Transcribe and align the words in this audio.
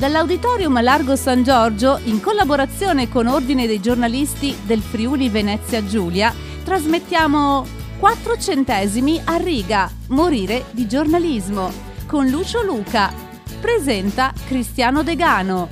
Dall'Auditorium 0.00 0.80
Largo 0.82 1.14
San 1.14 1.42
Giorgio, 1.42 2.00
in 2.04 2.22
collaborazione 2.22 3.10
con 3.10 3.26
Ordine 3.26 3.66
dei 3.66 3.82
giornalisti 3.82 4.56
del 4.64 4.80
Friuli 4.80 5.28
Venezia 5.28 5.84
Giulia, 5.84 6.32
trasmettiamo 6.64 7.66
4 7.98 8.38
centesimi 8.38 9.20
a 9.22 9.36
riga, 9.36 9.90
morire 10.08 10.64
di 10.70 10.88
giornalismo, 10.88 11.70
con 12.06 12.28
Lucio 12.28 12.62
Luca. 12.62 13.12
Presenta 13.60 14.32
Cristiano 14.46 15.02
Degano. 15.02 15.68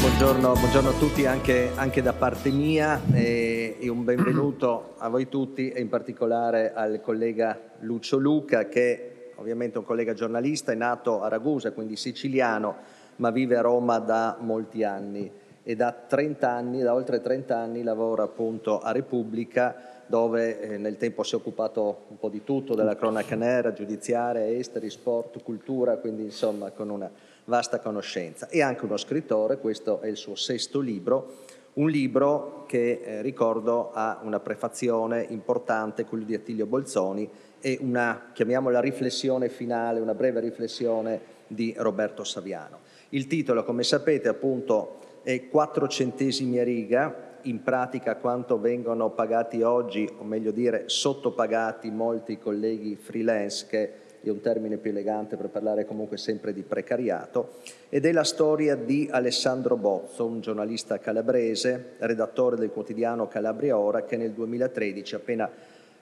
Buongiorno, 0.00 0.52
buongiorno 0.52 0.88
a 0.88 0.98
tutti 1.00 1.26
anche, 1.26 1.72
anche 1.74 2.00
da 2.00 2.12
parte 2.12 2.50
mia 2.50 3.02
e, 3.12 3.76
e, 3.80 3.88
un 3.88 4.04
benvenuto 4.04 4.94
a 4.98 5.08
voi 5.08 5.28
tutti 5.28 5.70
e 5.70 5.80
in 5.80 5.88
particolare 5.88 6.72
al 6.72 7.00
collega 7.00 7.58
Lucio 7.80 8.18
Luca 8.18 8.68
che 8.68 9.19
ovviamente 9.40 9.78
un 9.78 9.84
collega 9.84 10.14
giornalista, 10.14 10.70
è 10.70 10.76
nato 10.76 11.22
a 11.22 11.28
Ragusa, 11.28 11.72
quindi 11.72 11.96
siciliano, 11.96 12.76
ma 13.16 13.30
vive 13.30 13.56
a 13.56 13.62
Roma 13.62 13.98
da 13.98 14.36
molti 14.38 14.84
anni 14.84 15.30
e 15.62 15.76
da 15.76 15.92
30 15.92 16.48
anni, 16.48 16.82
da 16.82 16.94
oltre 16.94 17.20
30 17.20 17.56
anni 17.56 17.82
lavora 17.82 18.22
appunto 18.22 18.80
a 18.80 18.92
Repubblica 18.92 19.98
dove 20.06 20.60
eh, 20.60 20.76
nel 20.78 20.96
tempo 20.96 21.22
si 21.22 21.34
è 21.34 21.38
occupato 21.38 22.06
un 22.08 22.18
po' 22.18 22.28
di 22.28 22.42
tutto, 22.42 22.74
della 22.74 22.96
cronaca 22.96 23.36
nera, 23.36 23.72
giudiziaria, 23.72 24.44
esteri, 24.44 24.90
sport, 24.90 25.40
cultura, 25.42 25.98
quindi 25.98 26.24
insomma 26.24 26.70
con 26.72 26.90
una 26.90 27.08
vasta 27.44 27.78
conoscenza. 27.78 28.48
E 28.48 28.60
anche 28.60 28.84
uno 28.84 28.96
scrittore, 28.96 29.58
questo 29.58 30.00
è 30.00 30.08
il 30.08 30.16
suo 30.16 30.34
sesto 30.34 30.80
libro, 30.80 31.36
un 31.74 31.88
libro 31.88 32.64
che 32.66 33.00
eh, 33.04 33.22
ricordo 33.22 33.92
ha 33.92 34.18
una 34.22 34.40
prefazione 34.40 35.24
importante, 35.28 36.04
quello 36.04 36.24
di 36.24 36.34
Attilio 36.34 36.66
Bolzoni, 36.66 37.30
e 37.60 37.78
una, 37.80 38.30
chiamiamola 38.32 38.80
riflessione 38.80 39.48
finale, 39.48 40.00
una 40.00 40.14
breve 40.14 40.40
riflessione 40.40 41.20
di 41.46 41.74
Roberto 41.76 42.24
Saviano. 42.24 42.78
Il 43.10 43.26
titolo, 43.26 43.64
come 43.64 43.82
sapete, 43.82 44.28
appunto 44.28 44.98
è 45.22 45.48
4 45.48 45.88
centesimi 45.88 46.58
a 46.58 46.64
riga, 46.64 47.28
in 47.42 47.62
pratica 47.62 48.16
quanto 48.16 48.60
vengono 48.60 49.10
pagati 49.10 49.62
oggi, 49.62 50.08
o 50.18 50.24
meglio 50.24 50.50
dire 50.50 50.84
sottopagati 50.86 51.90
molti 51.90 52.38
colleghi 52.38 52.96
freelance, 52.96 53.66
che 53.68 53.92
è 54.22 54.28
un 54.28 54.40
termine 54.42 54.76
più 54.76 54.90
elegante 54.90 55.36
per 55.36 55.48
parlare 55.48 55.86
comunque 55.86 56.18
sempre 56.18 56.52
di 56.52 56.60
precariato, 56.60 57.52
ed 57.88 58.04
è 58.04 58.12
la 58.12 58.24
storia 58.24 58.76
di 58.76 59.08
Alessandro 59.10 59.76
Bozzo, 59.76 60.26
un 60.26 60.40
giornalista 60.40 60.98
calabrese, 60.98 61.94
redattore 61.98 62.56
del 62.56 62.70
quotidiano 62.70 63.28
Calabria 63.28 63.78
Ora, 63.78 64.04
che 64.04 64.18
nel 64.18 64.32
2013, 64.32 65.14
appena 65.14 65.50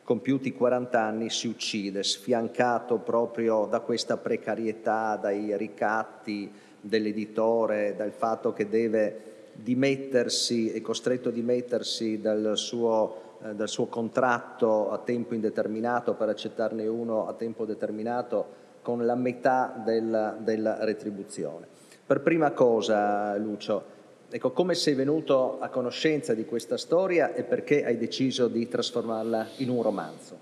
compiuti 0.09 0.55
40 0.55 0.98
anni 0.98 1.28
si 1.28 1.48
uccide, 1.48 2.03
sfiancato 2.03 2.97
proprio 2.97 3.67
da 3.67 3.81
questa 3.81 4.17
precarietà, 4.17 5.19
dai 5.20 5.55
ricatti 5.59 6.50
dell'editore, 6.81 7.95
dal 7.95 8.12
fatto 8.12 8.55
che 8.55 8.70
deve 8.70 9.50
dimettersi, 9.53 10.70
è 10.70 10.81
costretto 10.81 11.28
a 11.28 11.33
dimettersi 11.33 12.23
dal 12.23 12.53
suo, 12.55 13.37
eh, 13.42 13.55
dal 13.55 13.69
suo 13.69 13.84
contratto 13.89 14.91
a 14.91 14.97
tempo 14.97 15.34
indeterminato 15.34 16.15
per 16.15 16.31
accettarne 16.31 16.87
uno 16.87 17.28
a 17.28 17.34
tempo 17.34 17.67
determinato 17.67 18.47
con 18.81 19.05
la 19.05 19.15
metà 19.15 19.78
della, 19.84 20.34
della 20.41 20.83
retribuzione. 20.87 21.67
Per 22.06 22.22
prima 22.22 22.53
cosa, 22.53 23.37
Lucio, 23.37 23.98
Ecco, 24.31 24.51
come 24.51 24.75
sei 24.75 24.93
venuto 24.93 25.59
a 25.59 25.71
conoscenza 25.71 26.34
di 26.34 26.45
questa 26.45 26.77
storia 26.77 27.33
e 27.33 27.45
perché 27.45 27.83
hai 27.83 27.97
deciso 27.97 28.48
di 28.48 28.69
trasformarla 28.69 29.48
in 29.57 29.71
un 29.71 29.83
romanzo? 29.83 30.39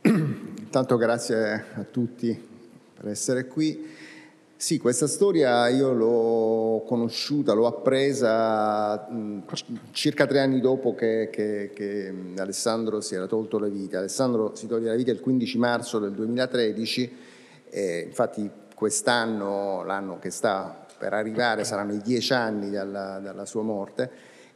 Intanto 0.02 0.96
grazie 0.96 1.64
a 1.74 1.84
tutti 1.84 2.34
per 2.96 3.08
essere 3.08 3.46
qui. 3.46 3.94
Sì, 4.56 4.78
questa 4.78 5.06
storia 5.06 5.68
io 5.68 5.92
l'ho 5.92 6.82
conosciuta, 6.86 7.52
l'ho 7.52 7.66
appresa 7.66 9.06
mh, 9.06 9.42
circa 9.90 10.24
tre 10.24 10.40
anni 10.40 10.60
dopo 10.60 10.94
che, 10.94 11.28
che, 11.30 11.72
che, 11.74 12.14
Alessandro 12.38 13.02
si 13.02 13.16
era 13.16 13.26
tolto 13.26 13.58
la 13.58 13.68
vita. 13.68 13.98
Alessandro 13.98 14.54
si 14.54 14.66
toglie 14.66 14.88
la 14.88 14.94
vita 14.94 15.10
il 15.10 15.20
15 15.20 15.58
marzo 15.58 15.98
del 15.98 16.12
2013, 16.12 17.16
e 17.68 18.04
infatti 18.06 18.50
quest'anno, 18.74 19.84
l'anno 19.84 20.18
che 20.18 20.30
sta 20.30 20.85
per 20.98 21.12
arrivare, 21.12 21.64
saranno 21.64 21.92
i 21.92 22.00
dieci 22.00 22.32
anni 22.32 22.70
dalla, 22.70 23.18
dalla 23.18 23.44
sua 23.44 23.62
morte, 23.62 24.10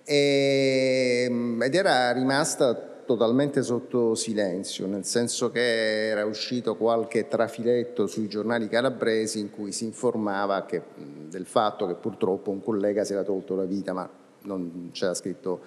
e, 0.04 1.24
ehm, 1.28 1.62
ed 1.62 1.74
era 1.74 2.10
rimasta 2.12 2.74
totalmente 3.04 3.62
sotto 3.62 4.14
silenzio, 4.14 4.86
nel 4.86 5.04
senso 5.04 5.50
che 5.50 6.08
era 6.08 6.24
uscito 6.24 6.76
qualche 6.76 7.26
trafiletto 7.26 8.06
sui 8.06 8.28
giornali 8.28 8.68
calabresi 8.68 9.40
in 9.40 9.50
cui 9.50 9.72
si 9.72 9.84
informava 9.84 10.64
che, 10.64 10.80
del 11.28 11.44
fatto 11.44 11.86
che 11.88 11.94
purtroppo 11.94 12.50
un 12.50 12.62
collega 12.62 13.02
si 13.02 13.12
era 13.12 13.24
tolto 13.24 13.56
la 13.56 13.64
vita, 13.64 13.92
ma 13.92 14.08
non 14.42 14.90
c'era 14.92 15.14
scritto 15.14 15.60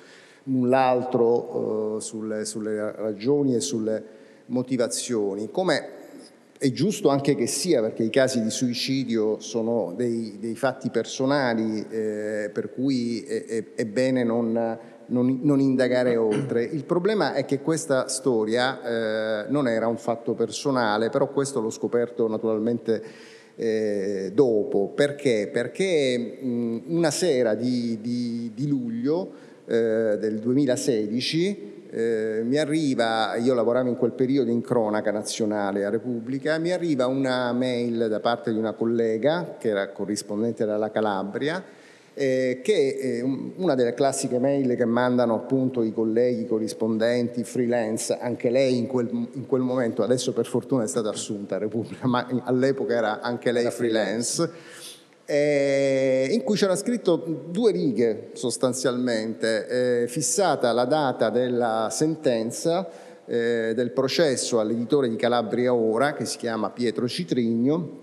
null'altro 0.43 1.95
uh, 1.95 1.99
sulle, 1.99 2.45
sulle 2.45 2.93
ragioni 2.93 3.55
e 3.55 3.59
sulle 3.59 4.03
motivazioni. 4.45 5.51
Come 5.51 6.02
è 6.57 6.71
giusto 6.71 7.09
anche 7.09 7.35
che 7.35 7.47
sia, 7.47 7.81
perché 7.81 8.03
i 8.03 8.09
casi 8.09 8.41
di 8.41 8.49
suicidio 8.49 9.39
sono 9.39 9.93
dei, 9.95 10.37
dei 10.39 10.55
fatti 10.55 10.89
personali, 10.89 11.85
eh, 11.89 12.49
per 12.53 12.71
cui 12.71 13.21
è, 13.23 13.45
è, 13.45 13.63
è 13.75 13.85
bene 13.85 14.23
non, 14.23 14.77
non, 15.07 15.39
non, 15.41 15.59
indagare 15.59 16.15
oltre. 16.15 16.63
Il 16.63 16.85
problema 16.85 17.33
è 17.33 17.43
che 17.45 17.59
questa 17.59 18.07
storia 18.07 18.81
eh, 18.81 19.45
non 19.49 19.67
era 19.67 19.87
un 19.87 19.97
fatto 19.97 20.33
personale, 20.33 21.09
però 21.09 21.29
questo 21.29 21.59
l'ho 21.59 21.69
scoperto 21.69 22.27
naturalmente 22.29 23.03
eh, 23.55 24.31
dopo. 24.33 24.89
Perché? 24.95 25.49
Perché 25.51 26.37
mh, 26.41 26.83
una 26.87 27.11
sera 27.11 27.55
di, 27.55 27.99
di, 27.99 28.51
di 28.53 28.67
luglio 28.67 29.31
eh, 29.65 30.17
del 30.19 30.39
2016 30.39 31.72
eh, 31.95 32.41
mi 32.43 32.57
arriva, 32.57 33.35
io 33.35 33.53
lavoravo 33.53 33.87
in 33.87 33.95
quel 33.95 34.13
periodo 34.13 34.49
in 34.49 34.61
cronaca 34.61 35.11
nazionale 35.11 35.85
a 35.85 35.91
Repubblica, 35.91 36.57
mi 36.57 36.71
arriva 36.71 37.05
una 37.05 37.53
mail 37.53 38.07
da 38.09 38.19
parte 38.19 38.51
di 38.51 38.57
una 38.57 38.73
collega 38.73 39.57
che 39.59 39.69
era 39.69 39.89
corrispondente 39.89 40.65
dalla 40.65 40.89
Calabria, 40.89 41.63
eh, 42.15 42.61
che 42.63 42.97
è 42.97 43.21
una 43.21 43.75
delle 43.75 43.93
classiche 43.93 44.39
mail 44.39 44.75
che 44.75 44.85
mandano 44.85 45.35
appunto 45.35 45.83
i 45.83 45.93
colleghi, 45.93 46.47
corrispondenti, 46.47 47.43
freelance, 47.43 48.17
anche 48.17 48.49
lei 48.49 48.75
in 48.75 48.87
quel, 48.87 49.09
in 49.33 49.45
quel 49.45 49.61
momento, 49.61 50.01
adesso 50.01 50.33
per 50.33 50.47
fortuna 50.47 50.83
è 50.83 50.87
stata 50.87 51.09
assunta 51.09 51.57
a 51.57 51.59
Repubblica, 51.59 52.07
ma 52.07 52.27
all'epoca 52.43 52.95
era 52.95 53.21
anche 53.21 53.51
lei 53.51 53.69
freelance 53.69 54.49
eh, 55.33 56.27
in 56.29 56.43
cui 56.43 56.55
c'era 56.55 56.75
scritto 56.75 57.15
due 57.49 57.71
righe 57.71 58.29
sostanzialmente, 58.33 60.03
eh, 60.03 60.07
fissata 60.07 60.71
la 60.71 60.85
data 60.85 61.31
della 61.31 61.87
sentenza 61.89 62.87
eh, 63.25 63.73
del 63.73 63.91
processo 63.91 64.59
all'editore 64.59 65.09
di 65.09 65.15
Calabria 65.15 65.73
Ora, 65.73 66.13
che 66.13 66.25
si 66.25 66.37
chiama 66.37 66.69
Pietro 66.69 67.07
Citrigno, 67.07 68.01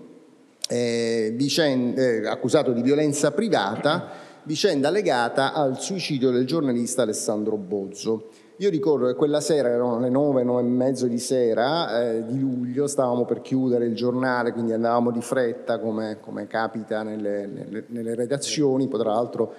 eh, 0.67 1.31
vicenda, 1.33 2.01
eh, 2.01 2.27
accusato 2.27 2.73
di 2.73 2.81
violenza 2.81 3.31
privata, 3.31 4.09
vicenda 4.43 4.89
legata 4.89 5.53
al 5.53 5.79
suicidio 5.79 6.31
del 6.31 6.45
giornalista 6.45 7.03
Alessandro 7.03 7.55
Bozzo. 7.55 8.27
Io 8.61 8.69
ricordo 8.69 9.07
che 9.07 9.15
quella 9.15 9.41
sera, 9.41 9.69
erano 9.69 9.99
le 9.99 10.09
nove, 10.09 10.43
nove 10.43 10.61
e 10.61 10.65
mezzo 10.65 11.07
di 11.07 11.17
sera 11.17 12.11
eh, 12.11 12.25
di 12.27 12.39
luglio, 12.39 12.85
stavamo 12.85 13.25
per 13.25 13.41
chiudere 13.41 13.85
il 13.85 13.95
giornale, 13.95 14.51
quindi 14.51 14.71
andavamo 14.71 15.09
di 15.09 15.19
fretta 15.19 15.79
come, 15.79 16.19
come 16.21 16.45
capita 16.45 17.01
nelle, 17.01 17.47
nelle, 17.47 17.85
nelle, 17.87 18.13
redazioni, 18.13 18.87
poi 18.87 18.99
tra 18.99 19.13
l'altro 19.13 19.51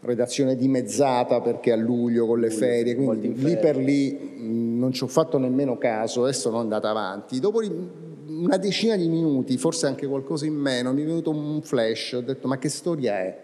redazione 0.00 0.56
dimezzata 0.56 1.40
perché 1.40 1.70
a 1.70 1.76
luglio 1.76 2.26
con 2.26 2.40
le 2.40 2.50
ferie, 2.50 2.96
quindi 2.96 3.32
lì 3.32 3.56
per 3.58 3.76
lì 3.76 4.12
mh, 4.12 4.76
non 4.76 4.90
ci 4.90 5.04
ho 5.04 5.06
fatto 5.06 5.38
nemmeno 5.38 5.78
caso 5.78 6.26
e 6.26 6.32
sono 6.32 6.58
andata 6.58 6.90
avanti. 6.90 7.38
Dopo 7.38 7.60
una 8.26 8.56
decina 8.56 8.96
di 8.96 9.06
minuti, 9.06 9.56
forse 9.56 9.86
anche 9.86 10.08
qualcosa 10.08 10.46
in 10.46 10.54
meno, 10.54 10.92
mi 10.92 11.02
è 11.02 11.06
venuto 11.06 11.30
un 11.30 11.62
flash, 11.62 12.14
ho 12.14 12.22
detto 12.22 12.48
ma 12.48 12.58
che 12.58 12.68
storia 12.68 13.18
è? 13.18 13.41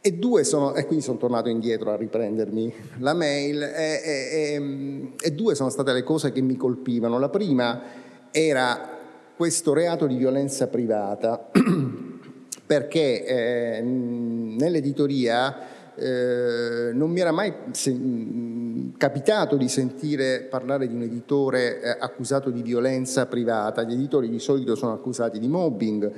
E, 0.00 0.12
due 0.12 0.44
sono, 0.44 0.74
e 0.74 0.86
quindi 0.86 1.04
sono 1.04 1.18
tornato 1.18 1.48
indietro 1.48 1.90
a 1.90 1.96
riprendermi 1.96 2.72
la 2.98 3.14
mail 3.14 3.60
e, 3.62 4.00
e, 4.04 5.12
e, 5.20 5.32
due 5.32 5.56
sono 5.56 5.70
state 5.70 5.92
le 5.92 6.04
cose 6.04 6.30
che 6.30 6.40
mi 6.40 6.56
colpivano. 6.56 7.18
La 7.18 7.28
prima 7.28 7.82
era 8.30 8.96
questo 9.36 9.72
reato 9.72 10.06
di 10.06 10.16
violenza 10.16 10.68
privata 10.68 11.50
perché 12.64 13.24
eh, 13.24 13.80
nell'editoria 13.82 15.76
eh, 15.96 16.92
non 16.92 17.10
mi 17.10 17.18
era 17.18 17.32
mai 17.32 17.52
se, 17.72 17.96
capitato 18.96 19.56
di 19.56 19.68
sentire 19.68 20.42
parlare 20.42 20.86
di 20.86 20.94
un 20.94 21.02
editore 21.02 21.80
eh, 21.80 21.96
accusato 21.98 22.50
di 22.50 22.62
violenza 22.62 23.26
privata. 23.26 23.82
Gli 23.82 23.94
editori 23.94 24.28
di 24.28 24.38
solito 24.38 24.76
sono 24.76 24.92
accusati 24.92 25.40
di 25.40 25.48
mobbing 25.48 26.12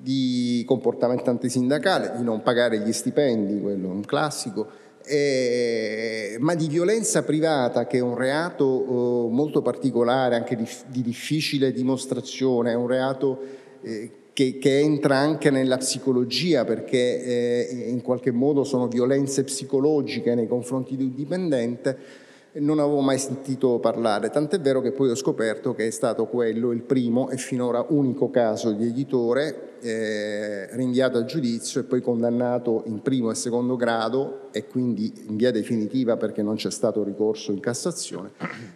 di 0.00 0.64
comportamento 0.66 1.30
antisindacale, 1.30 2.12
di 2.16 2.22
non 2.22 2.42
pagare 2.42 2.78
gli 2.80 2.92
stipendi, 2.92 3.60
quello 3.60 3.88
è 3.88 3.92
un 3.92 4.04
classico, 4.04 4.66
eh, 5.04 6.36
ma 6.40 6.54
di 6.54 6.68
violenza 6.68 7.22
privata 7.22 7.86
che 7.86 7.98
è 7.98 8.02
un 8.02 8.14
reato 8.14 8.64
eh, 8.64 9.32
molto 9.32 9.62
particolare, 9.62 10.36
anche 10.36 10.54
di, 10.54 10.68
di, 10.86 11.02
difficile 11.02 11.72
dimostrazione, 11.72 12.72
è 12.72 12.74
un 12.74 12.86
reato 12.86 13.38
eh, 13.80 14.10
che, 14.32 14.58
che, 14.58 14.78
entra 14.78 15.16
anche 15.16 15.50
nella 15.50 15.78
psicologia 15.78 16.64
perché 16.64 17.24
eh, 17.68 17.88
in 17.88 18.02
qualche 18.02 18.30
modo 18.30 18.64
sono 18.64 18.86
violenze 18.86 19.44
psicologiche 19.44 20.34
nei 20.34 20.46
confronti 20.46 20.96
di 20.96 21.04
un 21.04 21.14
dipendente, 21.14 22.26
non 22.54 22.78
avevo 22.78 23.00
mai 23.00 23.18
sentito 23.18 23.78
parlare, 23.78 24.30
tant'è 24.30 24.58
vero 24.58 24.80
che 24.80 24.92
poi 24.92 25.10
ho 25.10 25.14
scoperto 25.14 25.74
che 25.74 25.86
è 25.86 25.90
stato 25.90 26.26
quello 26.26 26.72
il 26.72 26.82
primo 26.82 27.28
e 27.28 27.36
finora 27.36 27.84
unico 27.88 28.30
caso 28.30 28.72
di 28.72 28.86
editore 28.86 29.76
eh, 29.80 30.74
rinviato 30.74 31.18
a 31.18 31.24
giudizio 31.24 31.80
e 31.80 31.84
poi 31.84 32.00
condannato 32.00 32.82
in 32.86 33.00
primo 33.02 33.30
e 33.30 33.34
secondo 33.34 33.76
grado 33.76 34.48
e 34.50 34.66
quindi 34.66 35.12
in 35.28 35.36
via 35.36 35.50
definitiva 35.50 36.16
perché 36.16 36.42
non 36.42 36.56
c'è 36.56 36.70
stato 36.70 37.04
ricorso 37.04 37.52
in 37.52 37.60
Cassazione 37.60 38.30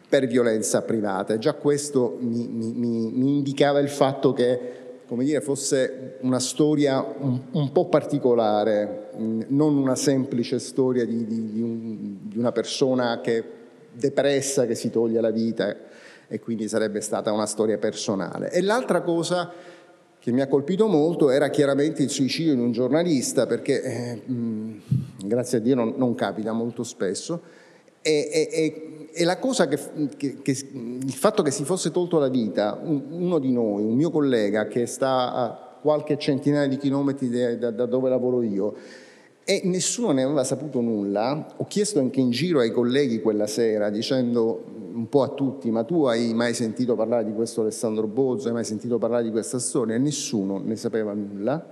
per 0.08 0.26
violenza 0.26 0.82
privata. 0.82 1.34
E 1.34 1.38
già 1.38 1.54
questo 1.54 2.16
mi, 2.20 2.46
mi, 2.46 2.72
mi 2.72 3.36
indicava 3.36 3.78
il 3.80 3.88
fatto 3.88 4.32
che 4.32 4.80
come 5.08 5.24
dire, 5.24 5.42
fosse 5.42 6.16
una 6.20 6.38
storia 6.38 7.00
un, 7.02 7.38
un, 7.50 7.70
po' 7.70 7.86
particolare, 7.88 9.10
non 9.48 9.76
una 9.76 9.94
semplice 9.94 10.58
storia 10.58 11.04
di, 11.04 11.26
di, 11.26 11.52
di, 11.52 11.60
un, 11.60 12.16
di, 12.22 12.38
una 12.38 12.50
persona 12.50 13.20
che 13.20 13.61
depressa 13.92 14.66
che 14.66 14.74
si 14.74 14.90
toglie 14.90 15.20
la 15.20 15.30
vita 15.30 15.76
e 16.28 16.40
quindi 16.40 16.68
sarebbe 16.68 17.00
stata 17.00 17.32
una 17.32 17.46
storia 17.46 17.78
personale. 17.78 18.50
E 18.50 18.62
l'altra 18.62 19.02
cosa 19.02 19.52
che 20.18 20.32
mi 20.32 20.40
ha 20.40 20.46
colpito 20.46 20.86
molto 20.86 21.30
era 21.30 21.50
chiaramente 21.50 22.02
il 22.02 22.10
suicidio 22.10 22.54
di 22.54 22.60
un 22.60 22.72
giornalista, 22.72 23.46
perché 23.46 23.82
eh, 23.82 24.14
mh, 24.24 24.82
grazie 25.24 25.58
a 25.58 25.60
Dio 25.60 25.74
non, 25.74 25.94
non 25.96 26.14
capita 26.14 26.52
molto 26.52 26.84
spesso, 26.84 27.42
e, 28.00 28.28
e, 28.32 28.48
e 28.50 28.92
e 29.14 29.24
la 29.24 29.38
cosa 29.38 29.68
che, 29.68 29.78
che, 30.16 30.38
che, 30.40 30.50
il 30.50 31.12
fatto 31.12 31.42
che 31.42 31.50
si 31.50 31.64
fosse 31.64 31.90
tolto 31.90 32.18
la 32.18 32.28
vita 32.28 32.80
uno 32.82 33.38
di 33.38 33.52
noi, 33.52 33.84
un 33.84 33.94
mio 33.94 34.10
collega 34.10 34.66
che 34.66 34.86
sta 34.86 35.34
a 35.34 35.78
qualche 35.82 36.16
centinaia 36.16 36.66
di 36.66 36.78
chilometri 36.78 37.58
da, 37.58 37.70
da 37.70 37.86
dove 37.86 38.08
lavoro 38.08 38.42
io, 38.42 38.74
e 39.44 39.62
nessuno 39.64 40.12
ne 40.12 40.22
aveva 40.22 40.44
saputo 40.44 40.80
nulla. 40.80 41.54
Ho 41.56 41.66
chiesto 41.66 41.98
anche 41.98 42.20
in 42.20 42.30
giro 42.30 42.60
ai 42.60 42.70
colleghi 42.70 43.20
quella 43.20 43.46
sera, 43.46 43.90
dicendo 43.90 44.64
un 44.94 45.08
po' 45.08 45.22
a 45.22 45.28
tutti, 45.28 45.70
ma 45.70 45.84
tu 45.84 46.04
hai 46.04 46.34
mai 46.34 46.54
sentito 46.54 46.94
parlare 46.94 47.24
di 47.24 47.32
questo 47.32 47.62
Alessandro 47.62 48.06
Bozzo, 48.06 48.48
hai 48.48 48.54
mai 48.54 48.64
sentito 48.64 48.98
parlare 48.98 49.24
di 49.24 49.30
questa 49.30 49.58
storia? 49.58 49.94
E 49.94 49.98
nessuno 49.98 50.60
ne 50.62 50.76
sapeva 50.76 51.12
nulla. 51.12 51.66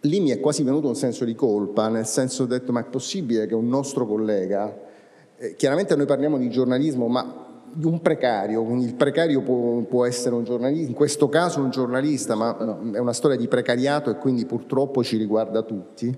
Lì 0.00 0.20
mi 0.20 0.30
è 0.30 0.40
quasi 0.40 0.62
venuto 0.62 0.88
un 0.88 0.96
senso 0.96 1.24
di 1.24 1.34
colpa, 1.34 1.88
nel 1.88 2.06
senso 2.06 2.42
ho 2.42 2.46
detto, 2.46 2.72
ma 2.72 2.80
è 2.80 2.84
possibile 2.84 3.46
che 3.46 3.54
un 3.54 3.68
nostro 3.68 4.06
collega 4.06 4.92
eh, 5.36 5.56
chiaramente 5.56 5.96
noi 5.96 6.06
parliamo 6.06 6.38
di 6.38 6.48
giornalismo, 6.48 7.08
ma 7.08 7.42
di 7.72 7.86
un 7.86 8.00
precario, 8.00 8.64
il 8.76 8.94
precario 8.94 9.42
può, 9.42 9.80
può, 9.80 10.04
essere 10.04 10.34
un 10.34 10.44
giornalista, 10.44 10.88
in 10.88 10.94
questo 10.94 11.28
caso 11.28 11.60
un 11.60 11.70
giornalista, 11.70 12.36
ma 12.36 12.56
è 12.92 12.98
una 12.98 13.12
storia 13.12 13.36
di 13.36 13.48
precariato 13.48 14.10
e 14.10 14.16
quindi 14.16 14.46
purtroppo 14.46 15.02
ci 15.02 15.16
riguarda 15.16 15.62
tutti. 15.62 16.16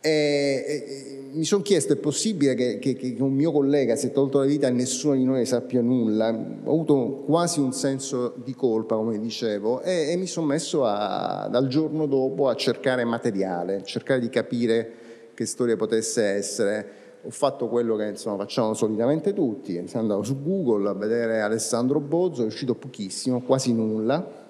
E, 0.00 0.64
e, 0.66 1.16
mi 1.32 1.44
sono 1.44 1.62
chiesto, 1.62 1.92
è 1.92 1.96
possibile 1.96 2.54
che, 2.54 2.78
che, 2.78 2.94
che, 2.94 3.16
un 3.18 3.32
mio 3.32 3.52
collega 3.52 3.96
si 3.96 4.06
è 4.06 4.12
tolto 4.12 4.38
la 4.38 4.46
vita 4.46 4.68
e 4.68 4.70
nessuno 4.70 5.14
di 5.14 5.24
noi 5.24 5.44
sappia 5.44 5.82
nulla? 5.82 6.28
Ho 6.28 6.72
avuto 6.72 7.24
quasi 7.26 7.60
un 7.60 7.72
senso 7.72 8.34
di 8.42 8.54
colpa, 8.54 8.96
come 8.96 9.18
dicevo, 9.18 9.82
e, 9.82 10.12
e 10.12 10.16
mi 10.16 10.26
sono 10.26 10.46
messo 10.46 10.84
a, 10.84 11.48
dal 11.50 11.66
giorno 11.68 12.06
dopo 12.06 12.48
a 12.48 12.54
cercare 12.54 13.04
materiale, 13.04 13.82
cercare 13.84 14.20
di 14.20 14.28
capire 14.28 14.90
che 15.34 15.44
storia 15.44 15.76
potesse 15.76 16.22
essere 16.22 17.04
ho 17.26 17.30
fatto 17.30 17.68
quello 17.68 17.96
che 17.96 18.06
insomma, 18.06 18.36
facciamo 18.36 18.72
solitamente 18.72 19.32
tutti, 19.32 19.82
sono 19.88 20.02
andato 20.02 20.22
su 20.22 20.40
Google 20.40 20.88
a 20.88 20.92
vedere 20.92 21.40
Alessandro 21.40 21.98
Bozzo, 21.98 22.42
è 22.42 22.46
uscito 22.46 22.76
pochissimo, 22.76 23.42
quasi 23.42 23.72
nulla, 23.72 24.45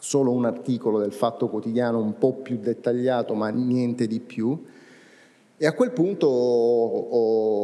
solo 0.00 0.32
un 0.32 0.44
articolo 0.46 0.98
del 0.98 1.12
Fatto 1.12 1.48
Quotidiano 1.48 2.00
un 2.00 2.18
po' 2.18 2.32
più 2.34 2.58
dettagliato, 2.58 3.34
ma 3.34 3.50
niente 3.50 4.08
di 4.08 4.18
più. 4.18 4.60
E 5.56 5.66
a 5.66 5.72
quel 5.72 5.92
punto 5.92 6.26
ho, 6.26 7.58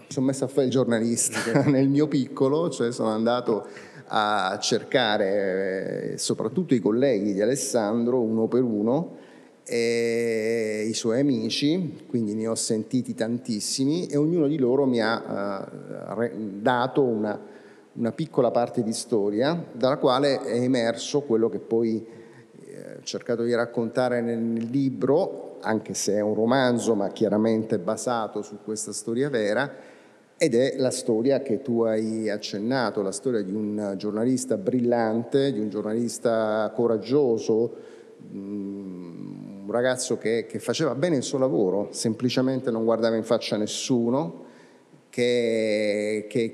mi 0.00 0.06
sono 0.08 0.26
messo 0.26 0.44
a 0.44 0.48
fare 0.48 0.66
il 0.66 0.72
giornalista 0.72 1.62
nel 1.70 1.88
mio 1.88 2.08
piccolo, 2.08 2.68
cioè 2.68 2.92
sono 2.92 3.08
andato 3.10 3.66
a 4.08 4.58
cercare 4.60 6.12
eh, 6.12 6.18
soprattutto 6.18 6.74
i 6.74 6.80
colleghi 6.80 7.32
di 7.32 7.40
Alessandro 7.40 8.20
uno 8.20 8.46
per 8.46 8.62
uno 8.62 9.16
e 9.64 10.86
i 10.88 10.94
suoi 10.94 11.20
amici, 11.20 12.04
quindi 12.06 12.34
ne 12.34 12.46
ho 12.46 12.54
sentiti 12.54 13.14
tantissimi 13.14 14.06
e 14.06 14.16
ognuno 14.16 14.46
di 14.46 14.58
loro 14.58 14.86
mi 14.86 15.00
ha 15.00 15.64
uh, 16.14 16.30
dato 16.60 17.02
una, 17.02 17.36
una, 17.96 18.12
piccola 18.12 18.50
parte 18.50 18.82
di 18.82 18.92
storia 18.92 19.64
dalla 19.72 19.96
quale 19.96 20.40
è 20.42 20.60
emerso 20.60 21.22
quello 21.22 21.48
che 21.48 21.58
poi 21.58 22.06
eh, 22.66 22.96
ho 22.98 23.02
cercato 23.02 23.42
di 23.42 23.54
raccontare 23.54 24.20
nel, 24.20 24.68
libro, 24.70 25.58
anche 25.60 25.94
se 25.94 26.14
è 26.14 26.20
un 26.20 26.34
romanzo 26.34 26.94
ma 26.94 27.08
chiaramente 27.08 27.78
basato 27.78 28.42
su 28.42 28.58
questa 28.62 28.92
storia 28.92 29.28
vera, 29.28 29.94
ed 30.38 30.54
è 30.54 30.76
la 30.76 30.90
storia 30.90 31.40
che 31.40 31.62
tu 31.62 31.82
hai 31.82 32.28
accennato, 32.28 33.00
la 33.00 33.12
storia 33.12 33.42
di 33.42 33.54
un 33.54 33.94
giornalista 33.96 34.58
brillante, 34.58 35.52
di 35.52 35.60
un 35.60 35.70
giornalista 35.70 36.70
coraggioso, 36.74 37.72
mh, 38.30 38.36
un 39.66 39.72
ragazzo 39.72 40.18
che, 40.18 40.46
che, 40.46 40.58
faceva 40.58 40.94
bene 40.94 41.16
il 41.16 41.22
suo 41.22 41.38
lavoro, 41.38 41.88
semplicemente 41.90 42.70
non 42.70 42.84
guardava 42.84 43.16
in 43.16 43.24
faccia 43.24 43.56
nessuno, 43.56 44.44
che, 45.16 46.26
che, 46.28 46.50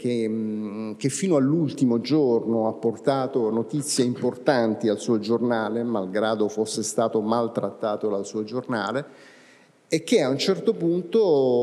che 0.97 1.09
fino 1.09 1.35
all'ultimo 1.35 2.01
giorno 2.01 2.69
ha 2.69 2.73
portato 2.75 3.51
notizie 3.51 4.05
importanti 4.05 4.87
al 4.89 5.01
suo 5.01 5.19
giornale, 5.19 5.83
malgrado 5.83 6.47
fosse 6.49 6.85
stato 6.85 7.21
maltrattato 7.21 8.09
dal 8.09 8.25
suo 8.25 8.45
giornale, 8.45 9.05
e 9.89 10.05
che 10.05 10.23
a 10.23 10.29
un 10.29 10.39
certo 10.39 10.75
punto 10.75 11.59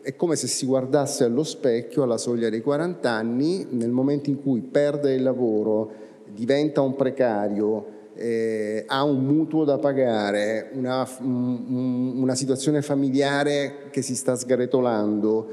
è 0.00 0.16
come 0.16 0.34
se 0.34 0.46
si 0.46 0.64
guardasse 0.64 1.24
allo 1.24 1.44
specchio 1.44 2.04
alla 2.04 2.16
soglia 2.16 2.48
dei 2.48 2.62
40 2.62 3.10
anni, 3.10 3.66
nel 3.68 3.90
momento 3.90 4.30
in 4.30 4.40
cui 4.40 4.62
perde 4.62 5.12
il 5.12 5.22
lavoro, 5.22 5.92
diventa 6.26 6.80
un 6.80 6.96
precario, 6.96 7.84
eh, 8.16 8.84
ha 8.86 9.02
un 9.02 9.24
mutuo 9.24 9.64
da 9.64 9.78
pagare, 9.78 10.70
una, 10.74 11.08
un, 11.20 12.12
una, 12.16 12.34
situazione 12.34 12.80
familiare 12.80 13.88
che 13.90 14.02
si 14.02 14.14
sta 14.14 14.36
sgretolando, 14.36 15.48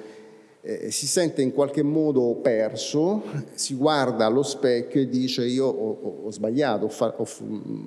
eh, 0.61 0.91
si 0.91 1.07
sente 1.07 1.41
in 1.41 1.53
qualche 1.53 1.81
modo 1.81 2.35
perso, 2.35 3.23
si 3.53 3.73
guarda 3.73 4.25
allo 4.25 4.43
specchio 4.43 5.01
e 5.01 5.09
dice 5.09 5.45
io 5.45 5.65
ho, 5.65 5.97
ho, 6.01 6.19
ho 6.25 6.31
sbagliato, 6.31 6.85
ho 6.85 6.89
fa, 6.89 7.15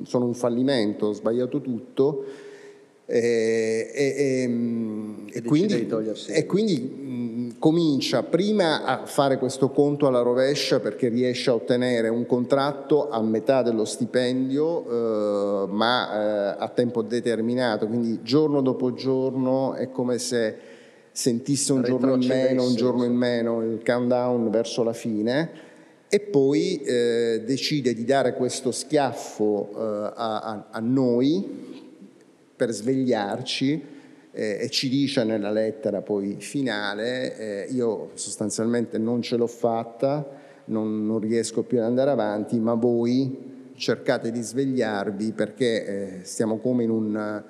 sono 0.02 0.24
un 0.24 0.34
fallimento, 0.34 1.06
ho 1.06 1.12
sbagliato 1.12 1.60
tutto. 1.60 2.24
Eh, 3.06 3.91
e, 3.93 4.15
e, 4.17 4.43
e, 5.31 5.43
quindi, 5.43 5.87
e, 6.29 6.46
quindi, 6.46 7.55
comincia 7.58 8.23
prima 8.23 8.84
a 8.84 9.05
fare 9.05 9.37
questo 9.37 9.69
conto 9.69 10.06
alla 10.06 10.23
rovescia 10.23 10.81
perché 10.81 11.08
riesce 11.08 11.51
a 11.51 11.55
ottenere 11.55 12.08
un 12.08 12.25
contratto 12.25 13.11
a 13.11 13.20
metà 13.20 13.61
dello 13.61 13.84
stipendio 13.84 15.65
eh, 15.65 15.67
ma 15.69 16.55
eh, 16.56 16.56
a 16.58 16.69
tempo 16.69 17.03
determinato, 17.03 17.87
quindi 17.87 18.20
giorno 18.23 18.63
dopo 18.63 18.94
giorno 18.94 19.75
è 19.75 19.91
come 19.91 20.17
se 20.17 20.56
sentisse 21.13 21.75
un 21.75 21.82
giorno 21.82 22.15
in 22.15 22.27
meno, 22.27 22.67
un 22.67 22.75
giorno 22.75 23.05
in 23.05 23.15
meno, 23.15 23.63
il 23.63 23.82
countdown 23.84 24.51
verso 24.51 24.82
la 24.82 24.94
fine. 24.94 25.73
E 26.08 26.20
poi 26.20 26.81
eh, 26.82 27.43
decide 27.44 27.93
di 27.93 28.05
dare 28.05 28.34
questo 28.34 28.70
schiaffo 28.70 29.70
eh, 29.75 30.13
a, 30.15 30.41
a, 30.41 30.67
a 30.70 30.81
noi 30.81 31.73
per 32.56 32.70
svegliarci 32.73 33.94
eh, 34.34 34.58
e 34.61 34.70
ci 34.70 34.89
dice 34.89 35.23
nella 35.25 35.51
lettera 35.51 36.03
poi 36.03 36.37
finale, 36.41 37.37
eh, 37.67 37.73
io 37.73 38.11
sostanzialmente 38.15 38.99
non 38.99 39.23
ce 39.23 39.37
l'ho 39.37 39.46
fatta, 39.46 40.29
non, 40.67 41.06
non, 41.06 41.20
riesco 41.20 41.63
più 41.63 41.79
ad 41.79 41.84
andare 41.84 42.11
avanti, 42.11 42.58
ma 42.58 42.75
voi 42.75 43.53
cercate 43.77 44.31
di 44.31 44.41
svegliarvi 44.41 45.32
perché 45.32 45.87
eh, 45.87 46.25
stiamo 46.25 46.58
come 46.58 46.82
in 46.82 46.91
un, 46.91 47.43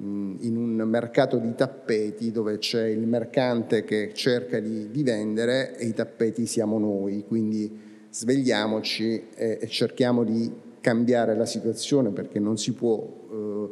mm, 0.00 0.36
in 0.40 0.56
un, 0.56 0.88
mercato 0.88 1.38
di 1.38 1.54
tappeti 1.54 2.32
dove 2.32 2.58
c'è 2.58 2.86
il 2.86 3.06
mercante 3.06 3.84
che 3.84 4.10
cerca 4.12 4.58
di, 4.58 4.90
di, 4.90 5.02
vendere 5.02 5.76
e 5.76 5.86
i 5.86 5.92
tappeti 5.92 6.46
siamo 6.46 6.78
noi, 6.78 7.24
quindi 7.26 7.80
svegliamoci 8.10 9.28
e, 9.34 9.58
e 9.60 9.68
cerchiamo 9.68 10.24
di 10.24 10.50
cambiare 10.80 11.36
la 11.36 11.46
situazione 11.46 12.10
perché 12.10 12.38
non 12.38 12.56
si 12.58 12.72
può 12.72 12.96
eh, 12.98 13.34
eh, 13.34 13.70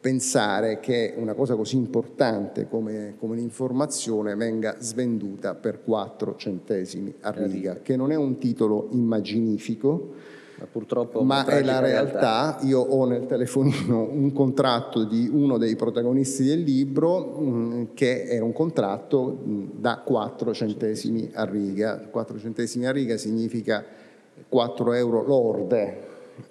pensare 0.00 0.80
che 0.80 1.14
una 1.16 1.34
cosa 1.34 1.54
così 1.54 1.76
importante 1.76 2.66
come, 2.68 3.14
come 3.18 3.36
l'informazione 3.36 4.34
venga 4.34 4.76
svenduta 4.80 5.54
per 5.54 5.82
4 5.84 6.34
centesimi 6.36 7.14
a 7.20 7.30
riga, 7.30 7.78
che 7.80 7.94
non 7.94 8.10
è 8.10 8.16
un 8.16 8.38
titolo 8.38 8.88
immaginifico, 8.90 10.14
ma, 10.58 10.66
purtroppo 10.66 11.22
ma 11.22 11.46
è 11.46 11.62
la 11.62 11.78
realtà. 11.78 12.56
realtà. 12.56 12.66
Io 12.66 12.80
ho 12.80 13.06
nel 13.06 13.26
telefonino 13.26 14.08
un 14.10 14.32
contratto 14.32 15.04
di 15.04 15.30
uno 15.32 15.56
dei 15.58 15.76
protagonisti 15.76 16.44
del 16.44 16.62
libro 16.62 17.20
mh, 17.20 17.48
mm, 17.48 17.84
che 17.94 18.24
è 18.24 18.40
un 18.40 18.52
contratto 18.52 19.22
mh, 19.22 19.50
mm, 19.50 19.66
da 19.76 19.98
4 19.98 20.52
centesimi 20.52 21.30
a 21.34 21.44
riga. 21.44 21.98
4 22.10 22.38
centesimi 22.38 22.86
a 22.86 22.90
riga 22.90 23.16
significa 23.16 23.84
4 24.48 24.92
euro 24.94 25.24
lorde 25.24 26.06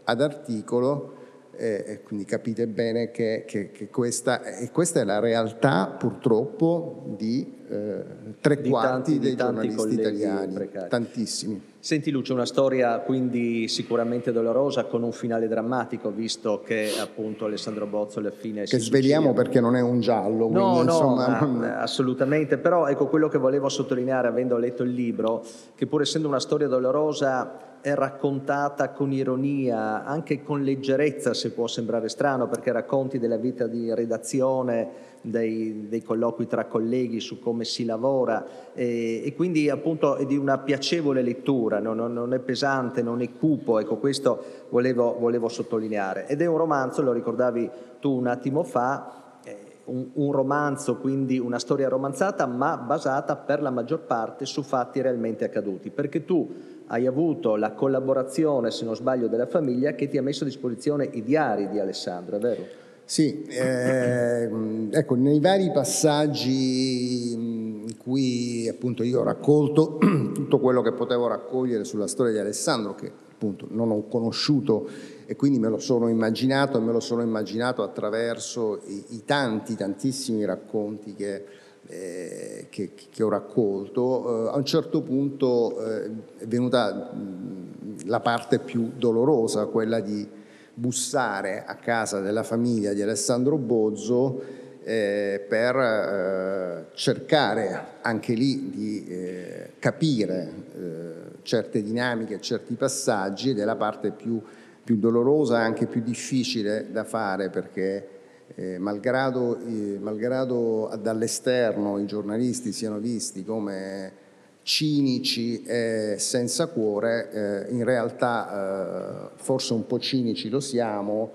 ad 0.05 0.21
articolo 0.21 1.16
e 1.57 2.01
quindi 2.03 2.25
capite 2.25 2.67
bene 2.67 3.11
che, 3.11 3.43
che, 3.47 3.71
che 3.71 3.87
questa, 3.89 4.41
questa, 4.71 5.01
è 5.01 5.03
la 5.03 5.19
realtà 5.19 5.87
purtroppo 5.87 7.15
di 7.17 7.56
eh, 7.69 8.03
tre 8.39 8.61
di 8.61 8.69
quarti 8.69 8.89
tanti, 8.89 9.19
dei 9.19 9.35
tanti 9.35 9.69
giornalisti 9.69 9.99
italiani, 9.99 10.53
precari. 10.53 10.89
tantissimi. 10.89 11.61
Senti 11.79 12.11
Lucio, 12.11 12.33
una 12.33 12.45
storia 12.45 12.99
quindi 12.99 13.67
sicuramente 13.67 14.31
dolorosa 14.31 14.85
con 14.85 15.03
un 15.03 15.11
finale 15.11 15.47
drammatico, 15.47 16.11
visto 16.11 16.61
che 16.65 16.91
appunto 16.99 17.45
Alessandro 17.45 17.85
Bozzo 17.85 18.19
alla 18.19 18.31
fine 18.31 18.63
che 18.63 18.79
sveliamo 18.79 19.27
suicida. 19.27 19.41
perché 19.43 19.61
non 19.61 19.75
è 19.75 19.81
un 19.81 20.01
giallo. 20.01 20.49
No, 20.49 20.71
quindi, 20.71 20.77
no, 20.77 20.81
insomma, 20.83 21.45
ma- 21.45 21.79
assolutamente, 21.79 22.57
però 22.57 22.87
ecco 22.87 23.07
quello 23.07 23.29
che 23.29 23.37
volevo 23.37 23.69
sottolineare 23.69 24.27
avendo 24.27 24.57
letto 24.57 24.83
il 24.83 24.91
libro, 24.91 25.45
che 25.75 25.87
pur 25.87 26.01
essendo 26.01 26.27
una 26.27 26.39
storia 26.39 26.67
dolorosa 26.67 27.79
è 27.81 27.93
raccontata 27.93 28.89
con 28.89 29.13
ironia, 29.13 30.03
anche 30.03 30.43
con 30.43 30.63
leggerezza 30.63 31.33
se 31.33 31.51
può 31.51 31.67
sembrare 31.67 32.09
strano, 32.09 32.47
perché 32.47 32.71
racconti 32.71 33.19
della 33.19 33.37
vita 33.37 33.67
di 33.67 33.93
redazione, 33.93 34.89
dei, 35.21 35.87
dei 35.87 36.01
colloqui 36.03 36.47
tra 36.47 36.65
colleghi 36.65 37.19
su 37.19 37.39
come 37.39 37.56
si 37.65 37.85
lavora 37.85 38.45
e, 38.73 39.21
e 39.25 39.33
quindi 39.35 39.69
appunto 39.69 40.15
è 40.15 40.25
di 40.25 40.37
una 40.37 40.57
piacevole 40.57 41.21
lettura, 41.21 41.79
non, 41.79 41.97
non- 41.97 42.13
non 42.13 42.33
è 42.33 42.39
pesante, 42.39 43.01
non 43.01 43.21
è 43.21 43.29
cupo, 43.37 43.79
ecco 43.79 43.97
questo 43.97 44.43
volevo, 44.69 45.17
volevo 45.19 45.47
sottolineare. 45.49 46.27
Ed 46.27 46.41
è 46.41 46.45
un 46.45 46.57
romanzo, 46.57 47.01
lo 47.01 47.11
ricordavi 47.11 47.69
tu 47.99 48.11
un 48.11 48.27
attimo 48.27 48.63
fa, 48.63 49.39
eh, 49.43 49.55
un, 49.85 50.09
un 50.13 50.31
romanzo, 50.31 50.97
quindi 50.97 51.39
una 51.39 51.59
storia 51.59 51.89
romanzata, 51.89 52.45
ma 52.45 52.77
basata 52.77 53.35
per 53.35 53.61
la 53.61 53.71
maggior 53.71 54.01
parte 54.01 54.45
su 54.45 54.61
fatti 54.63 55.01
realmente 55.01 55.45
accaduti, 55.45 55.89
perché 55.89 56.25
tu 56.25 56.49
hai 56.87 57.05
avuto 57.05 57.55
la 57.55 57.71
collaborazione, 57.71 58.71
se 58.71 58.85
non 58.85 58.95
sbaglio, 58.95 59.27
della 59.27 59.47
famiglia 59.47 59.93
che 59.93 60.07
ti 60.07 60.17
ha 60.17 60.21
messo 60.21 60.43
a 60.43 60.47
disposizione 60.47 61.09
i 61.11 61.21
diari 61.21 61.67
di 61.69 61.79
Alessandro, 61.79 62.37
è 62.37 62.39
vero? 62.39 62.85
Sì, 63.09 63.45
ehm, 63.47 64.89
ecco, 64.91 65.15
nei 65.15 65.39
vari 65.39 65.71
passaggi 65.71 67.31
in 67.31 67.95
cui 67.97 68.67
appunto 68.67 69.01
io 69.01 69.21
ho 69.21 69.23
raccolto 69.23 69.97
tutto 70.35 70.59
quello 70.59 70.81
che 70.81 70.91
potevo 70.91 71.27
raccogliere 71.27 71.85
sulla 71.85 72.07
storia 72.07 72.33
di 72.33 72.39
Alessandro, 72.39 72.95
che 72.95 73.09
appunto 73.31 73.65
non 73.69 73.91
ho 73.91 74.03
conosciuto 74.09 74.89
e 75.25 75.37
quindi 75.37 75.57
me 75.57 75.69
lo 75.69 75.77
sono 75.77 76.09
immaginato 76.09 76.77
e 76.79 76.81
me 76.81 76.91
lo 76.91 76.99
sono 76.99 77.21
immaginato 77.21 77.81
attraverso 77.81 78.81
i, 78.87 79.01
i 79.11 79.21
tanti, 79.23 79.75
tantissimi 79.75 80.43
racconti 80.43 81.13
che, 81.13 81.45
eh, 81.87 82.65
che- 82.69 82.91
che 83.09 83.23
ho 83.23 83.29
raccolto, 83.29 84.47
eh, 84.47 84.49
a 84.49 84.57
un 84.57 84.65
certo 84.65 84.99
punto 85.01 85.79
eh, 85.81 86.09
è 86.39 86.45
venuta 86.45 87.13
mh, 87.13 88.05
la 88.07 88.19
parte 88.19 88.59
più 88.59 88.91
dolorosa, 88.97 89.65
quella 89.67 90.01
di 90.01 90.27
bussare 90.77 91.63
a 91.65 91.73
casa 91.75 92.19
della 92.19 92.43
famiglia 92.43 92.93
di 92.93 93.01
Alessandro 93.01 93.57
Bozzo 93.57 94.43
eh, 94.83 95.43
per 95.49 95.75
eh, 95.75 96.85
cercare 96.93 97.95
anche 98.01 98.33
lì 98.33 98.69
di 98.69 99.07
eh, 99.07 99.71
capire 99.79 100.51
eh, 100.75 101.11
certe 101.41 101.81
dinamiche, 101.81 102.39
certi 102.39 102.75
passaggi 102.75 103.49
ed 103.49 103.59
è 103.59 103.65
la 103.65 103.75
parte 103.75 104.11
più, 104.11 104.39
più 104.83 104.97
dolorosa 104.97 105.61
e 105.61 105.63
anche 105.63 105.87
più 105.87 106.01
difficile 106.01 106.91
da 106.91 107.03
fare 107.03 107.49
perché 107.49 108.07
eh, 108.53 108.77
malgrado, 108.77 109.57
eh, 109.59 109.97
malgrado 109.99 110.95
dall'esterno 111.01 111.97
i 111.97 112.05
giornalisti 112.05 112.71
siano 112.71 112.99
visti 112.99 113.43
come 113.43 114.25
cinici 114.67 115.63
e 115.63 116.15
senza 116.17 116.67
cuore, 116.67 117.67
eh, 117.69 117.71
in 117.71 117.85
realtà 117.85 119.29
eh, 119.29 119.29
forse 119.35 119.71
un 119.71 119.87
po' 119.87 119.97
cinici 119.97 120.49
lo 120.49 120.59
siamo, 120.59 121.31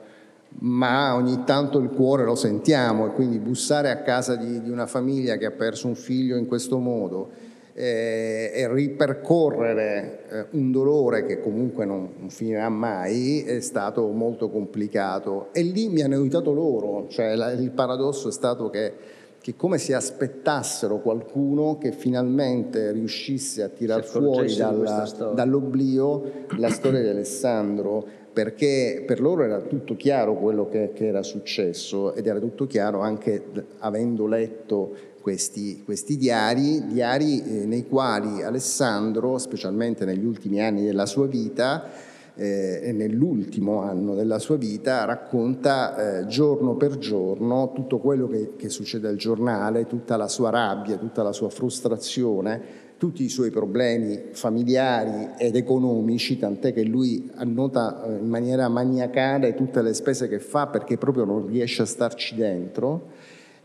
ma 0.59 1.15
ogni 1.15 1.43
tanto 1.47 1.79
il 1.79 1.89
cuore 1.89 2.25
lo 2.25 2.35
sentiamo 2.35 3.07
e 3.07 3.13
quindi 3.13 3.39
bussare 3.39 3.89
a 3.91 4.03
casa 4.03 4.37
di, 4.37 4.61
di 4.61 4.69
una 4.69 4.87
famiglia 4.87 5.39
che 5.39 5.47
ha 5.47 5.51
perso 5.51 5.87
un 5.87 5.95
figlio 5.95 6.37
in 6.37 6.47
questo 6.47 6.77
modo 6.77 7.31
eh, 7.73 8.51
e 8.55 8.71
ripercorrere 8.71 10.25
eh, 10.29 10.47
un 10.51 10.71
dolore 10.71 11.25
che 11.25 11.41
comunque 11.41 11.87
non, 11.87 12.11
non 12.19 12.29
finirà 12.29 12.69
mai 12.69 13.45
è 13.45 13.61
stato 13.61 14.09
molto 14.09 14.51
complicato. 14.51 15.49
E 15.55 15.63
lì 15.63 15.89
mi 15.89 16.03
hanno 16.03 16.17
aiutato 16.17 16.53
loro, 16.53 17.07
cioè 17.09 17.35
la- 17.35 17.53
il 17.53 17.71
paradosso 17.71 18.29
è 18.29 18.33
stato 18.33 18.69
che 18.69 19.21
che 19.43 19.57
come 19.57 19.79
se 19.79 19.93
aspettassero 19.93 21.01
qualcuno 21.01 21.77
che 21.77 21.91
finalmente 21.91 22.93
riuscisse 22.93 23.65
a 23.65 23.69
tirar 23.69 24.05
fuori 24.05 24.55
dalla- 24.55 25.33
dall'oblio 25.35 26.47
la 26.59 26.71
storia 26.71 27.01
di 27.01 27.09
Alessandro, 27.09 28.07
perché 28.33 29.03
per 29.05 29.21
loro 29.21 29.43
era 29.43 29.61
tutto 29.61 29.97
chiaro 29.97 30.37
quello 30.37 30.69
che, 30.69 30.93
che 30.95 31.09
era 31.09 31.25
successo 31.25 32.15
ed 32.15 32.29
era 32.29 32.39
tutto 32.39 32.69
chiaro 32.69 33.01
anche 33.01 33.43
avendo 33.81 34.27
letto 34.29 34.95
questi, 35.21 35.83
questi 35.85 36.17
diari, 36.17 36.87
diari 36.87 37.43
eh, 37.43 37.67
nei 37.67 37.87
quali 37.89 38.43
Alessandro, 38.43 39.39
specialmente 39.39 40.05
negli 40.05 40.25
ultimi 40.25 40.61
anni 40.61 40.85
della 40.85 41.07
sua 41.07 41.27
vita, 41.27 41.91
eh, 42.35 42.93
nell'ultimo 42.95 43.81
anno 43.81 44.15
della 44.15 44.39
sua 44.39 44.57
vita 44.57 45.05
racconta 45.05 46.21
eh, 46.21 46.27
giorno 46.27 46.77
per 46.77 46.97
giorno 46.99 47.73
tutto 47.75 47.99
quello 47.99 48.27
che, 48.27 48.53
che 48.57 48.69
succede 48.69 49.09
al 49.09 49.17
giornale, 49.17 49.87
tutta 49.87 50.17
la 50.17 50.29
sua 50.29 50.51
rabbia, 50.51 50.97
tutta 50.97 51.23
la 51.23 51.33
sua 51.33 51.51
frustrazione, 51.51 52.91
tutti 52.97 53.25
i 53.25 53.29
suoi 53.29 53.51
problemi 53.51 54.29
familiari 54.31 55.31
ed 55.37 55.57
economici, 55.57 56.39
tant'è 56.39 56.73
che 56.73 56.85
lui 56.85 57.31
annota 57.35 58.05
eh, 58.05 58.19
in 58.19 58.29
maniera 58.29 58.69
maniacale 58.69 59.55
tutte 59.55 59.83
le 59.83 59.93
spese 59.93 60.29
che 60.29 60.39
fa 60.39 60.69
perché 60.69 60.97
proprio 60.97 61.25
non 61.25 61.47
riesce 61.47 61.83
a 61.83 61.87
starci 61.87 62.35
dentro. 62.35 63.11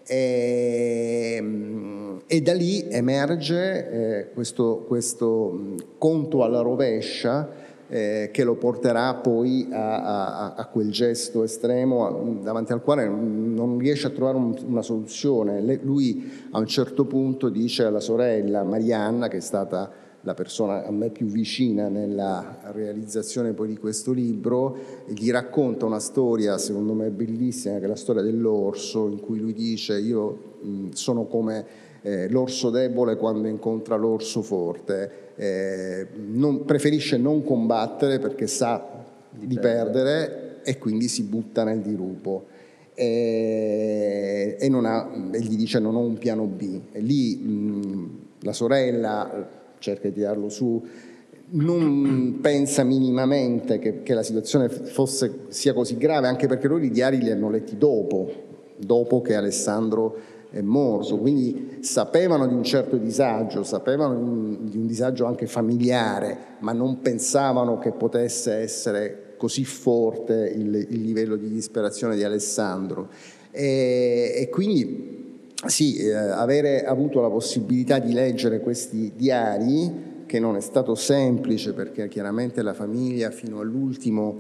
E, 0.10 1.44
e 2.26 2.42
da 2.42 2.54
lì 2.54 2.88
emerge 2.90 3.90
eh, 3.90 4.30
questo, 4.34 4.86
questo 4.88 5.76
conto 5.98 6.44
alla 6.44 6.62
rovescia 6.62 7.66
eh, 7.90 8.30
che 8.34 8.44
lo 8.44 8.56
porterà 8.56 9.14
poi 9.16 9.68
a, 9.72 10.04
a- 10.04 10.54
a 10.56 10.66
quel 10.68 10.92
gesto 10.92 11.44
estremo 11.44 12.38
davanti 12.44 12.74
al 12.74 12.82
quale 12.82 13.08
non 13.08 13.78
riesce 13.78 14.08
a 14.08 14.10
trovare 14.10 14.38
un- 14.38 14.56
una 14.68 14.82
soluzione. 14.82 15.62
Le- 15.62 15.80
lui 15.84 16.30
a 16.52 16.60
un 16.60 16.66
certo 16.68 17.06
punto 17.06 17.50
dice 17.50 17.84
alla 17.84 18.00
sorella 18.02 18.64
Marianna, 18.64 19.28
che 19.28 19.38
è 19.38 19.42
stata 19.42 19.90
la 20.22 20.34
persona 20.34 20.86
a 20.86 20.92
me 20.92 21.10
più 21.10 21.28
vicina 21.28 21.88
nella 21.88 22.58
realizzazione 22.74 23.54
poi 23.54 23.70
di 23.70 23.78
questo 23.78 24.12
libro, 24.12 24.76
gli 25.08 25.32
racconta 25.32 25.86
una 25.86 26.00
storia 26.00 26.58
secondo 26.58 26.92
me 26.94 27.10
bellissima, 27.12 27.78
che 27.80 27.86
è 27.86 27.88
la 27.88 27.96
storia 27.96 28.22
dell'orso, 28.22 29.08
in 29.08 29.22
cui 29.22 29.40
lui 29.40 29.54
dice 29.54 29.98
io 29.98 30.56
mh, 30.62 30.90
sono 30.90 31.26
come 31.28 31.66
eh, 32.08 32.30
l'orso 32.30 32.70
debole 32.70 33.18
quando 33.18 33.50
incontra 33.50 33.98
l'orso 33.98 34.42
forte, 34.42 35.34
eh, 35.36 36.08
non- 36.28 36.64
preferisce 36.64 37.18
non 37.18 37.44
combattere 37.44 38.18
perché 38.20 38.48
sa 38.48 39.04
di, 39.30 39.60
perdere 39.60 40.62
e 40.64 40.78
quindi 40.78 41.10
si 41.10 41.24
butta 41.24 41.66
nel 41.66 41.82
dirupo. 41.82 42.46
E, 42.94 44.56
e 44.58 44.70
non 44.70 44.86
ha- 44.86 45.10
e 45.32 45.42
gli 45.42 45.58
dice 45.58 45.80
non 45.80 45.96
ho 45.96 46.00
un 46.00 46.18
piano 46.18 46.46
B. 46.46 46.80
E 46.94 47.02
lì 47.02 47.36
mh, 47.36 48.20
la 48.40 48.54
sorella 48.54 49.34
eh, 49.34 49.46
cerca 49.80 50.08
di 50.08 50.14
tirarlo 50.14 50.48
su, 50.48 50.82
non 51.50 52.40
pensa 52.42 52.86
minimamente 52.86 53.80
che, 53.80 54.02
che 54.02 54.14
la 54.14 54.24
situazione 54.24 54.70
fosse, 54.70 55.40
sia 55.50 55.74
così 55.74 55.98
grave, 55.98 56.28
anche 56.28 56.48
perché 56.48 56.70
loro 56.70 56.86
i 56.86 56.90
diari 56.90 57.18
li 57.18 57.32
hanno 57.32 57.50
letti 57.50 57.78
dopo, 57.78 58.32
dopo 58.78 59.22
che 59.22 59.36
Alessandro 59.36 60.37
è 60.50 60.62
morto, 60.62 61.18
quindi 61.18 61.80
sapevano 61.82 62.48
di 62.48 62.54
un 62.54 62.64
certo 62.64 62.98
disagio, 62.98 63.64
sapevano 63.64 64.16
di 64.16 64.22
un, 64.22 64.70
di 64.70 64.78
un 64.78 64.88
disagio 64.88 65.26
anche 65.26 65.46
familiare, 65.46 66.38
ma 66.60 66.72
non 66.72 67.02
pensavano 67.02 67.78
che 67.80 67.92
potesse 67.92 68.54
essere 68.54 69.36
così 69.38 69.66
forte 69.66 70.52
il, 70.56 70.74
il 70.74 71.02
livello 71.02 71.36
di 71.36 71.50
disperazione 71.50 72.16
di 72.16 72.24
Alessandro. 72.24 73.10
E, 73.52 74.34
e 74.36 74.50
quindi 74.50 75.26
sì, 75.66 75.98
eh, 75.98 76.14
avere 76.14 76.86
avuto 76.86 77.20
la 77.22 77.30
possibilità 77.30 78.00
di 78.00 78.14
leggere 78.14 78.60
questi 78.60 79.14
diari, 79.16 80.16
che 80.28 80.40
non 80.40 80.56
è 80.56 80.60
stato 80.60 80.94
semplice 80.94 81.74
perché 81.74 82.08
chiaramente 82.08 82.62
la 82.62 82.74
famiglia 82.74 83.32
fino 83.32 83.60
all'ultimo, 83.60 84.40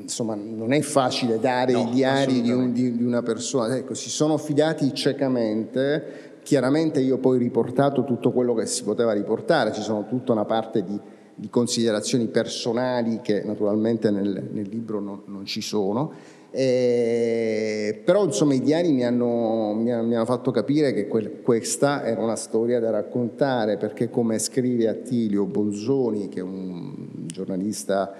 insomma, 0.00 0.34
non 0.34 0.72
è 0.72 0.80
facile 0.80 1.38
dare 1.38 1.72
No, 1.72 1.80
i 1.80 1.90
diari 1.90 2.40
di, 2.40 2.50
un- 2.50 2.72
di- 2.72 2.96
di 2.96 3.02
una 3.04 3.22
persona, 3.22 3.76
ecco, 3.76 3.94
si 3.94 4.10
sono 4.10 4.36
fidati 4.38 4.92
ciecamente. 4.94 6.38
Chiaramente 6.42 7.00
io 7.00 7.16
ho 7.16 7.18
poi 7.18 7.38
riportato 7.38 8.04
tutto 8.04 8.32
quello 8.32 8.54
che 8.54 8.64
si 8.66 8.82
poteva 8.82 9.12
riportare, 9.12 9.72
ci 9.72 9.82
sono 9.82 10.06
tutta 10.08 10.32
una 10.32 10.46
parte 10.46 10.82
di, 10.82 10.98
di 11.34 11.48
considerazioni 11.50 12.26
personali 12.28 13.20
che 13.22 13.42
naturalmente 13.44 14.10
nel, 14.10 14.48
nel 14.52 14.66
libro 14.68 15.00
non- 15.00 15.22
non 15.26 15.44
ci 15.44 15.60
sono. 15.60 16.12
Eh, 16.60 18.00
però 18.04 18.24
insomma 18.24 18.52
i 18.52 18.60
diari 18.60 18.90
mi 18.90 19.04
hanno, 19.04 19.74
mi 19.74 19.92
hanno- 19.92 20.24
fatto 20.24 20.50
capire 20.50 20.92
che 20.92 21.06
quel- 21.06 21.40
questa 21.40 22.04
era 22.04 22.20
una 22.20 22.34
storia 22.34 22.80
da 22.80 22.90
raccontare 22.90 23.76
perché 23.76 24.10
come 24.10 24.40
scrive 24.40 24.88
Attilio 24.88 25.44
Bolzoni 25.44 26.28
che 26.28 26.40
è 26.40 26.42
un 26.42 27.26
giornalista, 27.26 28.12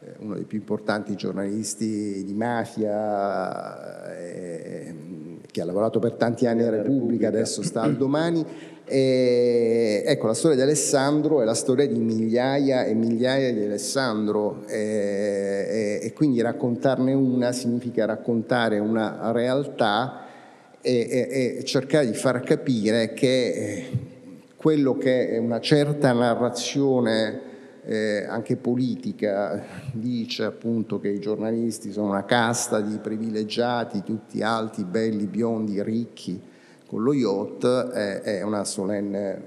eh, 0.00 0.14
uno 0.18 0.34
dei 0.34 0.42
più 0.42 0.58
importanti 0.58 1.14
giornalisti 1.14 2.24
di 2.24 2.34
mafia, 2.34 4.16
eh, 4.18 4.92
che 5.50 5.60
ha 5.60 5.64
lavorato 5.64 5.98
per 5.98 6.12
tanti 6.12 6.46
anni 6.46 6.62
a 6.62 6.70
Repubblica, 6.70 7.28
adesso 7.28 7.62
sta 7.62 7.82
al 7.82 7.96
domani. 7.96 8.44
E, 8.84 10.04
ecco, 10.06 10.26
la 10.28 10.34
storia 10.34 10.56
di 10.56 10.62
Alessandro 10.62 11.42
è 11.42 11.44
la 11.44 11.54
storia 11.54 11.86
di 11.88 11.98
migliaia 11.98 12.84
e 12.84 12.94
migliaia 12.94 13.52
di 13.52 13.64
Alessandro 13.64 14.62
e, 14.68 14.78
e, 14.78 16.06
e 16.06 16.12
quindi 16.12 16.40
raccontarne 16.40 17.12
una 17.12 17.50
significa 17.50 18.04
raccontare 18.04 18.78
una 18.78 19.32
realtà 19.32 20.24
e, 20.80 21.62
cercare 21.64 22.06
di 22.06 22.14
far 22.14 22.42
capire 22.42 23.12
che 23.12 23.48
eh, 23.48 23.84
quello 24.56 24.96
che 24.96 25.30
è 25.30 25.38
una 25.38 25.58
certa 25.58 26.12
narrazione 26.12 27.40
eh, 27.86 28.26
anche 28.28 28.56
politica 28.56 29.62
dice 29.92 30.42
appunto 30.42 30.98
che 30.98 31.08
i 31.08 31.20
giornalisti 31.20 31.92
sono 31.92 32.08
una 32.08 32.24
casta 32.24 32.80
di 32.80 32.98
privilegiati, 32.98 34.02
tutti 34.02 34.42
alti, 34.42 34.82
belli, 34.84 35.26
biondi, 35.26 35.80
ricchi, 35.82 36.40
con 36.86 37.02
lo 37.02 37.12
yacht 37.12 37.64
è, 37.64 38.20
è 38.22 38.42
una 38.42 38.64
solenne 38.64 39.40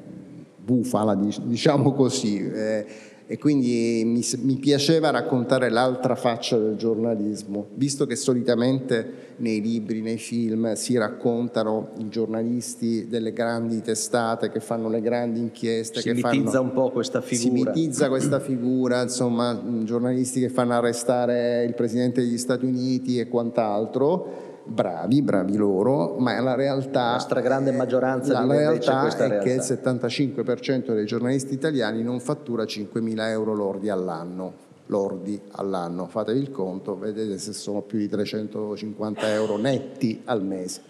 bufala, 0.55 1.15
diciamo 1.15 1.93
così. 1.93 2.39
Eh, 2.49 2.85
e 3.31 3.37
quindi 3.37 4.01
mi, 4.07 4.25
mi, 4.41 4.55
piaceva 4.55 5.11
raccontare 5.11 5.69
l'altra 5.69 6.15
faccia 6.15 6.57
del 6.57 6.75
giornalismo, 6.77 7.67
visto 7.75 8.07
che 8.07 8.15
solitamente 8.15 9.35
nei 9.35 9.61
libri, 9.61 10.01
nei 10.01 10.17
film 10.17 10.73
si 10.73 10.97
raccontano 10.97 11.89
i 11.99 12.09
giornalisti 12.09 13.07
delle 13.07 13.31
grandi 13.31 13.83
testate 13.83 14.49
che 14.49 14.59
fanno 14.59 14.89
le 14.89 14.99
grandi 14.99 15.41
inchieste. 15.41 16.01
Si 16.01 16.09
mitizza 16.09 16.53
fanno, 16.53 16.61
un 16.61 16.73
po' 16.73 16.89
questa 16.89 17.21
figura. 17.21 17.71
Si 17.71 17.79
mitizza 17.79 18.09
questa 18.09 18.39
figura, 18.39 19.03
insomma, 19.03 19.61
giornalisti 19.83 20.39
che 20.39 20.49
fanno 20.49 20.73
arrestare 20.73 21.65
il 21.65 21.75
Presidente 21.75 22.21
degli 22.21 22.39
Stati 22.39 22.65
Uniti 22.65 23.19
e 23.19 23.27
quant'altro 23.27 24.48
bravi, 24.69 25.21
bravi 25.21 25.55
loro, 25.57 26.15
ma 26.17 26.39
la 26.39 26.55
realtà... 26.55 27.13
La 27.13 27.19
stragrande 27.19 27.71
maggioranza 27.71 28.33
la 28.33 28.41
di 28.41 28.59
realtà 28.59 29.07
è 29.07 29.27
realtà. 29.27 29.39
che 29.39 29.51
il 29.51 29.59
75% 29.59 30.93
dei 30.93 31.05
giornalisti 31.05 31.53
italiani 31.53 32.01
non 32.03 32.19
fattura 32.19 32.63
5.000 32.63 33.19
euro 33.29 33.53
lordi 33.53 33.89
all'anno. 33.89 34.67
Lordi 34.87 35.39
all'anno, 35.51 36.07
fatevi 36.07 36.39
il 36.39 36.49
conto, 36.49 36.97
vedete 36.97 37.37
se 37.37 37.53
sono 37.53 37.81
più 37.81 37.99
di 37.99 38.07
350 38.09 39.33
euro 39.33 39.57
netti 39.57 40.21
al 40.25 40.43
mese 40.43 40.81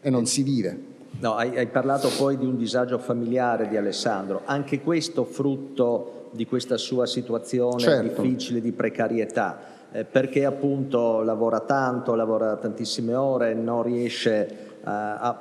e 0.00 0.10
non 0.10 0.26
si 0.26 0.42
vive. 0.42 0.92
No, 1.20 1.34
hai, 1.34 1.56
hai 1.56 1.68
parlato 1.68 2.08
poi 2.18 2.36
di 2.36 2.44
un 2.44 2.56
disagio 2.56 2.98
familiare 2.98 3.68
di 3.68 3.76
Alessandro, 3.76 4.42
anche 4.44 4.80
questo 4.80 5.24
frutto 5.24 6.30
di 6.32 6.46
questa 6.46 6.76
sua 6.76 7.06
situazione 7.06 7.78
certo. 7.78 8.22
difficile 8.22 8.60
di 8.60 8.72
precarietà 8.72 9.73
eh, 9.94 10.04
perché 10.04 10.44
appunto 10.44 11.22
lavora 11.22 11.60
tanto, 11.60 12.16
lavora 12.16 12.56
tantissime 12.56 13.14
ore, 13.14 13.54
non 13.54 13.84
riesce 13.84 14.48
eh, 14.48 14.80
a, 14.82 15.40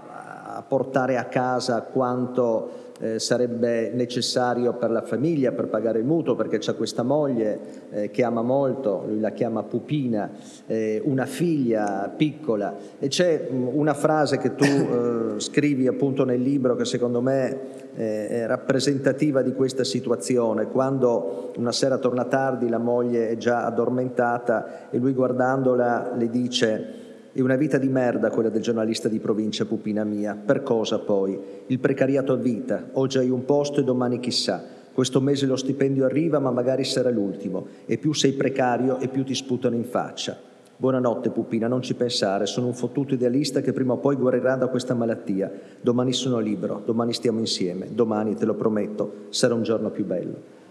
a, 0.57 0.63
portare 0.67 1.17
a 1.17 1.25
casa 1.25 1.81
quanto 1.81 2.82
eh, 2.99 3.19
sarebbe 3.19 3.91
necessario 3.93 4.73
per 4.73 4.91
la 4.91 5.01
famiglia, 5.01 5.51
per 5.51 5.67
pagare 5.67 5.99
il 5.99 6.05
mutuo, 6.05 6.35
perché 6.35 6.57
c'è 6.57 6.75
questa 6.75 7.03
moglie 7.03 7.59
eh, 7.89 8.11
che 8.11 8.23
ama 8.23 8.41
molto, 8.41 9.03
lui 9.07 9.19
la 9.19 9.31
chiama 9.31 9.63
Pupina, 9.63 10.31
eh, 10.67 11.01
una 11.03 11.25
figlia 11.25 12.11
piccola. 12.15 12.75
E 12.99 13.07
c'è 13.07 13.49
mm, 13.51 13.67
una 13.73 13.93
frase 13.93 14.37
che 14.37 14.55
tu 14.55 14.65
eh, 14.65 15.39
scrivi 15.39 15.87
appunto 15.87 16.23
nel 16.23 16.41
libro 16.41 16.75
che 16.75 16.85
secondo 16.85 17.21
me 17.21 17.59
eh, 17.95 18.27
è 18.29 18.47
rappresentativa 18.47 19.41
di 19.41 19.53
questa 19.53 19.83
situazione, 19.83 20.67
quando 20.67 21.51
una 21.57 21.71
sera 21.71 21.97
torna 21.97 22.25
tardi, 22.25 22.69
la 22.69 22.77
moglie 22.77 23.29
è 23.29 23.37
già 23.37 23.65
addormentata 23.65 24.89
e 24.89 24.97
lui 24.97 25.13
guardandola 25.13 26.13
le 26.15 26.29
dice 26.29 27.02
è 27.35 27.41
una 27.41 27.55
vita 27.55 27.79
di 27.79 27.87
merda 27.87 28.29
quella 28.29 28.49
del 28.49 28.61
giornalista 28.61 29.09
di 29.09 29.17
provincia 29.17 29.65
Pupina 29.65 30.03
mia. 30.03 30.35
Per 30.35 30.61
cosa 30.61 30.99
poi? 30.99 31.35
Il 31.65 31.79
precariato 31.79 32.31
a 32.33 32.35
vita. 32.35 32.89
Oggi 32.91 33.17
hai 33.17 33.31
un 33.31 33.43
posto 33.43 33.79
e 33.79 33.83
domani 33.83 34.19
chissà. 34.19 34.63
Questo 34.93 35.19
mese 35.19 35.47
lo 35.47 35.55
stipendio 35.55 36.05
arriva, 36.05 36.37
ma 36.37 36.51
magari 36.51 36.83
sarà 36.83 37.09
l'ultimo. 37.09 37.65
E 37.87 37.97
più 37.97 38.13
sei 38.13 38.33
precario 38.33 38.99
e 38.99 39.07
più 39.07 39.23
ti 39.23 39.33
sputano 39.33 39.75
in 39.75 39.85
faccia. 39.85 40.37
Buonanotte 40.77 41.31
Pupina, 41.31 41.67
non 41.67 41.81
ci 41.81 41.95
pensare, 41.95 42.45
sono 42.45 42.67
un 42.67 42.73
fottuto 42.73 43.15
idealista 43.15 43.61
che 43.61 43.73
prima 43.73 43.93
o 43.93 43.97
poi 43.97 44.15
guarirà 44.15 44.55
da 44.55 44.67
questa 44.67 44.93
malattia. 44.93 45.51
Domani 45.81 46.13
sono 46.13 46.37
libero, 46.37 46.83
domani 46.85 47.13
stiamo 47.13 47.39
insieme, 47.39 47.87
domani, 47.91 48.35
te 48.35 48.45
lo 48.45 48.53
prometto, 48.53 49.13
sarà 49.29 49.55
un 49.55 49.63
giorno 49.63 49.89
più 49.89 50.05
bello. 50.05 50.61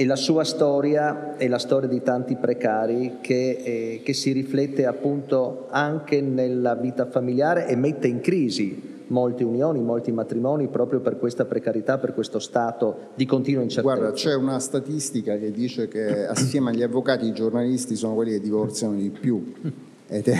E 0.00 0.06
la 0.06 0.14
sua 0.14 0.44
storia 0.44 1.36
è 1.36 1.48
la 1.48 1.58
storia 1.58 1.88
di 1.88 2.00
tanti 2.04 2.36
precari 2.36 3.16
che, 3.20 3.58
eh, 3.64 4.00
che 4.04 4.12
si 4.12 4.30
riflette 4.30 4.86
appunto 4.86 5.66
anche 5.70 6.20
nella 6.20 6.76
vita 6.76 7.06
familiare 7.06 7.66
e 7.66 7.74
mette 7.74 8.06
in 8.06 8.20
crisi 8.20 9.00
molte 9.08 9.42
unioni, 9.42 9.80
molti 9.80 10.12
matrimoni 10.12 10.68
proprio 10.68 11.00
per 11.00 11.18
questa 11.18 11.46
precarietà, 11.46 11.98
per 11.98 12.14
questo 12.14 12.38
stato 12.38 13.08
di 13.16 13.26
continua 13.26 13.62
incertezza. 13.62 13.96
Guarda, 13.96 14.14
c'è 14.14 14.36
una 14.36 14.60
statistica 14.60 15.36
che 15.36 15.50
dice 15.50 15.88
che 15.88 16.26
assieme 16.30 16.70
agli 16.70 16.84
avvocati 16.84 17.26
i 17.26 17.32
giornalisti 17.32 17.96
sono 17.96 18.14
quelli 18.14 18.30
che 18.30 18.40
divorziano 18.40 18.94
di 18.94 19.10
più. 19.10 19.52
Ed 20.06 20.28
è, 20.28 20.38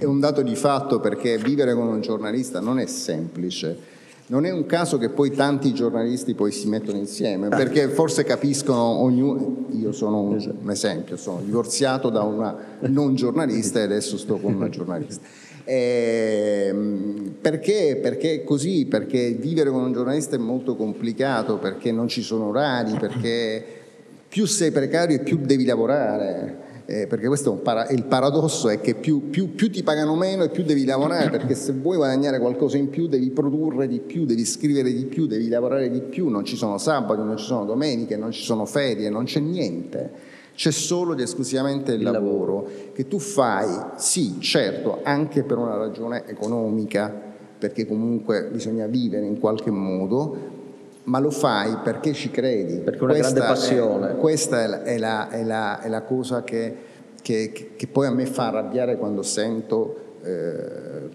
è 0.00 0.04
un 0.06 0.18
dato 0.18 0.42
di 0.42 0.56
fatto 0.56 0.98
perché 0.98 1.38
vivere 1.38 1.72
con 1.72 1.86
un 1.86 2.00
giornalista 2.00 2.58
non 2.58 2.80
è 2.80 2.86
semplice. 2.86 3.97
Non 4.30 4.44
è 4.44 4.50
un 4.50 4.66
caso 4.66 4.98
che 4.98 5.08
poi 5.08 5.30
tanti 5.30 5.72
giornalisti 5.72 6.34
poi 6.34 6.52
si 6.52 6.68
mettono 6.68 6.98
insieme, 6.98 7.48
perché 7.48 7.88
forse 7.88 8.24
capiscono 8.24 8.82
ognuno, 8.82 9.66
io 9.70 9.90
sono 9.92 10.20
un, 10.20 10.36
esatto. 10.36 10.56
un 10.60 10.70
esempio, 10.70 11.16
sono 11.16 11.40
divorziato 11.42 12.10
da 12.10 12.22
una 12.22 12.54
non 12.80 13.14
giornalista 13.14 13.80
e 13.80 13.84
adesso 13.84 14.18
sto 14.18 14.36
con 14.36 14.52
una 14.54 14.68
giornalista. 14.68 15.26
Eh, 15.64 16.74
perché? 17.40 17.98
Perché 18.02 18.44
così? 18.44 18.84
Perché 18.84 19.30
vivere 19.30 19.70
con 19.70 19.82
un 19.82 19.92
giornalista 19.94 20.36
è 20.36 20.38
molto 20.38 20.76
complicato, 20.76 21.56
perché 21.56 21.90
non 21.90 22.06
ci 22.08 22.20
sono 22.20 22.48
orari, 22.48 22.98
perché 22.98 23.64
più 24.28 24.44
sei 24.44 24.70
precario 24.70 25.16
e 25.16 25.20
più 25.20 25.38
devi 25.38 25.64
lavorare. 25.64 26.66
Eh, 26.90 27.06
perché 27.06 27.26
questo 27.26 27.52
è 27.52 27.56
para- 27.58 27.86
il 27.90 28.04
paradosso 28.04 28.70
è 28.70 28.80
che 28.80 28.94
più, 28.94 29.28
più, 29.28 29.54
più, 29.54 29.70
ti 29.70 29.82
pagano 29.82 30.16
meno 30.16 30.44
e 30.44 30.48
più 30.48 30.62
devi 30.62 30.86
lavorare, 30.86 31.28
perché 31.36 31.54
se 31.54 31.74
vuoi 31.74 31.98
guadagnare 31.98 32.38
qualcosa 32.38 32.78
in 32.78 32.88
più 32.88 33.08
devi 33.08 33.28
produrre 33.28 33.86
di 33.86 34.00
più, 34.00 34.24
devi 34.24 34.46
scrivere 34.46 34.90
di 34.90 35.04
più, 35.04 35.26
devi 35.26 35.50
lavorare 35.50 35.90
di 35.90 36.00
più, 36.00 36.30
non 36.30 36.46
ci 36.46 36.56
sono 36.56 36.78
sabati, 36.78 37.20
non 37.20 37.36
ci 37.36 37.44
sono 37.44 37.66
domeniche, 37.66 38.16
non 38.16 38.30
ci 38.30 38.42
sono 38.42 38.64
ferie, 38.64 39.10
non 39.10 39.24
c'è 39.24 39.38
niente. 39.38 40.10
C'è 40.54 40.70
solo 40.70 41.12
ed 41.12 41.20
esclusivamente 41.20 41.92
il, 41.92 41.98
il 41.98 42.04
lavoro, 42.04 42.54
lavoro 42.54 42.70
che 42.94 43.06
tu 43.06 43.18
fai, 43.18 43.68
sì, 43.96 44.40
certo, 44.40 45.00
anche 45.02 45.42
per 45.42 45.58
una 45.58 45.76
ragione 45.76 46.24
economica, 46.26 47.14
perché 47.58 47.86
comunque 47.86 48.48
bisogna 48.50 48.86
vivere 48.86 49.26
in 49.26 49.38
qualche 49.38 49.70
modo, 49.70 50.57
ma 51.08 51.18
lo 51.18 51.30
fai 51.30 51.78
perché 51.82 52.12
ci 52.12 52.30
credi. 52.30 52.78
Perché 52.78 53.00
è 53.00 53.02
una 53.02 53.12
questa 53.14 53.32
grande 53.32 53.52
passione. 53.52 54.10
È, 54.10 54.16
questa 54.16 54.62
è 54.62 54.66
la, 54.66 54.82
è 54.82 54.98
la, 54.98 55.28
è 55.30 55.42
la, 55.42 55.80
è 55.80 55.88
la 55.88 56.02
cosa 56.02 56.44
che, 56.44 56.76
che, 57.20 57.72
che, 57.74 57.86
poi 57.86 58.06
a 58.06 58.10
me 58.10 58.26
fa 58.26 58.48
arrabbiare 58.48 58.96
quando 58.96 59.22
sento 59.22 60.06
eh, 60.22 61.08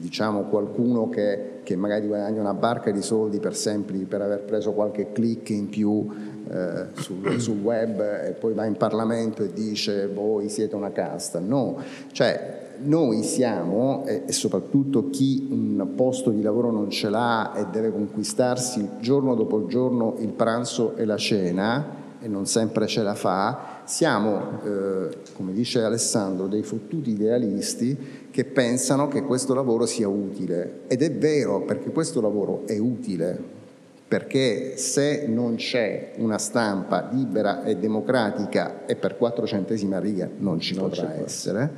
diciamo 0.00 0.44
qualcuno 0.44 1.08
che, 1.10 1.60
che, 1.62 1.76
magari 1.76 2.06
guadagna 2.06 2.40
una 2.40 2.54
barca 2.54 2.90
di 2.90 3.02
soldi 3.02 3.38
per, 3.38 3.54
sempli, 3.54 4.04
per 4.04 4.22
aver 4.22 4.40
preso 4.40 4.72
qualche 4.72 5.12
click 5.12 5.50
in 5.50 5.68
più 5.68 6.08
eh, 6.50 6.86
sul, 6.94 7.38
sul, 7.40 7.60
web 7.60 8.00
e 8.00 8.32
poi 8.32 8.54
va 8.54 8.64
in 8.64 8.76
Parlamento 8.76 9.42
e 9.42 9.52
dice 9.52 10.06
voi 10.06 10.48
siete 10.48 10.74
una 10.74 10.90
casta. 10.90 11.38
No, 11.38 11.76
cioè 12.12 12.61
noi 12.82 13.22
siamo, 13.22 14.04
e, 14.06 14.30
soprattutto 14.32 15.10
chi 15.10 15.46
un 15.50 15.92
posto 15.94 16.30
di 16.30 16.42
lavoro 16.42 16.70
non 16.70 16.90
ce 16.90 17.08
l'ha 17.08 17.54
e 17.54 17.66
deve 17.70 17.92
conquistarsi 17.92 18.88
giorno 19.00 19.34
dopo 19.34 19.66
giorno 19.66 20.16
il 20.18 20.32
pranzo 20.32 20.96
e 20.96 21.04
la 21.04 21.16
cena, 21.16 22.00
e 22.20 22.28
non 22.28 22.46
sempre 22.46 22.86
ce 22.86 23.02
la 23.02 23.14
fa, 23.14 23.80
siamo, 23.84 24.60
eh, 24.64 25.08
come 25.34 25.52
dice 25.52 25.82
Alessandro, 25.82 26.46
dei 26.46 26.62
fottuti 26.62 27.10
idealisti 27.10 27.96
che 28.30 28.44
pensano 28.44 29.08
che 29.08 29.24
questo 29.24 29.54
lavoro 29.54 29.86
sia 29.86 30.06
utile. 30.06 30.82
Ed 30.86 31.02
è 31.02 31.10
vero, 31.10 31.62
perché 31.62 31.90
questo 31.90 32.20
lavoro 32.20 32.62
è 32.66 32.78
utile, 32.78 33.36
perché 34.06 34.76
se 34.76 35.26
non 35.26 35.56
c'è 35.56 36.12
una 36.18 36.38
stampa 36.38 37.08
libera 37.10 37.64
e 37.64 37.76
democratica, 37.76 38.86
e 38.86 38.94
per 38.94 39.16
quattro 39.16 39.44
centesimi 39.46 39.94
a 39.94 40.00
riga 40.00 40.28
non 40.38 40.60
ci 40.60 40.74
non 40.76 40.88
potrà 40.88 41.14
essere, 41.14 41.70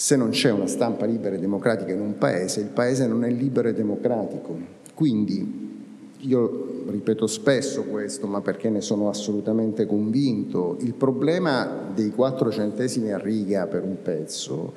se 0.00 0.16
non 0.16 0.30
c'è 0.30 0.50
una 0.50 0.66
stampa 0.66 1.04
libera 1.04 1.36
e 1.36 1.38
democratica 1.38 1.92
in 1.92 2.00
un 2.00 2.16
paese, 2.16 2.60
il 2.60 2.68
paese 2.68 3.06
non 3.06 3.22
è 3.22 3.28
libero 3.28 3.68
e 3.68 3.74
democratico. 3.74 4.56
Quindi 4.94 6.14
io 6.20 6.84
ripeto 6.88 7.26
spesso 7.26 7.82
questo, 7.82 8.26
ma 8.26 8.40
perché 8.40 8.70
ne 8.70 8.80
sono 8.80 9.10
assolutamente 9.10 9.84
convinto, 9.84 10.78
il 10.80 10.94
problema 10.94 11.90
dei 11.94 12.12
quattro 12.12 12.50
centesimi 12.50 13.12
a 13.12 13.18
riga 13.18 13.66
per 13.66 13.82
un 13.82 14.00
pezzo 14.00 14.72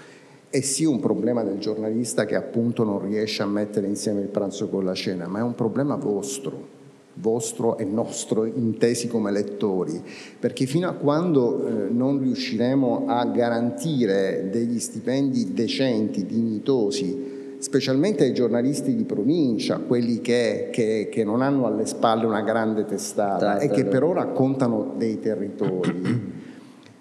è 0.49 0.59
sì 0.59 0.83
un 0.83 0.99
problema 0.99 1.41
del 1.41 1.57
giornalista 1.57 2.25
che 2.25 2.35
appunto 2.35 2.83
non 2.83 2.99
riesce 2.99 3.43
a 3.43 3.47
mettere 3.47 3.87
insieme 3.87 4.19
il 4.19 4.27
pranzo 4.27 4.67
con 4.67 4.83
la 4.83 4.93
cena, 4.93 5.25
ma 5.27 5.39
è 5.39 5.41
un 5.41 5.55
problema 5.55 5.95
vostro, 5.95 6.72
vostro 7.15 7.77
e 7.77 7.85
nostro 7.85 8.45
intesi 8.45 9.07
come 9.07 9.31
lettori, 9.31 10.01
perché 10.39 10.65
fino 10.65 10.87
a 10.87 10.93
quando 10.93 11.65
eh, 11.65 11.89
non 11.89 12.19
riusciremo 12.19 13.05
a 13.07 13.25
garantire 13.25 14.49
degli 14.51 14.79
stipendi 14.79 15.53
decenti, 15.53 16.25
dignitosi, 16.25 17.31
specialmente 17.59 18.23
ai 18.23 18.33
giornalisti 18.33 18.95
di 18.95 19.03
provincia, 19.03 19.77
quelli 19.77 20.19
che, 20.21 20.69
che, 20.71 21.07
che 21.09 21.23
non 21.23 21.41
hanno 21.41 21.65
alle 21.65 21.85
spalle 21.85 22.25
una 22.25 22.41
grande 22.41 22.83
testata 22.85 23.59
e 23.59 23.69
che 23.69 23.85
però 23.85 24.11
raccontano 24.11 24.95
dei 24.97 25.19
territori, 25.19 26.41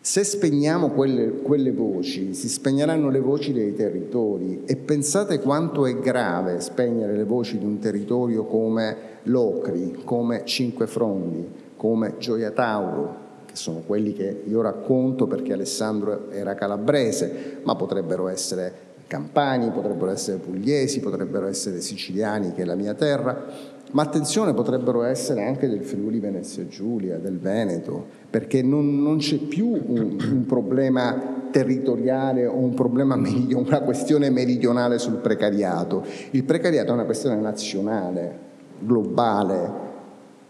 se 0.04 0.24
spegniamo 0.24 0.90
quelle, 0.90 1.30
quelle, 1.42 1.72
voci, 1.72 2.34
si 2.34 2.48
spegneranno 2.48 3.08
le 3.08 3.20
voci 3.20 3.52
dei 3.52 3.72
territori. 3.72 4.62
E 4.66 4.76
pensate 4.76 5.38
quanto 5.38 5.86
è 5.86 5.96
grave 5.98 6.60
spegnere 6.60 7.14
le 7.16 7.24
voci 7.24 7.56
di 7.56 7.64
un 7.64 7.78
territorio 7.78 8.44
come 8.44 9.11
Locri, 9.24 10.02
come 10.04 10.42
Cinque 10.44 10.86
Frondi, 10.86 11.48
come 11.76 12.14
Gioia 12.18 12.50
Tauro, 12.50 13.16
che 13.46 13.56
sono 13.56 13.82
quelli 13.86 14.12
che 14.12 14.42
io 14.46 14.60
racconto 14.60 15.26
perché 15.26 15.52
Alessandro 15.52 16.30
era 16.30 16.54
calabrese, 16.54 17.60
ma 17.62 17.74
potrebbero 17.74 18.28
essere 18.28 18.90
campani, 19.06 19.70
potrebbero 19.70 20.10
essere 20.10 20.38
pugliesi, 20.38 21.00
potrebbero 21.00 21.46
essere 21.46 21.80
siciliani, 21.80 22.52
che 22.52 22.62
è 22.62 22.64
la 22.64 22.74
mia 22.74 22.94
terra 22.94 23.72
ma 23.92 24.02
attenzione 24.02 24.54
potrebbero 24.54 25.02
essere 25.02 25.46
anche 25.46 25.68
del 25.68 25.82
Friuli 25.82 26.18
Venezia 26.18 26.66
Giulia, 26.66 27.18
del 27.18 27.38
Veneto, 27.38 28.04
perché 28.28 28.62
non, 28.62 29.02
non 29.02 29.18
c'è 29.18 29.36
più 29.36 29.68
un, 29.68 30.16
un, 30.18 30.46
problema 30.46 31.46
territoriale 31.50 32.46
o 32.46 32.56
un 32.56 32.72
problema 32.72 33.16
una 33.52 33.80
questione 33.80 34.30
meridionale 34.30 34.98
sul 34.98 35.16
precariato. 35.16 36.04
Il 36.30 36.44
precariato 36.44 36.90
è 36.90 36.94
una 36.94 37.04
questione 37.04 37.36
nazionale, 37.36 38.50
globale. 38.84 39.90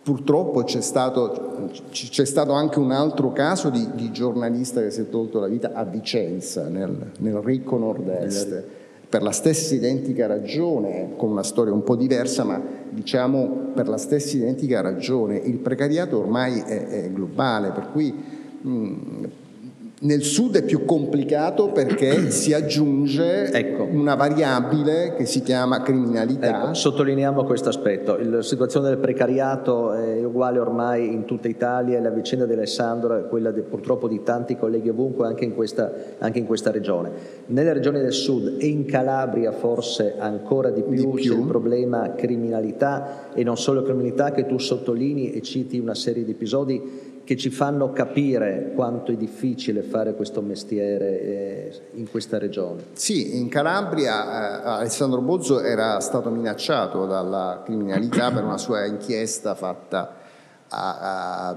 Purtroppo 0.03 0.65
c'è 0.65 0.81
stato, 0.81 1.71
c'è 1.91 2.25
stato 2.25 2.53
anche 2.53 2.79
un 2.81 2.91
altro 2.91 3.33
caso 3.33 3.71
di, 3.71 3.89
di, 3.95 4.11
giornalista 4.11 4.81
che 4.81 4.91
si 4.91 5.03
è 5.03 5.09
tolto 5.09 5.39
la 5.39 5.47
vita 5.47 5.73
a 5.75 5.85
Vicenza, 5.85 6.69
nel, 6.69 7.13
nel 7.19 7.37
ricco 7.37 7.79
nord-est 7.79 8.65
per 9.13 9.23
la 9.23 9.31
stessa 9.31 9.75
identica 9.75 10.27
ragione, 10.27 11.13
con 11.17 11.31
una 11.31 11.43
storia 11.43 11.71
un 11.71 11.83
po' 11.83 11.97
diversa, 11.97 12.45
ma 12.45 12.59
diciamo 12.89 13.73
per 13.75 13.87
la 13.87 13.99
stessa 13.99 14.37
identica 14.37 14.81
ragione. 14.81 15.37
Il 15.37 15.59
precariato 15.59 16.19
ormai 16.19 16.61
è, 16.61 16.87
è 16.87 17.13
globale, 17.13 17.73
per 17.73 17.91
cui 17.93 18.11
mh, 18.63 19.25
nel 20.03 20.23
sud 20.23 20.57
è 20.57 20.65
più 20.65 20.85
complicato 20.85 21.71
perché 21.71 22.31
si 22.31 22.53
aggiunge 22.53 23.51
ecco. 23.53 23.85
una 23.85 24.15
variabile 24.15 25.15
che 25.17 25.27
si 25.27 25.43
chiama 25.43 25.83
criminalità. 25.83 26.65
Ecco, 26.65 26.75
sottolineiamo 26.75 27.45
questo 27.45 27.69
aspetto. 27.69 28.17
La 28.21 28.43
situazione 28.43 28.89
del 28.89 28.99
precariato 28.99 29.93
è 29.93 30.25
uguale 30.25 30.59
ormai 30.59 31.13
in 31.13 31.25
tutta 31.25 31.49
Italia 31.49 31.99
e 31.99 32.01
la 32.01 32.11
vicenda 32.11 32.47
di 32.47 32.53
Alessandro 32.53 33.17
è 33.17 33.29
quella 33.29 33.51
di, 33.51 33.63
purtroppo 33.63 34.09
di 34.09 34.23
tanti 34.23 34.57
colleghi 34.57 34.89
ovunque, 34.89 35.27
anche 35.27 35.45
in, 35.45 35.55
questa, 35.55 35.93
anche 36.19 36.39
in, 36.39 36.47
questa, 36.47 36.71
regione. 36.71 37.11
Nelle 37.47 37.73
regioni 37.73 38.01
del 38.01 38.13
sud 38.13 38.57
e 38.59 38.67
in 38.67 38.85
Calabria 38.85 39.53
forse 39.53 40.15
ancora 40.19 40.71
di 40.71 40.83
più, 40.83 41.13
di 41.13 41.21
più. 41.21 41.33
c'è 41.33 41.39
il 41.39 41.47
problema 41.47 42.15
criminalità 42.15 43.31
e 43.35 43.45
non 43.45 43.57
solo 43.57 43.83
criminalità 43.83 44.33
che 44.33 44.47
tu 44.47 44.59
sottolinei 44.59 45.33
e 45.33 45.43
citi 45.43 45.79
una 45.79 45.95
serie 45.95 46.25
di 46.25 46.33
episodi 46.33 47.11
che 47.25 47.37
ci 47.37 47.51
fanno 47.51 47.93
capire 47.93 48.73
quanto 48.75 49.13
è 49.13 49.17
difficile 49.17 49.83
fare 49.83 50.15
questo 50.15 50.41
mestiere 50.43 51.21
eh, 51.21 51.81
in 51.95 52.11
questa 52.11 52.39
regione. 52.39 52.83
Sì, 52.95 53.39
in 53.39 53.49
Calabria 53.49 54.63
eh, 54.63 54.69
Alessandro 54.81 55.21
Bozzo 55.21 55.61
era 55.61 56.01
stato 56.01 56.31
minacciato 56.31 57.07
dalla 57.07 57.63
criminalità 57.65 58.31
per 58.33 58.45
una 58.45 58.59
sua 58.59 58.85
inchiesta 58.87 59.55
fatta 59.55 60.17
a, 60.69 61.49
a, 61.49 61.57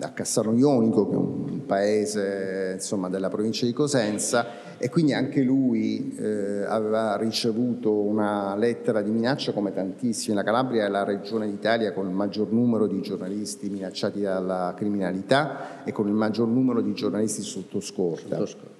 a 0.00 0.08
Cassano 0.10 0.52
Ionico, 0.52 1.08
che 1.08 1.14
è 1.14 1.18
un 1.18 1.66
paese 1.66 2.72
insomma, 2.74 3.08
della 3.08 3.28
provincia 3.28 3.64
di 3.64 3.72
Cosenza, 3.72 4.46
e 4.78 4.90
quindi 4.90 5.14
anche 5.14 5.42
lui 5.42 6.14
eh, 6.18 6.64
aveva 6.64 7.16
ricevuto 7.16 7.92
una 7.92 8.54
lettera 8.56 9.00
di 9.00 9.10
minaccia 9.10 9.52
come 9.52 9.72
tantissimi. 9.72 10.34
La 10.34 10.42
Calabria 10.42 10.84
è 10.84 10.88
la 10.88 11.04
regione 11.04 11.46
d'Italia 11.46 11.92
con 11.92 12.06
il 12.06 12.14
maggior 12.14 12.52
numero 12.52 12.86
di 12.86 13.00
giornalisti 13.00 13.70
minacciati 13.70 14.20
dalla 14.20 14.74
criminalità 14.76 15.84
e 15.84 15.92
con 15.92 16.08
il 16.08 16.14
maggior 16.14 16.48
numero 16.48 16.82
di 16.82 16.92
giornalisti 16.92 17.42
sotto 17.42 17.80
scorta. 17.80 18.36
Sotto 18.36 18.46
scorta. 18.46 18.74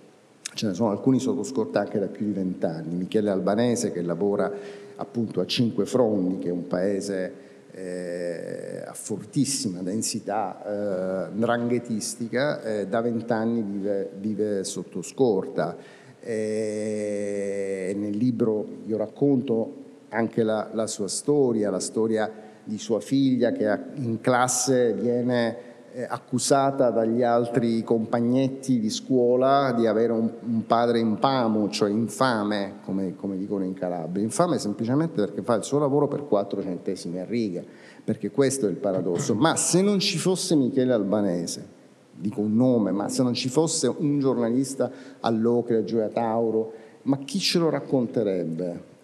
Ce 0.54 0.66
ne 0.66 0.74
sono 0.74 0.90
alcuni 0.90 1.18
sotto 1.18 1.42
scorta 1.42 1.80
anche 1.80 1.98
da 1.98 2.06
più 2.06 2.26
di 2.26 2.32
vent'anni. 2.32 2.94
Michele 2.94 3.30
Albanese 3.30 3.92
che 3.92 4.02
lavora 4.02 4.50
appunto 4.96 5.40
a 5.40 5.46
Cinque 5.46 5.86
Frondi, 5.86 6.38
che 6.38 6.48
è 6.48 6.52
un 6.52 6.66
paese 6.66 7.44
eh, 7.76 8.82
a 8.86 8.94
fortissima 8.94 9.82
densità 9.82 10.62
eh, 10.64 11.28
nranghetistica, 11.34 12.62
eh, 12.62 12.86
da 12.86 13.02
vent'anni 13.02 13.60
vive, 13.60 14.10
vive, 14.18 14.64
sotto 14.64 15.02
scorta. 15.02 15.76
E 16.20 17.94
nel 17.96 18.16
libro 18.16 18.66
io 18.86 18.96
racconto 18.96 19.84
anche 20.08 20.42
la, 20.42 20.70
la, 20.72 20.86
sua 20.86 21.08
storia, 21.08 21.70
la 21.70 21.78
storia 21.78 22.32
di 22.64 22.78
sua 22.78 23.00
figlia 23.00 23.52
che 23.52 23.78
in 23.96 24.20
classe 24.20 24.94
viene 24.94 25.56
eh, 25.58 25.75
accusata 26.04 26.90
dagli 26.90 27.22
altri 27.22 27.82
compagnetti 27.82 28.78
di 28.78 28.90
scuola 28.90 29.72
di 29.72 29.86
avere 29.86 30.12
un, 30.12 30.30
un 30.40 30.66
padre 30.66 30.98
infamo, 30.98 31.70
cioè 31.70 31.88
infame, 31.88 32.74
come, 32.84 33.14
come, 33.16 33.38
dicono 33.38 33.64
in 33.64 33.72
Calabria. 33.72 34.22
Infame 34.22 34.58
semplicemente 34.58 35.14
perché 35.14 35.40
fa 35.42 35.54
il 35.54 35.64
suo 35.64 35.78
lavoro 35.78 36.06
per 36.06 36.26
quattro 36.26 36.60
centesimi 36.60 37.18
a 37.18 37.24
riga, 37.24 37.62
perché 38.04 38.30
questo 38.30 38.66
è 38.66 38.70
il 38.70 38.76
paradosso. 38.76 39.34
Ma 39.34 39.56
se 39.56 39.80
non 39.80 39.98
ci 39.98 40.18
fosse 40.18 40.54
Michele 40.54 40.92
Albanese, 40.92 41.66
dico 42.12 42.40
un 42.40 42.54
nome, 42.54 42.90
ma 42.90 43.08
se 43.08 43.22
non 43.22 43.32
ci 43.32 43.48
fosse 43.48 43.86
un 43.86 44.18
giornalista 44.18 44.90
all'Ocre, 45.20 45.78
a 45.78 45.84
Gioia 45.84 46.08
Tauro, 46.08 46.72
ma 47.02 47.18
chi 47.18 47.38
ce 47.38 47.58
lo 47.58 47.70
racconterebbe? 47.70 48.94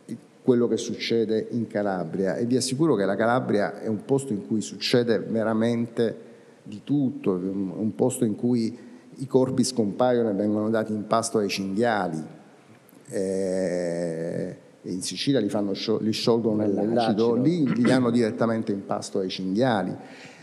quello 0.44 0.66
che 0.66 0.76
succede 0.76 1.46
in 1.50 1.68
Calabria 1.68 2.35
e 2.35 2.46
vi 2.46 2.57
assicuro 2.57 2.96
che 2.96 3.05
la 3.05 3.14
Calabria 3.14 3.81
è 3.81 3.87
un 3.87 4.05
posto 4.05 4.33
in 4.33 4.44
cui 4.44 4.61
succede 4.61 5.20
veramente 5.20 6.32
di 6.62 6.83
tutto, 6.85 7.33
un 7.33 7.92
posto 7.94 8.25
in 8.25 8.37
cui 8.37 8.77
i 9.16 9.27
corpi 9.27 9.64
scompaiono 9.64 10.31
e 10.31 10.35
vengono 10.35 10.70
dati 10.70 10.92
in 10.92 11.07
pasto 11.07 11.38
ai 11.38 11.48
cinghiali. 11.48 12.22
Eh, 13.09 14.57
in 14.83 15.03
Sicilia 15.03 15.38
li, 15.38 15.48
fanno, 15.48 15.72
li 16.01 16.12
sciolgono 16.12 16.64
nell'acido, 16.64 17.35
lì 17.35 17.72
li 17.75 17.83
danno 17.83 18.11
direttamente 18.11 18.72
in 18.72 18.85
pasto 18.85 19.18
ai 19.18 19.29
cinghiali. 19.29 19.94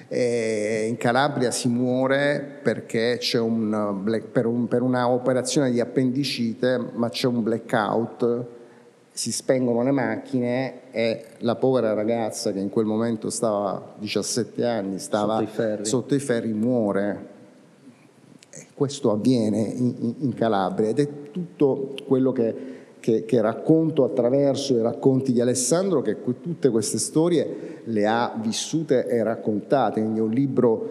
E 0.07 0.87
in 0.89 0.97
Calabria 0.97 1.51
si 1.51 1.67
muore 1.67 2.59
perché 2.63 3.17
c'è 3.19 3.39
un, 3.39 4.01
per, 4.31 4.45
un, 4.45 4.67
per 4.67 4.81
una 4.81 5.09
operazione 5.09 5.71
di 5.71 5.79
appendicite, 5.79 6.91
ma 6.93 7.09
c'è 7.09 7.27
un 7.27 7.43
blackout 7.43 8.57
si 9.19 9.33
spengono 9.33 9.83
le 9.83 9.91
macchine 9.91 10.91
e 10.91 11.25
la 11.39 11.57
povera 11.57 11.91
ragazza 11.91 12.53
che 12.53 12.59
in 12.59 12.69
quel 12.69 12.85
momento 12.85 13.29
stava 13.29 13.95
17 13.97 14.65
anni, 14.65 14.97
stava 14.97 15.39
sotto 15.39 15.43
i 15.43 15.47
ferri, 15.53 15.85
sotto 15.85 16.15
i 16.15 16.19
ferri 16.19 16.53
muore. 16.53 17.27
E 18.49 18.67
questo 18.73 19.11
avviene 19.11 19.59
in, 19.59 20.13
in, 20.19 20.33
Calabria 20.33 20.87
ed 20.87 20.99
è 20.99 21.31
tutto 21.31 21.95
quello 22.07 22.31
che, 22.31 22.55
che, 23.01 23.25
che, 23.25 23.41
racconto 23.41 24.05
attraverso 24.05 24.77
i 24.77 24.81
racconti 24.81 25.33
di 25.33 25.41
Alessandro, 25.41 26.01
che 26.01 26.23
tutte 26.23 26.69
queste 26.69 26.97
storie 26.97 27.81
le 27.83 28.07
ha 28.07 28.33
vissute 28.41 29.05
e 29.05 29.21
raccontate. 29.21 29.99
Quindi 29.99 30.19
è 30.19 30.23
un 30.23 30.31
libro 30.31 30.89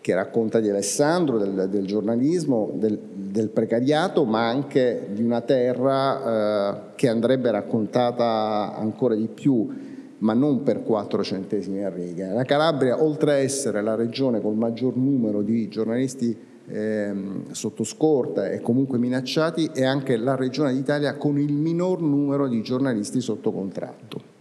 che 0.00 0.14
racconta 0.14 0.60
di 0.60 0.68
Alessandro, 0.68 1.38
del, 1.38 1.68
del 1.68 1.86
giornalismo, 1.86 2.70
del, 2.74 2.98
del, 2.98 3.48
precariato, 3.48 4.24
ma 4.24 4.48
anche 4.48 5.08
di 5.12 5.22
una 5.22 5.40
terra 5.40 6.22
eh, 6.22 6.80
che 6.94 7.08
andrebbe 7.08 7.50
raccontata 7.50 8.74
ancora 8.76 9.14
di 9.14 9.28
più, 9.28 9.68
ma 10.18 10.32
non 10.32 10.62
per 10.62 10.82
quattro 10.82 11.22
centesimi 11.22 11.84
a 11.84 11.90
riga. 11.90 12.32
La 12.32 12.44
Calabria, 12.44 13.02
oltre 13.02 13.32
a 13.32 13.36
essere 13.36 13.82
la 13.82 13.94
regione 13.94 14.40
col 14.40 14.54
maggior 14.54 14.96
numero 14.96 15.42
di 15.42 15.68
giornalisti 15.68 16.36
eh, 16.66 17.14
sotto 17.50 17.84
scorta 17.84 18.48
e 18.48 18.60
comunque 18.60 18.98
minacciati, 18.98 19.70
è 19.72 19.84
anche 19.84 20.16
la 20.16 20.34
regione 20.34 20.72
d'Italia 20.72 21.16
con 21.16 21.38
il 21.38 21.52
minor 21.52 22.00
numero 22.00 22.48
di 22.48 22.62
giornalisti 22.62 23.20
sotto 23.20 23.52
contratto. 23.52 24.33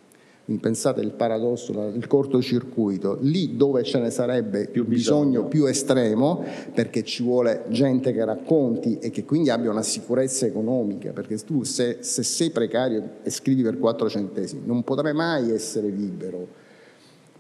Pensate 0.59 0.99
il 0.99 1.11
paradosso, 1.11 1.71
il 1.95 2.05
cortocircuito, 2.05 3.17
lì 3.21 3.55
dove 3.55 3.83
ce 3.83 3.99
ne 3.99 4.09
sarebbe 4.09 4.67
più 4.67 4.85
bisogno, 4.85 5.43
bisogno 5.43 5.47
più 5.47 5.65
estremo, 5.65 6.43
perché 6.73 7.03
ci 7.03 7.23
vuole 7.23 7.63
gente 7.69 8.11
che 8.11 8.25
racconti 8.25 8.99
e 8.99 9.09
che 9.09 9.23
quindi 9.23 9.49
abbia 9.49 9.71
una 9.71 9.83
sicurezza 9.83 10.45
economica, 10.45 11.11
perché 11.11 11.37
tu 11.37 11.63
se, 11.63 11.99
se 12.01 12.23
sei 12.23 12.49
precario 12.49 13.09
e 13.23 13.29
scrivi 13.29 13.61
per 13.61 13.79
4 13.79 14.09
centesimi 14.09 14.63
non 14.65 14.83
potrai 14.83 15.13
mai 15.13 15.49
essere 15.51 15.87
libero 15.87 16.61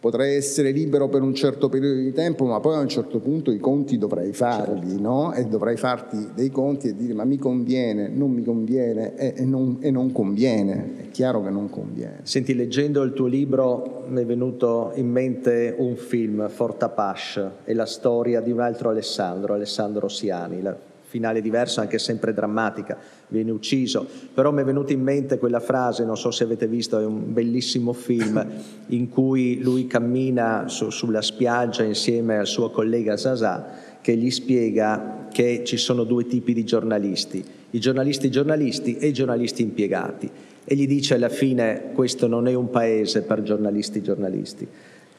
potrei 0.03 0.35
essere 0.35 0.71
libero 0.71 1.07
per 1.07 1.21
un 1.21 1.33
certo 1.33 1.69
periodo 1.69 2.01
di 2.01 2.11
tempo, 2.11 2.43
ma 2.43 2.59
poi 2.59 2.75
a 2.75 2.79
un 2.79 2.89
certo 2.89 3.19
punto 3.19 3.51
i 3.51 3.57
conti 3.57 3.97
dovrei 3.97 4.33
farli, 4.33 4.89
certo. 4.89 5.01
no? 5.01 5.33
E 5.33 5.45
dovrei 5.45 5.77
farti 5.77 6.31
dei 6.35 6.51
conti 6.51 6.89
e 6.89 6.93
dire 6.97 7.13
ma 7.13 7.23
mi 7.23 7.37
conviene, 7.37 8.09
non 8.09 8.31
mi 8.31 8.43
conviene 8.43 9.15
e, 9.15 9.33
e, 9.37 9.45
non, 9.45 9.77
e, 9.79 9.91
non, 9.91 10.11
conviene, 10.11 10.95
è 11.03 11.09
chiaro 11.09 11.41
che 11.41 11.51
non 11.51 11.69
conviene. 11.69 12.19
Senti, 12.23 12.53
leggendo 12.53 13.01
il 13.01 13.13
tuo 13.13 13.27
libro 13.27 14.03
mi 14.09 14.21
è 14.21 14.25
venuto 14.25 14.91
in 14.95 15.09
mente 15.09 15.73
un 15.77 15.95
film, 15.95 16.49
Fortapash, 16.49 17.49
e 17.63 17.73
la 17.73 17.85
storia 17.85 18.41
di 18.41 18.51
un 18.51 18.59
altro 18.59 18.89
Alessandro, 18.89 19.53
Alessandro 19.53 20.09
Siani, 20.09 20.61
la 20.61 20.75
finale 21.13 21.39
diverso, 21.41 21.79
anche 21.79 21.97
sempre 21.97 22.33
drammatica, 22.33 22.97
viene 23.33 23.51
ucciso, 23.51 24.07
però 24.33 24.51
mi 24.51 24.61
è 24.61 24.63
venuta 24.63 24.93
in 24.93 25.01
mente 25.01 25.37
quella 25.37 25.59
frase, 25.59 26.05
non 26.05 26.15
so 26.15 26.31
se 26.31 26.43
avete 26.43 26.67
visto, 26.67 26.99
è 26.99 27.05
un 27.05 27.33
bellissimo 27.33 27.91
film 27.91 28.45
in 28.87 29.09
cui 29.09 29.59
lui 29.59 29.87
cammina 29.87 30.65
su, 30.67 30.89
sulla 30.91 31.21
spiaggia 31.21 31.83
insieme 31.83 32.37
al 32.37 32.47
suo 32.47 32.69
collega 32.69 33.17
Sasà 33.17 33.97
che 33.99 34.15
gli 34.15 34.29
spiega 34.29 35.27
che 35.31 35.63
ci 35.65 35.77
sono 35.77 36.03
due 36.03 36.27
tipi 36.27 36.53
di 36.53 36.63
giornalisti, 36.63 37.43
i 37.71 37.79
giornalisti 37.79 38.29
giornalisti 38.29 38.97
e 38.97 39.07
i 39.07 39.13
giornalisti 39.13 39.63
impiegati. 39.63 40.29
E 40.65 40.75
gli 40.75 40.87
dice 40.87 41.15
alla 41.15 41.29
fine 41.29 41.91
questo 41.93 42.27
non 42.27 42.47
è 42.47 42.53
un 42.53 42.69
paese 42.69 43.23
per 43.23 43.41
giornalisti 43.41 44.01
giornalisti 44.01 44.67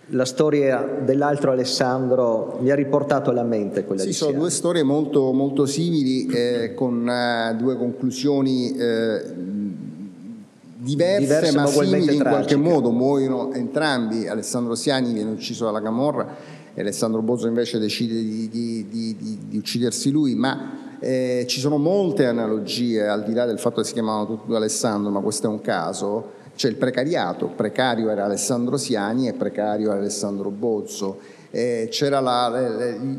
la 0.08 0.24
storia 0.24 1.00
dell'altro 1.02 1.50
Alessandro 1.50 2.58
mi 2.60 2.70
ha 2.70 2.74
riportato 2.74 3.30
alla 3.30 3.42
mente 3.42 3.84
quella 3.84 4.02
sì, 4.02 4.08
di 4.08 4.12
sono 4.12 4.38
due 4.38 4.50
storie 4.50 4.82
molto, 4.82 5.32
molto 5.32 5.64
simili 5.64 6.26
eh, 6.26 6.74
con 6.74 7.08
uh, 7.08 7.56
due 7.56 7.76
conclusioni 7.76 8.76
eh, 8.76 9.22
diverse, 10.76 11.20
diverse, 11.20 11.56
ma 11.56 11.66
simili 11.66 12.16
in 12.16 12.22
qualche 12.22 12.56
modo. 12.56 12.90
Muoiono 12.90 13.52
entrambi. 13.54 14.28
Alessandro 14.28 14.74
Siani 14.74 15.12
viene 15.12 15.30
ucciso 15.30 15.64
dalla 15.64 15.80
Camorra 15.80 16.36
e 16.74 16.80
Alessandro 16.80 17.22
Bozzo 17.22 17.46
invece 17.46 17.78
decide 17.78 18.14
di, 18.14 18.48
di, 18.50 18.86
di, 18.88 19.38
di 19.48 19.56
uccidersi 19.56 20.10
lui. 20.10 20.34
Ma 20.34 20.96
eh, 21.00 21.44
ci 21.48 21.60
sono 21.60 21.78
molte 21.78 22.26
analogie 22.26 23.06
al 23.06 23.24
di 23.24 23.32
là 23.32 23.46
del 23.46 23.58
fatto 23.58 23.80
che 23.80 23.86
si 23.86 23.94
chiamavano 23.94 24.26
tutti 24.26 24.54
Alessandro 24.54 25.10
ma 25.10 25.20
questo 25.20 25.46
è 25.46 25.50
un 25.50 25.60
caso 25.60 26.42
c'è 26.56 26.68
il 26.68 26.76
precariato, 26.76 27.48
precario 27.48 28.10
era 28.10 28.24
Alessandro 28.24 28.76
Siani 28.76 29.28
e 29.28 29.32
precario 29.32 29.90
era 29.90 29.98
Alessandro 29.98 30.50
Bozzo. 30.50 31.18
Eh, 31.50 31.88
c'era 31.90 32.20
la, 32.20 32.52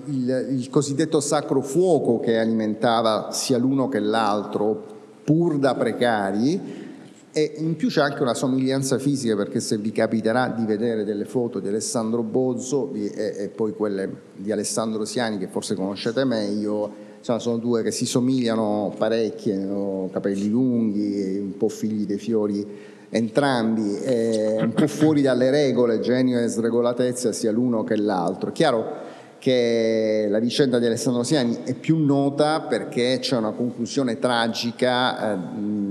il, 0.06 0.48
il, 0.52 0.69
cosiddetto 0.69 1.21
sacro 1.21 1.62
fuoco 1.62 2.19
che 2.19 2.38
alimentava 2.38 3.30
sia 3.32 3.58
l'uno 3.58 3.88
che 3.88 4.00
l'altro, 4.00 4.84
pur 5.24 5.58
da 5.58 5.74
precari, 5.76 6.84
e 7.32 7.54
in 7.58 7.76
più 7.76 7.89
c'è 7.89 8.02
anche 8.02 8.21
una 8.21 8.34
somiglianza 8.34 8.98
fisica 8.98 9.36
perché 9.36 9.60
se 9.60 9.78
vi 9.78 9.91
capiterà 9.91 10.48
di 10.48 10.65
vedere 10.65 11.04
delle 11.04 11.26
foto 11.26 11.60
di 11.60 11.67
Alessandro 11.67 12.24
Bozzo 12.24 12.93
e, 12.93 13.12
e 13.38 13.52
poi 13.54 13.74
quelle 13.74 14.10
di 14.38 14.52
Alessandro 14.54 15.04
Siani 15.04 15.38
che 15.38 15.48
forse 15.48 15.76
conoscete 15.76 16.24
meglio, 16.24 16.89
insomma, 17.17 17.39
sono 17.39 17.58
due 17.58 17.84
che 17.84 17.91
si 17.91 18.06
somigliano 18.06 18.93
parecchio, 18.98 19.54
hanno 19.54 20.10
capelli 20.12 20.50
lunghi, 20.50 21.38
un 21.38 21.58
po' 21.58 21.67
figli 21.67 22.06
dei 22.06 22.17
fiori 22.17 22.93
entrambi, 23.09 23.97
eh, 23.99 24.57
un 24.61 24.73
po' 24.73 24.87
fuori 24.87 25.21
dalle 25.21 25.49
regole, 25.49 25.99
genio 25.99 26.39
e 26.39 26.47
sregolatezza 26.47 27.31
sia 27.31 27.51
l'uno 27.51 27.83
che 27.83 27.95
l'altro. 27.95 28.51
Chiaro 28.51 29.13
che 29.39 30.25
la 30.27 30.39
vicenda 30.39 30.79
di 30.79 30.87
Alessandro 30.87 31.21
Siani 31.23 31.59
è 31.65 31.75
più 31.75 32.03
nota 32.03 32.61
perché 32.61 33.19
c'è 33.19 33.37
una 33.37 33.51
conclusione 33.51 34.17
tragica 34.17 35.33
eh, 35.33 35.37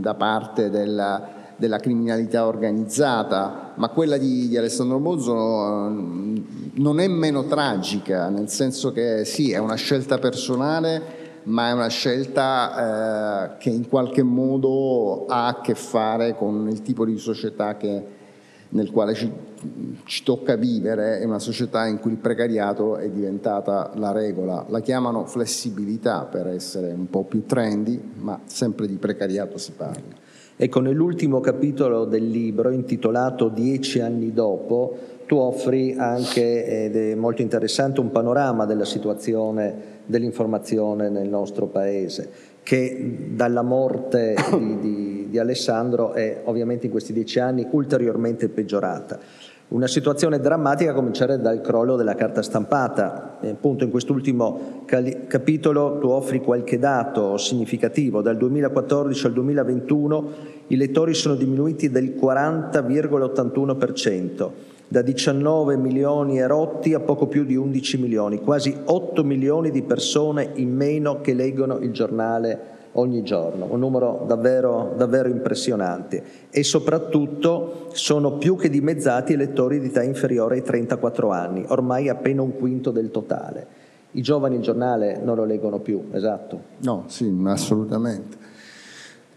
da 0.00 0.14
parte 0.14 0.70
della, 0.70 1.29
della, 1.57 1.79
criminalità 1.79 2.46
organizzata, 2.46 3.72
ma 3.77 3.88
quella 3.90 4.16
di, 4.16 4.48
di 4.48 4.57
Alessandro 4.57 4.98
Bozzo 4.98 5.33
eh, 5.33 6.42
non 6.74 6.98
è 6.98 7.07
meno 7.07 7.44
tragica, 7.44 8.29
nel 8.29 8.48
senso 8.48 8.90
che 8.90 9.24
sì, 9.24 9.53
è 9.53 9.59
una 9.59 9.77
scelta 9.77 10.18
personale 10.18 11.24
ma 11.45 11.69
è 11.69 11.73
una 11.73 11.89
scelta 11.89 13.55
eh, 13.55 13.59
che 13.59 13.71
in 13.71 13.89
qualche 13.89 14.23
modo 14.23 15.27
ha 15.27 15.49
a 15.49 15.61
che 15.61 15.75
fare 15.75 16.35
con 16.37 16.69
il 16.71 16.83
tipo 16.83 17.05
di 17.05 17.19
società 17.19 17.77
che, 17.77 18.03
nel 18.71 18.91
quale 18.91 19.15
ci, 19.15 19.31
ci, 20.05 20.23
tocca 20.23 20.57
vivere, 20.57 21.19
è 21.19 21.25
una 21.25 21.39
società 21.39 21.87
in 21.87 21.99
cui 21.99 22.13
il 22.13 22.17
precariato 22.19 22.97
è 22.97 23.09
diventata 23.11 23.93
la 23.97 24.13
regola. 24.13 24.65
La 24.69 24.81
chiamano 24.81 25.27
flessibilità 25.27 26.25
per 26.25 26.47
essere 26.47 26.93
un 26.93 27.09
po' 27.11 27.25
più 27.25 27.45
trendy, 27.45 28.01
ma 28.21 28.41
sempre 28.47 28.87
di 28.87 28.97
precariato 28.97 29.59
si 29.59 29.73
parla. 29.73 30.23
Ecco, 30.57 30.81
nell'ultimo 30.81 31.41
capitolo 31.41 32.05
del 32.05 32.29
libro, 32.29 32.71
intitolato 32.71 33.49
Dieci 33.49 34.01
anni 34.01 34.33
dopo, 34.33 34.97
tu 35.27 35.37
offri 35.37 35.95
anche, 35.99 36.85
ed 36.85 36.97
è 36.97 37.15
molto 37.15 37.43
interessante, 37.43 38.01
un 38.01 38.11
panorama 38.11 38.65
della 38.65 38.85
situazione 38.85 39.94
dell'informazione 40.07 41.09
nel 41.09 41.29
nostro 41.29 41.67
Paese, 41.67 42.31
che 42.62 43.29
dalla 43.31 43.62
morte 43.62 44.35
di, 44.57 44.79
di, 44.79 45.27
di 45.31 45.38
Alessandro 45.38 46.12
è 46.12 46.43
ovviamente 46.45 46.87
in 46.87 46.93
questi 46.93 47.12
dieci 47.12 47.38
anni 47.38 47.67
ulteriormente 47.71 48.49
peggiorata. 48.49 49.19
Una 49.67 49.87
situazione 49.87 50.40
drammatica 50.40 50.90
a 50.90 50.95
cominciare 50.95 51.40
dal 51.40 51.62
crollo 51.62 51.97
della 51.97 52.14
carta 52.14 52.43
stampata. 52.43 53.38
E 53.40 53.49
appunto 53.49 53.83
in 53.83 53.90
quest'ultimo 53.90 54.83
capitolo 54.85 55.97
tu 55.99 56.09
offri 56.09 56.40
qualche 56.40 56.79
dato 56.79 57.38
significativo. 57.38 58.21
Dal 58.21 58.37
2014 58.37 59.27
al 59.27 59.33
2021 59.33 60.29
i 60.69 60.77
lettori 60.77 61.14
sono 61.14 61.35
diminuiti 61.35 61.90
del 61.90 62.11
40,81% 62.11 64.51
da 64.95 65.03
19 65.03 65.77
milioni 65.77 66.39
erotti 66.39 66.95
a 66.95 67.01
poco 67.01 67.27
più 67.27 67.45
di 67.45 67.57
11 67.57 67.99
milioni, 67.99 68.39
quasi 68.39 68.73
8 68.85 69.25
milioni 69.25 69.73
di 69.73 69.83
persone 69.83 70.51
in 70.55 70.73
meno 70.73 71.21
che 71.21 71.35
leggono 71.35 71.79
il 71.79 71.91
giornale 71.91 72.61
ogni 72.93 73.25
giorno, 73.25 73.67
un 73.69 73.81
numero 73.81 74.23
davvero, 74.25 74.95
davvero 74.97 75.29
impressionante 75.29 76.23
e 76.49 76.63
soprattutto 76.63 77.89
sono 77.91 78.35
più 78.35 78.55
che 78.55 78.71
dimezzati 78.71 79.33
i 79.33 79.37
lettori 79.37 79.81
di 79.81 79.89
età 79.89 80.05
inferiore 80.05 80.55
ai 80.55 80.63
34 80.63 81.29
anni, 81.29 81.65
ormai 81.67 82.09
appena 82.09 82.43
un 82.43 82.55
quinto 82.55 82.93
del 82.93 83.11
totale. 83.11 83.67
I 84.13 84.23
giovani 84.23 84.55
il 84.55 84.63
giornale 84.63 85.21
non 85.21 85.35
lo 85.35 85.45
leggono 85.45 85.81
più, 85.81 86.05
esatto? 86.13 86.61
No, 86.83 87.03
sì, 87.09 87.37
assolutamente. 87.47 88.44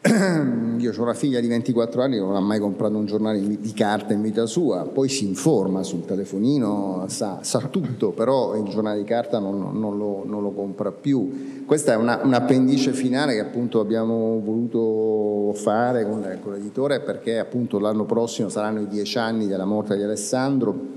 Io 0.77 0.93
ho 0.95 1.01
una 1.01 1.13
figlia 1.15 1.39
di 1.39 1.47
24 1.47 2.03
anni 2.03 2.15
che 2.15 2.21
non 2.21 2.35
ha 2.35 2.39
mai 2.39 2.59
comprato 2.59 2.95
un 2.95 3.05
giornale 3.05 3.39
di 3.39 3.73
carta 3.73 4.13
in 4.13 4.21
vita 4.21 4.45
sua, 4.45 4.83
poi 4.83 5.09
si 5.09 5.25
informa 5.25 5.81
sul 5.83 6.05
telefonino, 6.05 7.05
sa, 7.07 7.39
sa 7.41 7.59
tutto, 7.61 8.11
però 8.11 8.55
il 8.55 8.69
giornale 8.69 8.99
di 8.99 9.03
carta 9.03 9.39
non, 9.39 9.71
non, 9.79 9.97
lo, 9.97 10.23
non 10.25 10.43
lo, 10.43 10.51
compra 10.51 10.91
più. 10.91 11.63
Questa 11.65 11.93
è 11.93 11.95
una, 11.95 12.19
un 12.23 12.33
appendice 12.33 12.93
finale 12.93 13.33
che 13.33 13.39
appunto 13.39 13.79
abbiamo 13.79 14.39
voluto 14.39 15.53
fare 15.53 16.03
con, 16.07 16.39
con 16.41 16.53
l'editore 16.53 16.99
perché 17.01 17.39
appunto 17.39 17.79
l'anno 17.79 18.05
prossimo 18.05 18.49
saranno 18.49 18.81
i 18.81 18.87
dieci 18.87 19.17
anni 19.17 19.47
della 19.47 19.65
morte 19.65 19.95
di 19.95 20.03
Alessandro 20.03 20.95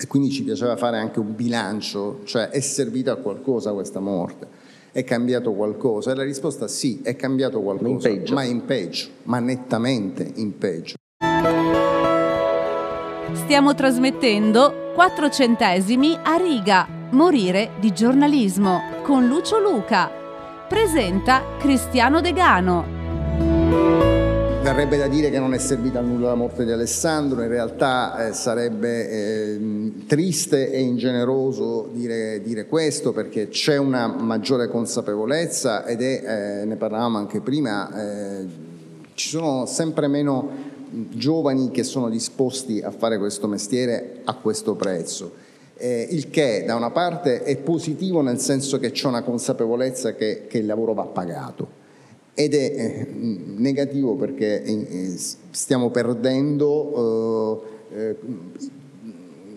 e 0.00 0.06
quindi 0.06 0.30
ci 0.30 0.44
piaceva 0.44 0.76
fare 0.76 0.96
anche 0.96 1.20
un 1.20 1.34
bilancio, 1.34 2.20
cioè 2.24 2.48
è 2.48 2.60
servita 2.60 3.12
a 3.12 3.16
qualcosa 3.16 3.72
questa 3.72 4.00
morte 4.00 4.59
è 4.92 5.04
cambiato 5.04 5.52
qualcosa? 5.52 6.12
E 6.12 6.14
la 6.14 6.22
risposta 6.22 6.68
sì, 6.68 7.00
è 7.02 7.16
cambiato 7.16 7.60
qualcosa, 7.60 8.08
in 8.08 8.24
ma 8.30 8.42
in 8.44 8.64
peggio, 8.64 9.08
ma 9.24 9.38
nettamente 9.38 10.30
in 10.36 10.56
peggio. 10.58 10.94
Stiamo 13.32 13.74
trasmettendo 13.74 14.92
4 14.94 15.30
centesimi 15.30 16.16
a 16.22 16.36
riga, 16.36 16.86
morire 17.10 17.70
di 17.80 17.92
giornalismo, 17.92 18.80
con 19.02 19.26
Lucio 19.26 19.58
Luca. 19.58 20.10
Presenta 20.68 21.42
Cristiano 21.58 22.20
Degano. 22.20 24.09
Verrebbe 24.62 24.98
da 24.98 25.08
dire 25.08 25.30
che 25.30 25.38
non 25.38 25.54
è 25.54 25.58
servita 25.58 26.00
a 26.00 26.02
nulla 26.02 26.28
la 26.28 26.34
morte 26.34 26.66
di 26.66 26.70
Alessandro, 26.70 27.40
in 27.40 27.48
realtà 27.48 28.28
eh, 28.28 28.32
sarebbe 28.34 29.08
eh, 29.08 29.92
triste 30.06 30.70
e 30.70 30.80
ingeneroso 30.80 31.88
dire, 31.90 32.42
dire, 32.42 32.66
questo 32.66 33.12
perché 33.12 33.48
c'è 33.48 33.78
una 33.78 34.06
maggiore 34.06 34.68
consapevolezza 34.68 35.86
ed 35.86 36.02
è, 36.02 36.60
eh, 36.60 36.64
ne 36.66 36.76
parlavamo 36.76 37.16
anche 37.16 37.40
prima, 37.40 38.42
eh, 38.42 38.46
ci 39.14 39.30
sono 39.30 39.64
sempre 39.64 40.08
meno 40.08 40.50
giovani 40.90 41.70
che 41.70 41.82
sono 41.82 42.10
disposti 42.10 42.82
a 42.82 42.90
fare 42.90 43.16
questo 43.16 43.48
mestiere 43.48 44.20
a 44.24 44.34
questo 44.34 44.74
prezzo. 44.74 45.32
Eh, 45.78 46.06
il 46.10 46.28
che 46.28 46.64
da 46.66 46.74
una 46.74 46.90
parte 46.90 47.44
è 47.44 47.56
positivo 47.56 48.20
nel 48.20 48.38
senso 48.38 48.78
che 48.78 48.90
c'è 48.90 49.06
una 49.06 49.22
consapevolezza 49.22 50.14
che, 50.14 50.44
che 50.46 50.58
il 50.58 50.66
lavoro 50.66 50.92
va 50.92 51.06
pagato 51.06 51.79
ed 52.40 52.54
è 52.54 52.72
eh, 52.74 53.06
negativo 53.14 54.14
perché 54.14 54.62
eh, 54.62 55.14
stiamo 55.50 55.90
perdendo 55.90 57.62
eh, 57.92 58.16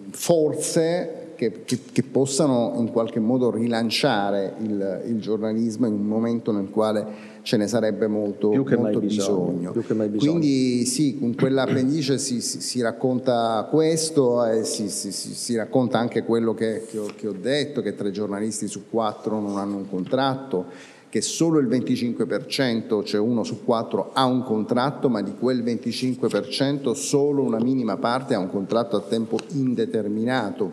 forze 0.10 1.32
che, 1.36 1.63
che, 1.63 1.80
che, 1.91 2.04
possano 2.04 2.74
in 2.78 2.91
qualche 2.91 3.22
modo 3.22 3.52
rilanciare 3.52 4.56
il, 4.62 5.04
il, 5.08 5.22
giornalismo 5.22 5.88
in 5.88 5.93
un 5.93 6.06
momento 6.06 6.52
nel 6.52 6.69
quale 6.69 7.32
ce 7.41 7.56
ne 7.56 7.67
sarebbe 7.67 8.08
molto, 8.08 8.52
molto 8.52 9.00
bisogno. 9.00 9.72
bisogno. 9.72 9.72
bisogno. 9.72 10.17
Quindi 10.17 10.86
sì, 10.86 11.17
con 11.17 11.36
quell'appendice 11.36 12.17
si, 12.17 12.41
si, 12.41 12.60
si, 12.60 12.82
racconta 12.82 13.65
questo 13.69 14.46
e 14.46 14.65
si, 14.65 14.89
si 14.89 15.56
racconta 15.56 16.00
anche 16.00 16.24
quello 16.24 16.54
che, 16.54 16.86
che, 16.89 16.98
ho, 16.98 17.08
che 17.15 17.28
ho 17.28 17.36
detto, 17.39 17.82
che 17.82 17.96
tre 17.96 18.12
giornalisti 18.12 18.67
su 18.67 18.89
quattro 18.89 19.39
non 19.39 19.58
hanno 19.58 19.78
un 19.78 19.89
contratto 19.89 20.91
che 21.13 21.21
solo 21.21 21.60
il 21.60 21.67
25%, 21.67 23.04
cioè 23.04 23.19
uno 23.19 23.43
su 23.43 23.63
quattro, 23.63 24.10
ha 24.13 24.26
un 24.26 24.41
contratto, 24.41 25.10
ma 25.10 25.21
di 25.21 25.36
quel 25.38 25.63
25% 25.63 26.93
solo 26.93 27.43
una 27.43 27.60
minima 27.60 27.97
parte 27.97 28.34
ha 28.34 28.39
un 28.39 28.49
contratto 28.49 28.95
a 28.95 29.02
tempo 29.02 29.38
indeterminato. 29.49 30.71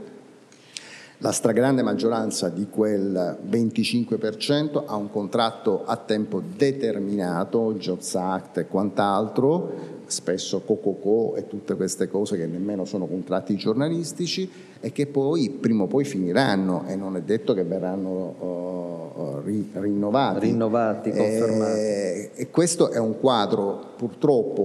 La 1.19 1.33
stragrande 1.33 1.83
maggioranza 1.83 2.49
di 2.49 2.69
quel 2.71 3.37
25% 3.51 4.85
ha 4.87 4.97
un 4.97 5.11
contratto 5.11 5.85
a 5.85 5.97
tempo 5.97 6.41
determinato, 6.57 7.75
Jobs 7.75 8.15
Act 8.15 8.57
e 8.57 8.67
quant'altro, 8.67 10.00
spesso 10.11 10.61
Cococò 10.61 11.35
e 11.37 11.47
tutte 11.47 11.75
queste 11.75 12.09
cose 12.09 12.37
che 12.37 12.47
nemmeno 12.47 12.85
sono 12.85 13.07
contratti 13.07 13.57
giornalistici 13.57 14.51
e 14.81 14.93
che 14.93 15.07
poi 15.07 15.51
prima 15.51 15.85
o 15.85 15.87
poi 15.87 16.05
finiranno 16.05 16.85
e 16.87 16.97
non 16.97 17.17
è 17.17 17.23
detto 17.23 17.55
che 17.55 17.65
verranno 17.65 18.11
uh, 18.39 19.41
ri- 19.45 19.71
rinnovati. 19.73 20.47
Rinnovati, 20.47 21.11
confermati. 21.11 21.79
E, 21.79 22.31
e, 22.35 22.51
questo 22.51 22.91
è 22.91 22.99
un 22.99 23.19
quadro 23.19 23.93
purtroppo 23.97 24.63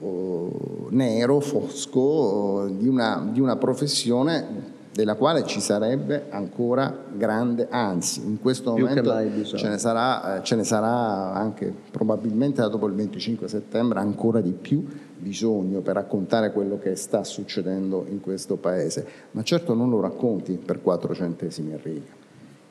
uh, 0.00 0.06
uh, 0.06 0.86
nero, 0.90 1.40
fosco, 1.40 2.68
di 2.70 2.88
una, 2.88 3.28
di 3.32 3.40
una 3.40 3.56
professione 3.56 4.76
della 4.98 5.14
quale 5.14 5.46
ci 5.46 5.60
sarebbe 5.60 6.24
ancora 6.28 6.92
grande, 7.14 7.68
anzi 7.70 8.20
in 8.26 8.40
questo 8.40 8.72
Più 8.72 8.84
momento 8.84 9.14
ce 9.56 9.68
ne, 9.68 9.78
sarà, 9.78 10.38
eh, 10.38 10.42
ce 10.42 10.56
ne, 10.56 10.64
sarà, 10.64 11.34
anche 11.34 11.72
probabilmente 11.92 12.68
dopo 12.68 12.88
il 12.88 12.94
25 12.94 13.46
settembre 13.46 14.00
ancora 14.00 14.40
di 14.40 14.50
più 14.50 14.84
bisogno 15.16 15.82
per 15.82 15.94
raccontare 15.94 16.50
quello 16.50 16.80
che 16.80 16.96
sta 16.96 17.22
succedendo 17.22 18.06
in 18.08 18.20
questo 18.20 18.56
paese, 18.56 19.06
ma 19.30 19.44
certo 19.44 19.72
non 19.72 19.88
lo 19.88 20.00
racconti 20.00 20.54
per 20.54 20.82
quattro 20.82 21.14
centesimi 21.14 21.74
a 21.74 21.78
riga. 21.80 22.17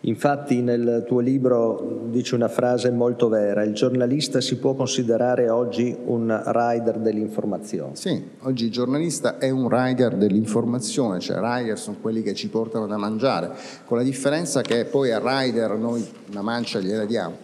Infatti 0.01 0.61
nel 0.61 1.03
tuo 1.07 1.19
libro 1.19 2.05
dice 2.09 2.35
una 2.35 2.47
frase 2.47 2.91
molto 2.91 3.29
vera, 3.29 3.63
il 3.63 3.73
giornalista 3.73 4.39
si 4.39 4.57
può 4.57 4.75
considerare 4.75 5.49
oggi 5.49 5.95
un 6.05 6.39
rider 6.45 6.99
dell'informazione. 6.99 7.95
Sì, 7.95 8.23
oggi 8.41 8.65
il 8.65 8.71
giornalista 8.71 9.39
è 9.39 9.49
un 9.49 9.67
rider 9.67 10.15
dell'informazione, 10.15 11.19
cioè 11.19 11.39
rider 11.41 11.79
sono 11.79 11.97
quelli 11.99 12.21
che 12.21 12.35
ci 12.35 12.47
portano 12.47 12.85
da 12.85 12.95
mangiare, 12.95 13.51
con 13.85 13.97
la 13.97 14.03
differenza 14.03 14.61
che 14.61 14.85
poi 14.85 15.11
a 15.11 15.19
rider 15.19 15.71
noi 15.71 16.05
una 16.29 16.43
mancia 16.43 16.79
gliela 16.79 17.05
diamo, 17.05 17.35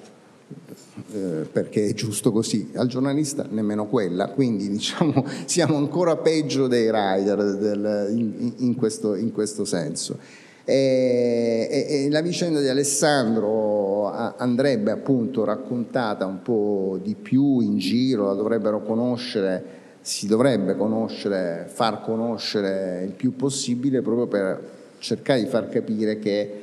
eh, 1.12 1.48
perché 1.52 1.88
è 1.88 1.94
giusto 1.94 2.32
così, 2.32 2.70
al 2.76 2.88
giornalista 2.88 3.46
nemmeno 3.50 3.88
quella, 3.88 4.30
quindi 4.30 4.70
diciamo 4.72 5.26
siamo 5.46 5.76
ancora 5.76 6.18
peggio 6.18 6.68
dei 6.68 6.86
rider 6.92 7.56
del, 7.58 8.08
in, 8.16 8.54
in, 8.58 8.76
questo, 8.76 9.16
in 9.16 9.32
questo 9.32 9.66
senso. 9.66 10.42
E, 10.66 11.68
e, 11.70 12.06
e, 12.06 12.10
la 12.10 12.22
vicenda 12.22 12.62
di 12.62 12.70
Alessandro 12.70 14.10
andrebbe 14.10 14.92
appunto 14.92 15.44
raccontata 15.44 16.26
un 16.26 16.42
po' 16.42 17.00
di 17.04 17.16
più 17.16 17.60
in 17.60 17.78
giro, 17.78 18.28
la 18.28 18.34
dovrebbero 18.34 18.82
conoscere, 18.82 19.82
si 20.00 20.26
dovrebbe 20.26 20.78
conoscere, 20.78 21.66
far 21.68 22.02
conoscere 22.02 23.04
il 23.04 23.12
più 23.12 23.36
possibile 23.36 24.02
proprio 24.02 24.28
per 24.28 24.70
cercare 25.00 25.42
di 25.42 25.48
far 25.48 25.68
capire 25.68 26.20
che 26.20 26.62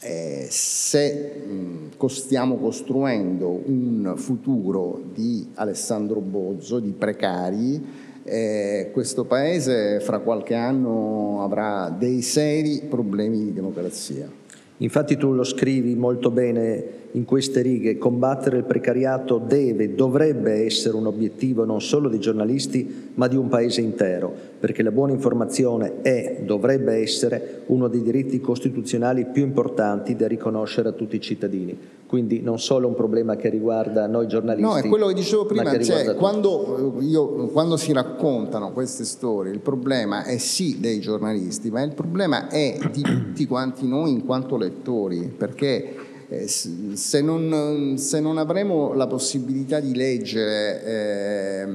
eh, 0.00 0.46
se 0.48 1.42
mh, 1.44 2.06
stiamo 2.06 2.56
costruendo 2.56 3.62
un 3.66 4.12
futuro 4.16 5.02
di 5.12 5.50
Alessandro 5.54 6.20
Bozzo, 6.20 6.78
di 6.78 6.92
precari, 6.92 8.07
eh, 8.28 8.90
questo 8.92 9.24
Paese 9.24 10.00
fra 10.00 10.18
qualche 10.18 10.54
anno 10.54 11.42
avrà 11.42 11.88
dei 11.88 12.22
seri 12.22 12.82
problemi 12.88 13.44
di 13.44 13.52
democrazia. 13.52 14.30
Infatti 14.78 15.16
tu 15.16 15.32
lo 15.32 15.44
scrivi 15.44 15.94
molto 15.94 16.30
bene 16.30 16.84
in 17.12 17.24
queste 17.24 17.62
righe, 17.62 17.96
combattere 17.96 18.58
il 18.58 18.64
precariato 18.64 19.38
deve, 19.38 19.94
dovrebbe 19.94 20.64
essere 20.64 20.96
un 20.96 21.06
obiettivo 21.06 21.64
non 21.64 21.80
solo 21.80 22.08
dei 22.08 22.18
giornalisti, 22.18 23.10
ma 23.14 23.28
di 23.28 23.36
un 23.36 23.48
paese 23.48 23.80
intero, 23.80 24.32
perché 24.60 24.82
la 24.82 24.90
buona 24.90 25.12
informazione 25.12 26.02
è, 26.02 26.42
dovrebbe 26.44 26.94
essere, 26.94 27.62
uno 27.66 27.88
dei 27.88 28.02
diritti 28.02 28.40
costituzionali 28.40 29.26
più 29.26 29.42
importanti 29.42 30.16
da 30.16 30.26
riconoscere 30.26 30.88
a 30.88 30.92
tutti 30.92 31.16
i 31.16 31.20
cittadini. 31.20 31.78
Quindi 32.06 32.40
non 32.40 32.58
solo 32.58 32.88
un 32.88 32.94
problema 32.94 33.36
che 33.36 33.50
riguarda 33.50 34.06
noi 34.06 34.26
giornalisti. 34.26 34.70
No, 34.70 34.78
è 34.78 34.88
quello 34.88 35.08
che 35.08 35.14
dicevo 35.14 35.44
prima, 35.44 35.64
che 35.70 35.84
cioè, 35.84 36.14
quando, 36.14 36.96
io, 37.00 37.48
quando 37.48 37.76
si 37.76 37.92
raccontano 37.92 38.72
queste 38.72 39.04
storie, 39.04 39.52
il 39.52 39.60
problema 39.60 40.24
è 40.24 40.38
sì 40.38 40.78
dei 40.80 41.00
giornalisti, 41.00 41.70
ma 41.70 41.82
il 41.82 41.92
problema 41.92 42.48
è 42.48 42.78
di 42.90 43.02
tutti 43.02 43.46
quanti 43.46 43.86
noi 43.86 44.10
in 44.12 44.24
quanto 44.24 44.56
lettori, 44.56 45.30
perché 45.36 46.07
eh, 46.07 46.07
se, 46.46 47.22
non, 47.22 47.94
se, 47.96 48.20
non, 48.20 48.36
avremo 48.36 48.92
la 48.92 49.06
possibilità 49.06 49.80
di 49.80 49.94
leggere 49.94 50.84
eh, 50.84 51.66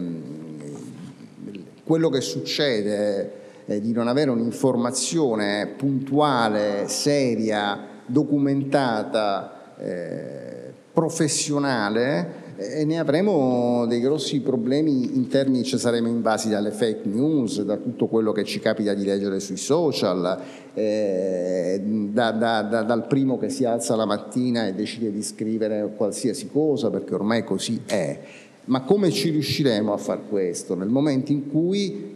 quello 1.84 2.10
che 2.10 2.22
succede, 2.22 3.32
eh, 3.66 3.82
di 3.82 3.92
non 3.94 4.08
avere 4.08 4.30
un'informazione 4.30 5.74
puntuale, 5.76 6.88
seria, 6.88 7.88
documentata, 8.06 9.76
eh, 9.80 10.72
professionale, 10.94 12.43
e 12.72 12.86
ne 12.86 13.00
avremo 13.00 13.86
dei 13.88 14.00
grossi 14.00 14.40
problemi 14.42 15.16
interni, 15.16 15.64
ci 15.64 15.78
saremo 15.78 16.08
invasi 16.08 16.50
dalle 16.50 16.72
fake 16.72 17.08
news, 17.08 17.62
da 17.62 17.78
tutto 17.78 18.08
quello 18.08 18.32
che 18.32 18.44
ci 18.44 18.60
capita 18.60 18.94
di 18.94 19.04
leggere 19.04 19.40
sui 19.40 19.58
social, 19.58 20.40
eh, 20.74 21.82
da, 21.84 22.32
da, 22.32 22.62
da, 22.62 22.82
dal 22.84 23.08
primo 23.08 23.38
che 23.38 23.50
si 23.50 23.66
alza 23.66 23.96
la 23.96 24.06
mattina 24.06 24.68
e 24.68 24.74
decide 24.74 25.12
di 25.12 25.24
scrivere 25.24 25.94
qualsiasi 25.96 26.50
cosa, 26.50 26.90
perché 26.90 27.14
ormai 27.14 27.44
così 27.44 27.82
è. 27.86 28.20
Ma 28.66 28.82
come 28.82 29.12
ci 29.12 29.30
riusciremo 29.30 29.92
a 29.92 29.98
far 29.98 30.28
questo? 30.30 30.76
Nel 30.76 30.88
momento 30.88 31.32
in 31.32 31.50
cui 31.50 32.13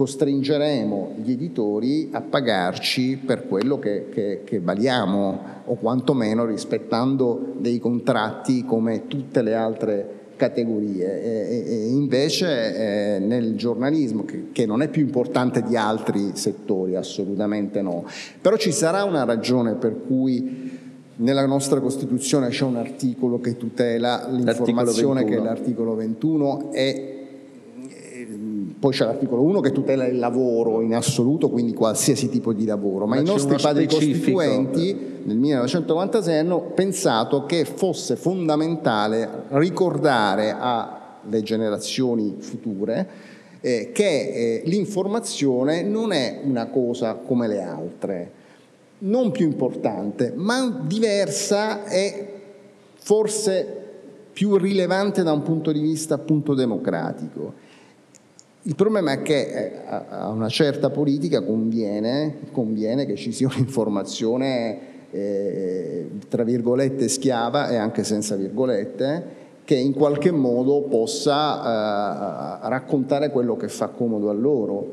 costringeremo 0.00 1.16
gli 1.22 1.32
editori 1.32 2.08
a 2.12 2.22
pagarci 2.22 3.18
per 3.22 3.46
quello 3.46 3.78
che, 3.78 4.08
che, 4.08 4.40
che, 4.46 4.58
valiamo 4.58 5.38
o 5.66 5.74
quantomeno 5.74 6.46
rispettando 6.46 7.52
dei 7.58 7.78
contratti 7.78 8.64
come 8.64 9.08
tutte 9.08 9.42
le 9.42 9.54
altre 9.54 10.08
categorie. 10.36 11.22
E, 11.22 11.64
e 11.66 11.88
invece 11.88 13.16
eh, 13.16 13.18
nel 13.18 13.56
giornalismo, 13.56 14.24
che, 14.24 14.46
che, 14.52 14.64
non 14.64 14.80
è 14.80 14.88
più 14.88 15.02
importante 15.02 15.62
di 15.62 15.76
altri 15.76 16.30
settori, 16.32 16.96
assolutamente 16.96 17.82
no, 17.82 18.06
però 18.40 18.56
ci 18.56 18.72
sarà 18.72 19.04
una 19.04 19.24
ragione 19.24 19.74
per 19.74 20.00
cui 20.06 20.78
nella 21.16 21.44
nostra 21.44 21.78
Costituzione 21.78 22.48
c'è 22.48 22.64
un 22.64 22.76
articolo 22.76 23.38
che 23.38 23.58
tutela 23.58 24.26
l'informazione, 24.30 25.24
che 25.24 25.36
è 25.36 25.40
l'articolo 25.40 25.94
21, 25.94 26.70
e 26.72 27.19
poi 28.78 28.92
c'è 28.92 29.04
l'articolo 29.04 29.42
1 29.42 29.60
che 29.60 29.72
tutela 29.72 30.06
il 30.06 30.18
lavoro 30.18 30.80
in 30.80 30.94
assoluto, 30.94 31.48
quindi 31.48 31.72
qualsiasi 31.72 32.28
tipo 32.28 32.52
di 32.52 32.64
lavoro, 32.64 33.06
ma, 33.06 33.16
ma 33.16 33.20
i 33.20 33.24
nostri 33.24 33.56
padri 33.60 33.86
costituenti 33.86 34.92
nel 35.24 35.36
1996 35.36 36.38
hanno 36.38 36.60
pensato 36.74 37.44
che 37.46 37.64
fosse 37.64 38.16
fondamentale 38.16 39.44
ricordare 39.50 40.54
alle 40.58 41.42
generazioni 41.42 42.36
future 42.38 43.08
eh, 43.60 43.90
che 43.92 44.04
eh, 44.04 44.62
l'informazione 44.64 45.82
non 45.82 46.12
è 46.12 46.40
una 46.42 46.66
cosa 46.66 47.14
come 47.14 47.46
le 47.46 47.62
altre, 47.62 48.32
non 48.98 49.30
più 49.30 49.46
importante, 49.46 50.32
ma 50.34 50.82
diversa 50.86 51.84
e 51.86 52.28
forse 52.96 53.78
più 54.32 54.56
rilevante 54.56 55.22
da 55.22 55.32
un 55.32 55.42
punto 55.42 55.72
di 55.72 55.80
vista 55.80 56.14
appunto 56.14 56.54
democratico. 56.54 57.68
Il 58.62 58.74
problema 58.74 59.12
è 59.12 59.22
che 59.22 59.40
eh, 59.40 59.72
a 59.86 60.28
una 60.28 60.50
certa 60.50 60.90
politica 60.90 61.40
conviene, 61.40 62.36
conviene 62.52 63.06
che 63.06 63.16
ci 63.16 63.32
sia 63.32 63.48
un'informazione 63.48 64.78
eh, 65.10 66.10
tra 66.28 66.44
virgolette 66.44 67.08
schiava 67.08 67.70
e 67.70 67.76
anche 67.76 68.04
senza 68.04 68.36
virgolette 68.36 69.38
che 69.64 69.76
in 69.76 69.94
qualche 69.94 70.30
modo 70.30 70.82
possa 70.82 72.60
eh, 72.62 72.68
raccontare 72.68 73.30
quello 73.30 73.56
che 73.56 73.68
fa 73.68 73.88
comodo 73.88 74.28
a 74.28 74.34
loro, 74.34 74.86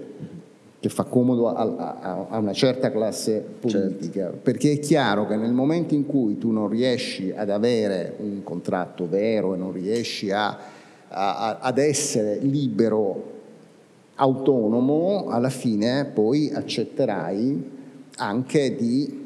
che 0.80 0.88
fa 0.88 1.04
comodo 1.04 1.50
a, 1.50 1.98
a, 2.00 2.26
a 2.30 2.38
una 2.38 2.54
certa 2.54 2.90
classe 2.90 3.44
politica, 3.60 4.22
certo. 4.22 4.38
perché 4.44 4.74
è 4.74 4.80
chiaro 4.80 5.28
che 5.28 5.36
nel 5.36 5.52
momento 5.52 5.94
in 5.94 6.06
cui 6.06 6.38
tu 6.38 6.52
non 6.52 6.70
riesci 6.70 7.34
ad 7.36 7.50
avere 7.50 8.14
un 8.20 8.44
contratto 8.44 9.10
vero 9.10 9.56
e 9.56 9.58
non 9.58 9.74
riesci 9.74 10.32
a, 10.32 10.58
ad 11.10 11.78
essere 11.80 12.38
libero 12.38 13.36
autonomo, 14.18 15.28
alla 15.30 15.50
fine 15.50 16.06
poi 16.06 16.52
accetterai 16.54 17.76
anche 18.18 18.76
di 18.76 19.26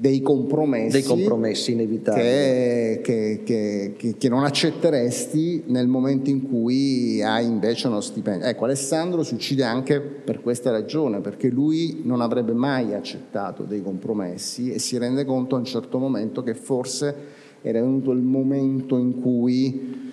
dei 0.00 0.22
compromessi, 0.22 0.92
dei 0.92 1.02
compromessi 1.02 1.72
inevitabili 1.72 2.24
che, 2.24 3.00
che, 3.02 3.94
che, 3.94 4.14
che, 4.16 4.28
non 4.30 4.44
accetteresti 4.44 5.64
nel 5.66 5.88
momento 5.88 6.30
in 6.30 6.48
cui 6.48 7.20
hai 7.22 7.44
invece 7.44 7.88
uno 7.88 8.00
stipendio. 8.00 8.48
Ecco, 8.48 8.64
Alessandro 8.64 9.22
si 9.22 9.34
uccide 9.34 9.62
anche 9.62 10.00
per 10.00 10.40
questa 10.40 10.70
ragione, 10.70 11.20
perché 11.20 11.50
lui 11.50 12.00
non 12.04 12.22
avrebbe 12.22 12.54
mai 12.54 12.94
accettato 12.94 13.64
dei 13.64 13.82
compromessi 13.82 14.72
e 14.72 14.78
si 14.78 14.96
rende 14.96 15.26
conto 15.26 15.54
a 15.54 15.58
un 15.58 15.66
certo 15.66 15.98
momento 15.98 16.42
che 16.42 16.54
forse 16.54 17.14
era 17.60 17.78
venuto 17.82 18.12
il 18.12 18.22
momento 18.22 18.96
in 18.96 19.20
cui, 19.20 20.09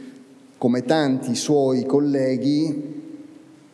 come 0.58 0.84
tanti 0.84 1.36
suoi 1.36 1.86
colleghi, 1.86 2.96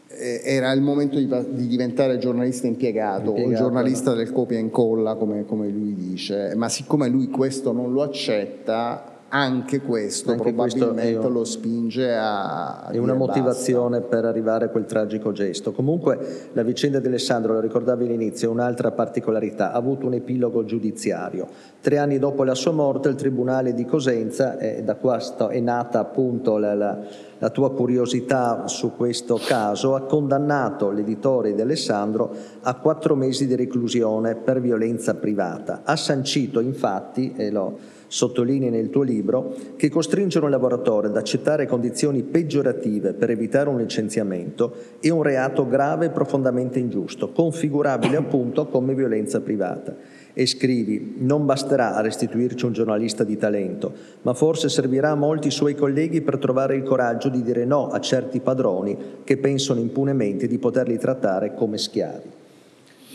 eh, 0.07 0.41
era 0.43 0.71
il 0.71 0.81
momento 0.81 1.17
di, 1.17 1.27
di, 1.49 1.67
diventare 1.67 2.17
giornalista 2.17 2.67
impiegato, 2.67 3.29
impiegato 3.29 3.53
o 3.53 3.57
giornalista 3.57 4.11
no. 4.11 4.17
del 4.17 4.31
copia 4.31 4.57
e 4.57 4.61
incolla, 4.61 5.15
come, 5.15 5.45
come, 5.45 5.69
lui 5.69 5.95
dice, 5.95 6.53
ma 6.55 6.69
siccome 6.69 7.07
lui 7.07 7.29
questo 7.29 7.71
non 7.71 7.91
lo 7.91 8.03
accetta, 8.03 9.12
anche 9.35 9.81
questo 9.81 10.31
anche 10.31 10.43
probabilmente 10.43 11.13
questo 11.13 11.29
lo 11.29 11.43
spinge 11.43 12.15
a... 12.15 12.87
È 12.91 12.97
una 12.97 13.15
motivazione 13.15 13.99
basta. 13.99 14.15
per 14.15 14.25
arrivare 14.25 14.65
a 14.65 14.69
quel 14.69 14.85
tragico 14.85 15.31
gesto. 15.31 15.71
Comunque 15.71 16.49
la 16.53 16.61
vicenda 16.61 16.99
di 16.99 17.07
Alessandro, 17.07 17.53
lo 17.53 17.59
ricordavi 17.59 18.05
all'inizio, 18.05 18.49
è 18.49 18.51
un'altra 18.51 18.91
particolarità, 18.91 19.71
ha 19.71 19.75
avuto 19.75 20.05
un 20.05 20.13
epilogo 20.13 20.65
giudiziario. 20.65 21.47
Tre 21.81 21.97
anni 21.97 22.19
dopo 22.19 22.43
la 22.43 22.53
sua 22.53 22.73
morte 22.73 23.09
il 23.09 23.15
Tribunale 23.15 23.73
di 23.73 23.85
Cosenza, 23.85 24.59
e 24.59 24.83
da 24.83 24.95
questo 24.95 25.49
è 25.49 25.59
nata 25.59 25.97
appunto 25.97 26.57
la, 26.57 26.75
la, 26.75 26.99
la 27.39 27.49
tua 27.49 27.71
curiosità 27.71 28.67
su 28.67 28.91
questo 28.95 29.39
caso, 29.43 29.95
ha 29.95 30.01
condannato 30.01 30.91
l'editore 30.91 31.55
di 31.55 31.61
Alessandro 31.61 32.31
a 32.61 32.75
quattro 32.75 33.15
mesi 33.15 33.47
di 33.47 33.55
reclusione 33.55 34.35
per 34.35 34.61
violenza 34.61 35.15
privata. 35.15 35.81
Ha 35.83 35.95
sancito 35.95 36.59
infatti, 36.59 37.33
e 37.35 37.49
lo 37.49 37.92
sottolinei 38.13 38.69
nel 38.69 38.91
tuo 38.91 39.01
libro, 39.01 39.55
che 39.75 39.89
costringere 39.89 40.45
un 40.45 40.51
lavoratore 40.51 41.07
ad 41.07 41.17
accettare 41.17 41.65
condizioni 41.65 42.21
peggiorative 42.21 43.13
per 43.13 43.31
evitare 43.31 43.69
un 43.69 43.79
licenziamento 43.79 44.75
è 44.99 45.09
un 45.09 45.23
reato 45.23 45.67
grave 45.67 46.05
e 46.05 46.09
profondamente 46.11 46.77
ingiusto, 46.77 47.31
configurabile 47.31 48.15
appunto 48.15 48.67
come 48.67 48.93
violenza 48.93 49.41
privata. 49.41 49.95
E 50.31 50.45
scrivi, 50.45 51.15
non 51.17 51.47
basterà 51.47 51.95
a 51.95 52.01
restituirci 52.01 52.65
un 52.65 52.73
giornalista 52.73 53.23
di 53.23 53.35
talento, 53.35 53.91
ma 54.21 54.35
forse 54.35 54.69
servirà 54.69 55.09
a 55.09 55.15
molti 55.15 55.49
suoi 55.49 55.73
colleghi 55.73 56.21
per 56.21 56.37
trovare 56.37 56.75
il 56.75 56.83
coraggio 56.83 57.29
di 57.29 57.41
dire 57.41 57.65
no 57.65 57.87
a 57.87 57.99
certi 57.99 58.41
padroni 58.41 58.95
che 59.23 59.37
pensano 59.37 59.79
impunemente 59.79 60.45
di 60.45 60.59
poterli 60.59 60.99
trattare 60.99 61.55
come 61.55 61.79
schiavi. 61.79 62.41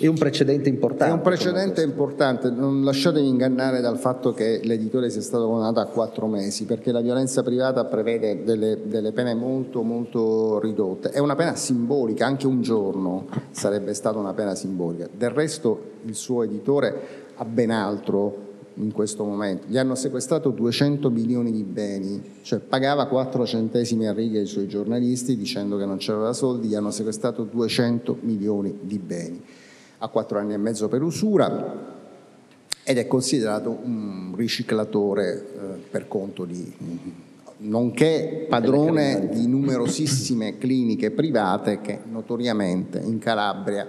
È 0.01 0.07
un 0.07 0.15
precedente 0.15 0.69
importante. 0.69 1.13
È 1.13 1.17
un 1.17 1.23
precedente 1.23 1.83
importante, 1.83 2.51
non 2.51 2.85
lasciatevi 2.85 3.27
ingannare 3.27 3.81
dal 3.81 3.99
fatto 3.99 4.33
che 4.33 4.61
l'editore 4.63 5.11
sia 5.11 5.21
stato 5.21 5.49
condannato 5.49 5.81
a 5.81 5.87
quattro 5.87 6.29
mesi, 6.29 6.67
perché 6.67 6.93
la 6.93 7.01
violenza 7.01 7.43
privata 7.43 7.85
prevede 7.85 8.45
delle, 8.45 8.79
delle, 8.85 9.11
pene 9.11 9.35
molto 9.35 9.83
molto 9.83 10.61
ridotte. 10.61 11.09
È 11.11 11.19
una 11.19 11.35
pena 11.35 11.57
simbolica, 11.57 12.27
anche 12.27 12.47
un 12.47 12.63
giorno 12.63 13.27
sarebbe 13.51 13.93
stata 13.93 14.19
una 14.19 14.35
pena 14.35 14.55
simbolica. 14.55 15.09
Del 15.13 15.31
resto 15.31 15.81
il 16.05 16.15
suo 16.15 16.45
editore 16.45 17.27
ha 17.35 17.45
ben 17.45 17.73
altro 17.73 18.47
in 18.75 18.93
questo 18.93 19.25
momento. 19.25 19.65
Gli 19.67 19.79
hanno 19.79 19.97
sequestrato 19.97 20.51
200 20.51 21.11
milioni 21.11 21.51
di 21.51 21.65
beni, 21.65 22.23
cioè 22.43 22.61
pagava 22.61 23.07
4 23.07 23.45
centesimi 23.45 24.07
a 24.07 24.13
riga 24.13 24.39
ai 24.39 24.47
suoi 24.47 24.69
giornalisti 24.69 25.37
dicendo 25.37 25.77
che 25.77 25.87
non 25.87 25.97
c'aveva 25.99 26.33
soldi, 26.33 26.69
gli 26.69 26.77
hanno 26.77 26.93
sequestrato 26.93 27.43
200 27.43 28.19
milioni 28.21 28.79
di 28.83 28.99
beni 29.01 29.43
a 29.99 30.09
quattro 30.09 30.39
anni 30.39 30.55
e 30.55 30.59
mezzo 30.59 30.89
per 30.89 31.03
usura 31.03 31.97
ed 32.85 32.99
è 32.99 33.07
considerato 33.07 33.79
un 33.83 34.33
riciclatore 34.37 35.35
eh, 35.35 35.59
per 35.91 36.09
conto 36.09 36.45
di 36.45 36.73
nonché 37.59 38.47
padrone 38.49 39.29
di 39.31 39.47
numerosissime 39.47 40.59
cliniche 40.59 41.11
private 41.11 41.81
che 41.81 41.99
notoriamente 42.09 43.01
in 43.01 43.19
Calabria 43.19 43.87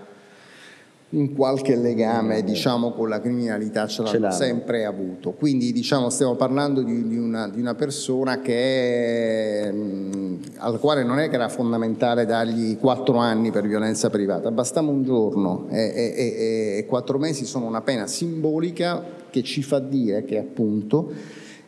un 1.12 1.34
qualche 1.34 1.76
legame 1.76 2.44
diciamo, 2.44 2.92
con 2.92 3.10
la 3.10 3.20
criminalità 3.20 3.88
ce 3.88 4.04
l'hanno. 4.04 4.32
sempre 4.32 4.86
avuto. 4.86 5.32
Quindi 5.32 5.72
diciamo, 5.72 6.10
stiamo 6.10 6.36
parlando 6.36 6.84
di, 6.84 7.08
di, 7.08 7.18
una, 7.18 7.48
di 7.48 7.60
una, 7.60 7.74
persona 7.74 8.42
che, 8.42 9.72
mh, 9.72 10.40
al 10.58 10.80
quale 10.80 11.04
non 11.04 11.20
è 11.20 11.30
che 11.30 11.36
era 11.36 11.50
fondamentale 11.50 12.26
dargli 12.26 12.78
quattro 12.78 13.18
anni 13.18 13.50
per 13.50 13.66
violenza 13.66 14.10
privata, 14.10 14.52
bastava 14.52 14.90
un 14.92 15.04
giorno 15.04 15.68
e 15.70 16.86
quattro 16.88 17.18
mesi 17.18 17.46
sono 17.46 17.66
una 17.66 17.82
pena 17.82 18.06
simbolica 18.06 19.04
che 19.30 19.42
ci 19.44 19.64
fa 19.64 19.80
dire 19.80 20.26
che 20.26 20.38
appunto 20.38 21.12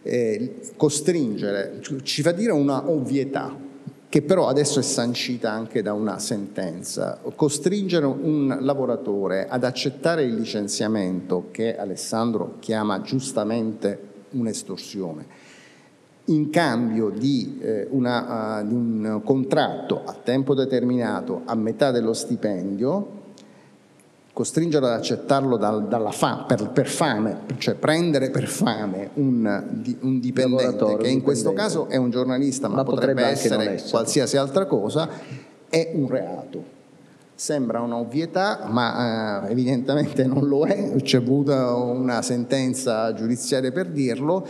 eh, 0.04 0.56
costringere, 0.76 1.80
ci 2.04 2.22
fa 2.22 2.32
dire 2.32 2.52
una 2.52 2.90
ovvietà 2.90 3.70
che 4.12 4.22
però 4.22 4.50
adesso 4.50 4.80
è 4.80 4.84
sancita 4.84 5.54
anche 5.54 5.82
da 5.82 5.94
una 5.94 6.20
sentenza. 6.20 7.22
Costringere 7.34 8.06
un 8.06 8.58
lavoratore 8.60 9.48
ad 9.48 9.64
accettare 9.64 10.24
il 10.24 10.36
licenziamento, 10.36 11.48
che 11.52 11.78
Alessandro 11.78 12.56
chiama 12.60 13.00
giustamente 13.00 13.98
un'estorsione, 14.32 15.26
in 16.26 16.50
cambio 16.50 17.08
di, 17.08 17.58
eh, 17.62 17.88
una, 17.92 18.60
uh, 18.60 18.68
di 18.68 18.74
un 18.74 19.22
contratto 19.24 20.02
a 20.04 20.14
tempo 20.22 20.56
determinato 20.56 21.44
a 21.46 21.56
metà 21.56 21.92
dello 21.92 22.12
stipendio, 22.12 23.20
costringerlo 24.34 24.88
ad 24.88 24.94
accettarlo 24.94 25.58
dal, 25.58 26.08
fa, 26.12 26.46
per, 26.48 26.70
per, 26.70 26.88
fame, 26.88 27.42
cioè 27.58 27.76
prendere 27.76 28.30
per 28.30 28.48
fame 28.48 29.10
un, 29.16 29.64
un 30.00 30.20
dipendente 30.20 30.98
che 30.98 31.10
in 31.10 31.22
questo 31.22 31.54
caso 31.54 31.90
è 31.90 31.98
un 31.98 32.10
giornalista 32.10 32.68
ma, 32.70 32.78
ma 32.78 32.84
potrebbe, 32.84 33.22
potrebbe 33.22 33.32
essere 33.32 33.84
qualsiasi 33.90 34.38
altra 34.38 34.66
cosa, 34.66 35.10
è 35.70 35.92
un 35.94 36.08
reato. 36.08 36.80
Sembra 37.36 37.82
un'ovvietà, 37.82 38.68
ma 38.70 39.48
eh, 39.48 39.52
evidentemente 39.52 40.26
non 40.26 40.48
lo 40.48 40.66
è, 40.66 40.96
c'è 41.02 41.18
avuta 41.18 41.74
una 41.76 42.22
sentenza 42.22 43.14
giudiziaria 43.14 43.72
per 43.72 43.88
dirlo. 43.88 44.46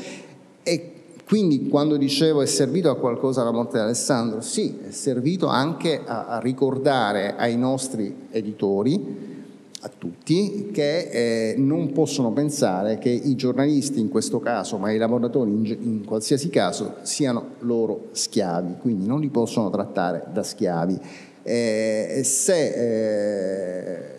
E 0.61 0.91
quindi 1.25 1.69
quando 1.69 1.95
dicevo 1.95 2.41
è 2.41 2.45
servito 2.45 2.89
a 2.89 2.97
qualcosa 2.97 3.45
la 3.45 3.51
morte 3.51 3.77
di 3.77 3.83
Alessandro, 3.83 4.41
sì, 4.41 4.79
è 4.89 4.91
servito 4.91 5.47
anche 5.47 6.01
a, 6.05 6.25
a 6.25 6.39
ricordare 6.39 7.35
ai 7.37 7.55
nostri 7.55 8.27
editori 8.29 9.30
a 9.83 9.89
tutti 9.89 10.69
che 10.71 11.09
eh, 11.09 11.55
non 11.57 11.91
possono 11.91 12.31
pensare 12.31 12.99
che 12.99 13.09
i 13.09 13.35
giornalisti 13.35 13.99
in 13.99 14.09
questo 14.09 14.39
caso, 14.39 14.77
ma 14.77 14.91
i 14.91 14.97
lavoratori 14.97 15.49
in, 15.49 15.65
in, 15.65 16.05
qualsiasi 16.05 16.49
caso, 16.49 16.97
siano 17.01 17.55
loro 17.59 18.09
schiavi, 18.11 18.75
quindi 18.79 19.07
non 19.07 19.19
li 19.19 19.29
possono 19.29 19.71
trattare 19.71 20.25
da 20.31 20.43
schiavi. 20.43 20.99
Eh, 21.41 22.21
se 22.23 22.67
eh, 22.75 24.15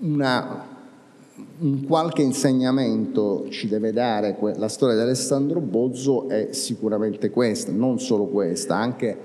una, 0.00 0.66
un 1.58 1.84
qualche 1.86 2.22
insegnamento 2.22 3.46
ci 3.50 3.68
deve 3.68 3.92
dare 3.92 4.36
la 4.56 4.68
storia 4.68 4.96
di 4.96 5.02
Alessandro 5.02 5.60
Bozzo 5.60 6.28
è 6.28 6.48
sicuramente 6.50 7.30
questa, 7.30 7.70
non 7.70 8.00
solo 8.00 8.24
questa, 8.24 8.74
anche, 8.74 9.16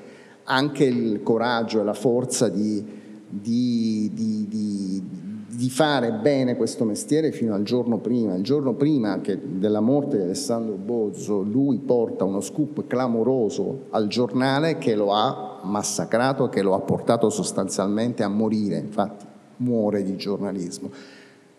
anche 0.43 0.83
il 0.83 1.23
coraggio 1.23 1.81
e 1.81 1.83
la 1.83 1.95
forza 1.95 2.47
di, 2.47 2.85
di, 3.27 4.11
di, 4.13 4.47
di 4.47 5.27
di 5.51 5.69
fare 5.69 6.11
bene 6.11 6.55
questo 6.55 6.85
mestiere 6.85 7.31
fino 7.31 7.53
al 7.53 7.63
giorno 7.63 7.97
prima. 7.97 8.35
Il 8.35 8.43
giorno 8.43 8.73
prima 8.73 9.19
della 9.19 9.79
morte 9.79 10.17
di 10.17 10.23
Alessandro 10.23 10.75
Bozzo, 10.75 11.41
lui 11.41 11.77
porta 11.79 12.23
uno 12.23 12.41
scoop 12.41 12.85
clamoroso 12.85 13.85
al 13.89 14.07
giornale 14.07 14.77
che 14.77 14.95
lo 14.95 15.11
ha 15.11 15.61
massacrato, 15.63 16.49
che 16.49 16.61
lo 16.61 16.75
ha 16.75 16.79
portato 16.79 17.29
sostanzialmente 17.29 18.21
a 18.23 18.27
morire, 18.27 18.77
infatti 18.77 19.25
muore 19.57 20.03
di 20.03 20.15
giornalismo. 20.15 20.91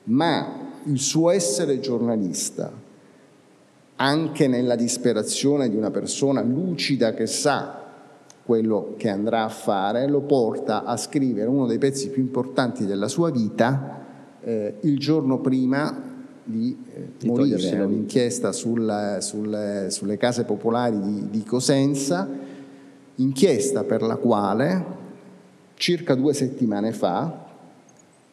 Ma 0.05 0.69
il 0.85 0.99
suo 0.99 1.31
essere 1.31 1.81
giornalista, 1.81 2.73
anche 3.97 4.47
nella 4.47 4.77
disperazione 4.77 5.69
di 5.69 5.77
una 5.77 5.91
persona 5.91 6.43
lucida 6.43 7.13
che 7.13 7.27
sa 7.27 7.80
quello 8.45 8.95
che 8.97 9.09
andrà 9.09 9.45
a 9.45 9.49
fare, 9.49 10.09
lo 10.09 10.21
porta 10.21 10.85
a 10.85 10.97
scrivere 10.97 11.49
uno 11.49 11.67
dei 11.67 11.79
pezzi 11.79 12.09
più 12.09 12.23
importanti 12.23 12.87
della 12.87 13.09
sua 13.09 13.31
vita 13.31 13.99
eh, 14.43 14.75
il 14.81 14.99
giorno 14.99 15.39
prima 15.39 16.09
di, 16.43 16.77
eh, 16.93 17.13
di 17.19 17.29
morire, 17.29 17.81
un'inchiesta 17.81 18.53
sul, 18.53 19.19
sul, 19.21 19.87
sulle 19.89 20.17
case 20.17 20.45
popolari 20.45 21.01
di, 21.01 21.31
di 21.31 21.43
Cosenza, 21.45 22.29
inchiesta 23.17 23.85
per 23.85 24.03
la 24.03 24.17
quale 24.17 24.99
circa 25.75 26.15
due 26.15 26.35
settimane 26.35 26.93
fa, 26.93 27.47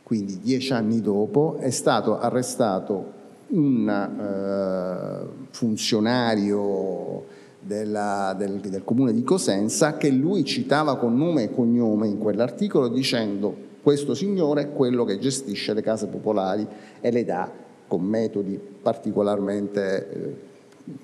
quindi 0.04 0.40
dieci 0.40 0.74
anni 0.74 1.02
dopo, 1.02 1.58
è 1.60 1.70
stato 1.70 2.18
arrestato 2.18 3.14
un 3.50 3.88
uh, 3.88 5.48
funzionario 5.52 7.26
della, 7.68 8.34
del, 8.36 8.60
del, 8.60 8.84
comune 8.84 9.14
di 9.14 9.24
Cosenza 9.24 9.98
che 9.98 10.10
lui 10.10 10.46
citava 10.46 10.98
con 10.98 11.16
nome 11.16 11.44
e 11.44 11.54
cognome 11.54 12.08
in 12.08 12.18
quell'articolo 12.18 12.88
dicendo 12.88 13.66
questo 13.84 14.16
signore 14.16 14.62
è 14.62 14.74
quello 14.74 15.04
che 15.04 15.20
gestisce 15.20 15.74
le 15.74 15.82
case 15.82 16.08
popolari 16.08 16.66
e 17.00 17.12
le 17.12 17.24
dà 17.24 17.50
con 17.88 18.02
metodi 18.04 18.60
particolarmente 18.82 20.10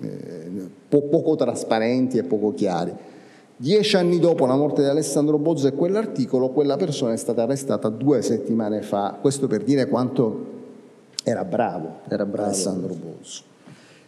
eh, 0.00 0.06
eh, 0.06 0.68
poco 0.88 1.36
trasparenti 1.36 2.18
e 2.18 2.24
poco 2.24 2.52
chiari. 2.54 2.92
Dieci 3.56 3.96
anni 3.96 4.18
dopo 4.18 4.46
la 4.46 4.56
morte 4.56 4.82
di 4.82 4.88
Alessandro 4.88 5.38
Bozzo 5.38 5.68
e 5.68 5.72
quell'articolo, 5.72 6.48
quella 6.48 6.76
persona 6.76 7.12
è 7.12 7.16
stata 7.16 7.44
arrestata 7.44 7.88
due 7.88 8.20
settimane 8.20 8.82
fa, 8.82 9.16
questo 9.20 9.46
per 9.46 9.62
dire 9.62 9.86
quanto 9.86 10.52
era 11.22 11.44
bravo, 11.44 12.00
era 12.08 12.26
bravo. 12.26 12.48
Alessandro 12.48 12.94
Bozzo. 12.94 13.52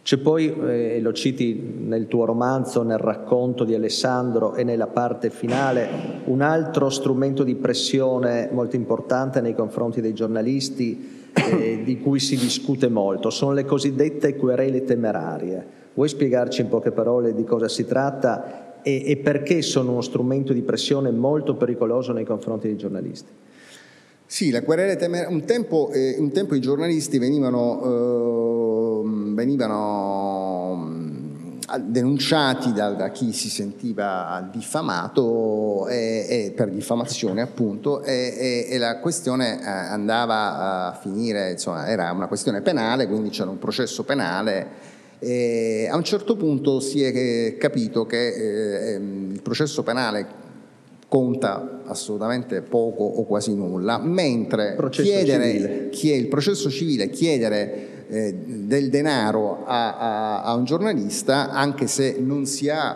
C'è 0.07 0.15
poi, 0.15 0.55
eh, 0.69 1.01
lo 1.01 1.11
citi 1.11 1.79
nel 1.79 2.07
tuo 2.07 2.23
romanzo, 2.23 2.81
nel 2.81 2.97
racconto 2.97 3.65
di 3.65 3.73
Alessandro 3.73 4.55
e 4.55 4.63
nella 4.63 4.87
parte 4.87 5.29
finale, 5.29 6.21
un 6.27 6.39
altro 6.39 6.89
strumento 6.89 7.43
di 7.43 7.55
pressione 7.55 8.47
molto 8.53 8.77
importante 8.77 9.41
nei 9.41 9.53
confronti 9.53 9.99
dei 9.99 10.13
giornalisti 10.13 11.31
eh, 11.33 11.81
di 11.83 11.99
cui 11.99 12.21
si 12.21 12.37
discute 12.37 12.87
molto, 12.87 13.29
sono 13.29 13.51
le 13.51 13.65
cosiddette 13.65 14.37
querele 14.37 14.85
temerarie. 14.85 15.65
Vuoi 15.93 16.07
spiegarci 16.07 16.61
in 16.61 16.69
poche 16.69 16.91
parole 16.91 17.35
di 17.35 17.43
cosa 17.43 17.67
si 17.67 17.85
tratta 17.85 18.79
e, 18.83 19.03
e 19.07 19.17
perché 19.17 19.61
sono 19.61 19.91
uno 19.91 19.99
strumento 19.99 20.53
di 20.53 20.61
pressione 20.61 21.11
molto 21.11 21.55
pericoloso 21.55 22.13
nei 22.13 22.23
confronti 22.23 22.67
dei 22.67 22.77
giornalisti. 22.77 23.31
Sì, 24.29 24.51
la 24.51 24.61
querela 24.61 24.97
temeraria, 24.97 25.33
un 25.33 25.41
eh, 25.93 26.15
un 26.19 26.31
tempo 26.31 26.53
i 26.53 26.59
giornalisti 26.59 27.17
venivano, 27.17 27.81
eh, 27.81 28.56
venivano 29.37 30.73
mm, 30.75 31.59
denunciati 31.81 32.73
da, 32.73 32.89
da, 32.93 33.11
chi 33.11 33.31
si 33.33 33.49
sentiva 33.49 34.49
diffamato 34.51 35.87
e, 35.87 36.25
e 36.27 36.53
per 36.55 36.69
diffamazione 36.69 37.41
appunto 37.41 38.01
e, 38.01 38.65
e, 38.67 38.77
la 38.79 38.97
questione 38.97 39.59
eh, 39.61 39.69
andava 39.69 40.87
a 40.87 40.93
finire, 40.99 41.51
insomma 41.51 41.87
era 41.87 42.11
una 42.11 42.27
questione 42.27 42.61
penale, 42.61 43.05
quindi 43.05 43.29
c'era 43.29 43.51
un 43.51 43.59
processo 43.59 44.03
penale 44.03 44.95
e 45.19 45.87
a 45.89 45.95
un 45.95 46.03
certo 46.03 46.35
punto 46.35 46.79
si 46.79 47.03
è 47.03 47.57
capito 47.57 48.07
che 48.07 48.27
eh, 48.29 48.93
ehm, 48.93 49.31
il 49.33 49.41
processo 49.43 49.83
penale 49.83 50.45
conta 51.07 51.81
assolutamente 51.85 52.61
poco 52.61 53.03
o 53.03 53.23
quasi 53.25 53.53
nulla, 53.53 53.99
mentre 53.99 54.75
chiedere, 54.89 55.89
chiedere, 55.89 56.21
il 56.21 56.27
processo 56.27 56.69
civile, 56.71 57.09
chiedere 57.09 57.96
eh, 58.09 58.33
del 58.33 58.89
denaro 58.89 59.65
a, 59.65 59.97
a, 59.97 60.41
a 60.43 60.53
un 60.55 60.63
giornalista, 60.63 61.49
anche 61.51 61.87
se 61.87 62.17
non 62.19 62.45
si 62.45 62.69
ha 62.69 62.95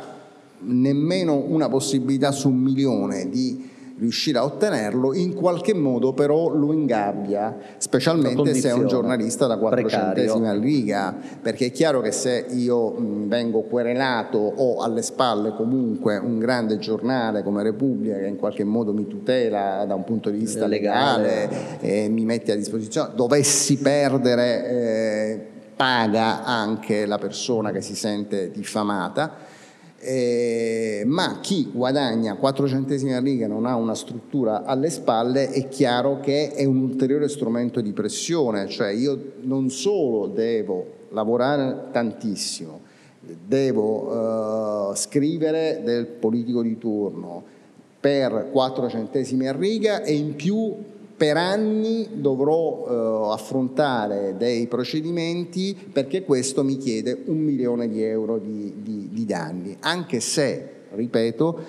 nemmeno 0.59 1.35
una 1.35 1.69
possibilità 1.69 2.31
su 2.31 2.49
un 2.49 2.59
milione 2.59 3.29
di 3.29 3.69
riuscire 4.01 4.39
a 4.39 4.43
ottenerlo, 4.43 5.13
in 5.13 5.35
qualche 5.35 5.75
modo 5.75 6.13
però 6.13 6.49
lo 6.49 6.73
ingabbia, 6.73 7.55
specialmente 7.77 8.55
se 8.55 8.69
è 8.69 8.73
un 8.73 8.87
giornalista 8.87 9.45
da 9.45 9.57
400 9.57 10.43
al 10.43 10.59
riga, 10.59 11.15
perché 11.39 11.67
è 11.67 11.71
chiaro 11.71 12.01
che 12.01 12.11
se 12.11 12.47
io 12.49 12.95
vengo 12.97 13.61
querelato 13.61 14.39
o 14.39 14.81
alle 14.81 15.03
spalle 15.03 15.53
comunque 15.53 16.17
un 16.17 16.39
grande 16.39 16.79
giornale 16.79 17.43
come 17.43 17.61
Repubblica 17.61 18.17
che 18.17 18.25
in 18.25 18.37
qualche 18.37 18.63
modo 18.63 18.91
mi 18.91 19.05
tutela 19.05 19.85
da 19.85 19.93
un 19.93 20.03
punto 20.03 20.31
di 20.31 20.39
vista 20.39 20.65
legale, 20.65 21.47
legale 21.47 21.79
e 21.79 22.09
mi 22.09 22.25
mette 22.25 22.53
a 22.53 22.55
disposizione, 22.55 23.11
dovessi 23.13 23.77
perdere 23.77 24.69
eh, 24.69 25.47
paga 25.75 26.43
anche 26.43 27.05
la 27.05 27.19
persona 27.19 27.71
che 27.71 27.81
si 27.81 27.95
sente 27.95 28.49
diffamata 28.49 29.50
eh, 30.01 31.03
ma 31.05 31.39
chi 31.41 31.69
guadagna 31.71 32.35
4 32.35 32.67
centesimi 32.67 33.13
a 33.13 33.19
riga 33.19 33.45
e 33.45 33.47
non 33.47 33.65
ha 33.65 33.75
una 33.75 33.93
struttura 33.93 34.63
alle 34.63 34.89
spalle 34.89 35.51
è 35.51 35.67
chiaro 35.67 36.19
che 36.19 36.51
è 36.51 36.65
un 36.65 36.77
ulteriore 36.77 37.29
strumento 37.29 37.81
di 37.81 37.91
pressione, 37.91 38.67
cioè 38.67 38.89
io 38.89 39.33
non 39.41 39.69
solo 39.69 40.27
devo 40.27 40.99
lavorare 41.09 41.91
tantissimo, 41.91 42.81
devo 43.19 44.91
eh, 44.91 44.95
scrivere 44.95 45.81
del 45.83 46.07
politico 46.07 46.63
di 46.63 46.77
turno 46.77 47.43
per 47.99 48.49
4 48.51 48.89
centesimi 48.89 49.47
a 49.47 49.53
riga 49.53 50.01
e 50.01 50.13
in 50.13 50.35
più 50.35 50.75
per 51.21 51.37
anni 51.37 52.07
dovrò 52.15 53.29
eh, 53.29 53.31
affrontare 53.31 54.37
dei 54.37 54.65
procedimenti 54.65 55.77
perché 55.93 56.23
questo 56.23 56.63
mi 56.63 56.77
chiede 56.77 57.15
un 57.25 57.37
milione 57.37 57.87
di 57.87 58.01
euro 58.01 58.39
di, 58.39 58.81
di, 58.81 59.09
di 59.11 59.23
danni, 59.23 59.77
anche 59.81 60.19
se, 60.19 60.67
ripeto, 60.95 61.59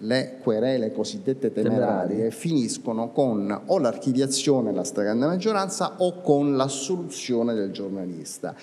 le 0.00 0.36
querele 0.42 0.92
cosiddette 0.92 1.50
temerarie 1.50 2.30
finiscono 2.30 3.10
con 3.10 3.62
o 3.68 3.78
l'archiviazione 3.78 4.70
della 4.70 4.84
stragrande 4.84 5.24
maggioranza 5.24 5.94
o 5.96 6.20
con 6.20 6.56
l'assoluzione 6.56 7.54
del 7.54 7.70
giornalista 7.70 8.54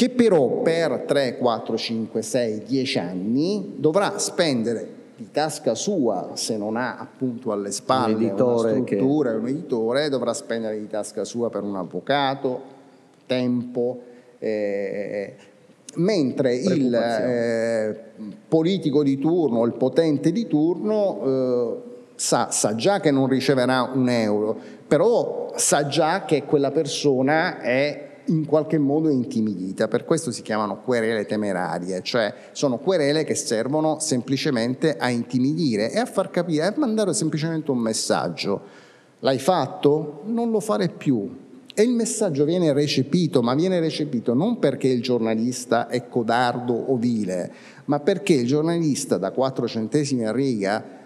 che 0.00 0.08
però 0.08 0.62
per 0.62 1.04
3, 1.06 1.36
4, 1.36 1.76
5, 1.76 2.22
6, 2.22 2.62
10 2.66 2.98
anni 3.00 3.74
dovrà 3.76 4.18
spendere 4.18 4.88
di 5.14 5.28
tasca 5.30 5.74
sua, 5.74 6.30
se 6.36 6.56
non 6.56 6.78
ha 6.78 6.96
appunto 6.96 7.52
alle 7.52 7.70
spalle 7.70 8.14
un 8.14 8.22
editore 8.22 8.72
una 8.72 8.86
struttura, 8.86 9.30
che... 9.32 9.36
un 9.36 9.48
editore, 9.48 10.08
dovrà 10.08 10.32
spendere 10.32 10.78
di 10.78 10.88
tasca 10.88 11.24
sua 11.24 11.50
per 11.50 11.64
un 11.64 11.76
avvocato, 11.76 12.62
tempo, 13.26 14.00
eh, 14.38 15.34
mentre 15.96 16.54
il 16.54 16.94
eh, 16.94 18.00
politico 18.48 19.02
di 19.02 19.18
turno, 19.18 19.66
il 19.66 19.74
potente 19.74 20.32
di 20.32 20.46
turno 20.46 21.20
eh, 21.22 21.76
sa, 22.14 22.50
sa 22.50 22.74
già 22.74 23.00
che 23.00 23.10
non 23.10 23.28
riceverà 23.28 23.90
un 23.92 24.08
euro, 24.08 24.56
però 24.88 25.52
sa 25.56 25.86
già 25.88 26.24
che 26.24 26.44
quella 26.44 26.70
persona 26.70 27.60
è 27.60 28.08
in 28.30 28.46
qualche 28.46 28.78
modo 28.78 29.10
intimidita, 29.10 29.88
per 29.88 30.04
questo 30.04 30.30
si 30.30 30.42
chiamano 30.42 30.80
querele 30.82 31.26
temerarie, 31.26 32.02
cioè 32.02 32.32
sono 32.52 32.78
querele 32.78 33.24
che 33.24 33.34
servono 33.34 33.98
semplicemente 33.98 34.96
a 34.96 35.10
intimidire 35.10 35.90
e 35.90 35.98
a 35.98 36.06
far 36.06 36.30
capire, 36.30 36.64
a 36.64 36.74
mandare 36.76 37.12
semplicemente 37.12 37.70
un 37.70 37.78
messaggio. 37.78 38.62
L'hai 39.20 39.38
fatto? 39.38 40.22
Non 40.26 40.50
lo 40.50 40.60
fare 40.60 40.88
più. 40.88 41.48
E 41.74 41.82
il 41.82 41.90
messaggio 41.90 42.44
viene 42.44 42.72
recepito, 42.72 43.42
ma 43.42 43.54
viene 43.54 43.80
recepito 43.80 44.34
non 44.34 44.58
perché 44.58 44.88
il 44.88 45.02
giornalista 45.02 45.88
è 45.88 46.08
codardo 46.08 46.72
o 46.72 46.96
vile, 46.96 47.52
ma 47.86 48.00
perché 48.00 48.34
il 48.34 48.46
giornalista 48.46 49.18
da 49.18 49.30
4 49.30 49.66
centesimi 49.68 50.26
a 50.26 50.32
riga 50.32 50.98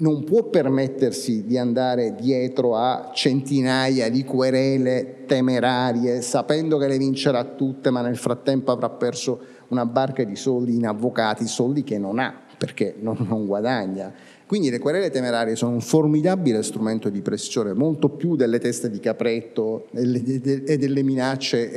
non 0.00 0.24
può 0.24 0.44
permettersi 0.44 1.44
di 1.44 1.56
andare 1.56 2.14
dietro 2.14 2.76
a 2.76 3.10
centinaia 3.14 4.10
di 4.10 4.24
querele 4.24 5.24
temerarie, 5.26 6.20
sapendo 6.20 6.76
che 6.78 6.88
le 6.88 6.98
vincerà 6.98 7.44
tutte, 7.44 7.90
ma 7.90 8.00
nel 8.00 8.16
frattempo 8.16 8.70
avrà 8.70 8.90
perso 8.90 9.40
una 9.68 9.86
barca 9.86 10.24
di 10.24 10.36
soldi 10.36 10.74
in 10.74 10.86
avvocati, 10.86 11.46
soldi 11.46 11.84
che 11.84 11.98
non 11.98 12.18
ha 12.18 12.48
perché 12.60 12.94
non, 13.00 13.16
non 13.26 13.46
guadagna. 13.46 14.12
Quindi 14.44 14.68
le 14.68 14.78
querele 14.78 15.08
temerarie 15.08 15.56
sono 15.56 15.72
un 15.72 15.80
formidabile 15.80 16.62
strumento 16.62 17.08
di 17.08 17.22
pressione, 17.22 17.72
molto 17.72 18.10
più 18.10 18.36
delle 18.36 18.58
teste 18.58 18.90
di 18.90 19.00
capretto 19.00 19.86
e 19.92 20.76
delle 20.76 21.02
minacce, 21.02 21.70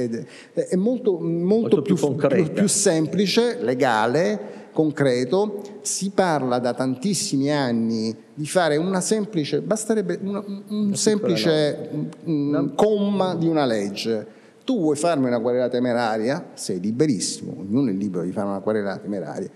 è 0.52 0.76
molto, 0.76 1.20
molto, 1.20 1.78
molto 1.78 1.82
più, 1.82 1.96
più, 1.96 2.16
più, 2.16 2.52
più 2.52 2.68
semplice, 2.68 3.60
legale, 3.62 4.63
concreto, 4.74 5.62
si 5.82 6.10
parla 6.10 6.60
da 6.60 6.74
tantissimi 6.74 7.52
anni 7.52 8.14
di 8.34 8.46
fare 8.46 8.76
una 8.76 9.00
semplice, 9.00 9.62
basterebbe 9.62 10.20
una, 10.22 10.44
un 10.68 10.96
semplice 10.96 11.90
un, 12.26 12.74
comma 12.76 13.36
di 13.36 13.48
una 13.48 13.66
legge. 13.66 14.42
Tu 14.66 14.78
vuoi 14.80 14.96
farmi 14.96 15.28
una 15.28 15.40
querela 15.40 15.70
temeraria? 15.70 16.50
Sei 16.54 16.80
liberissimo, 16.80 17.56
ognuno 17.60 17.90
è 17.90 17.94
libero 17.94 18.24
di 18.24 18.32
fare 18.32 18.48
una 18.48 18.60
querela 18.60 18.98
temeraria. 18.98 19.50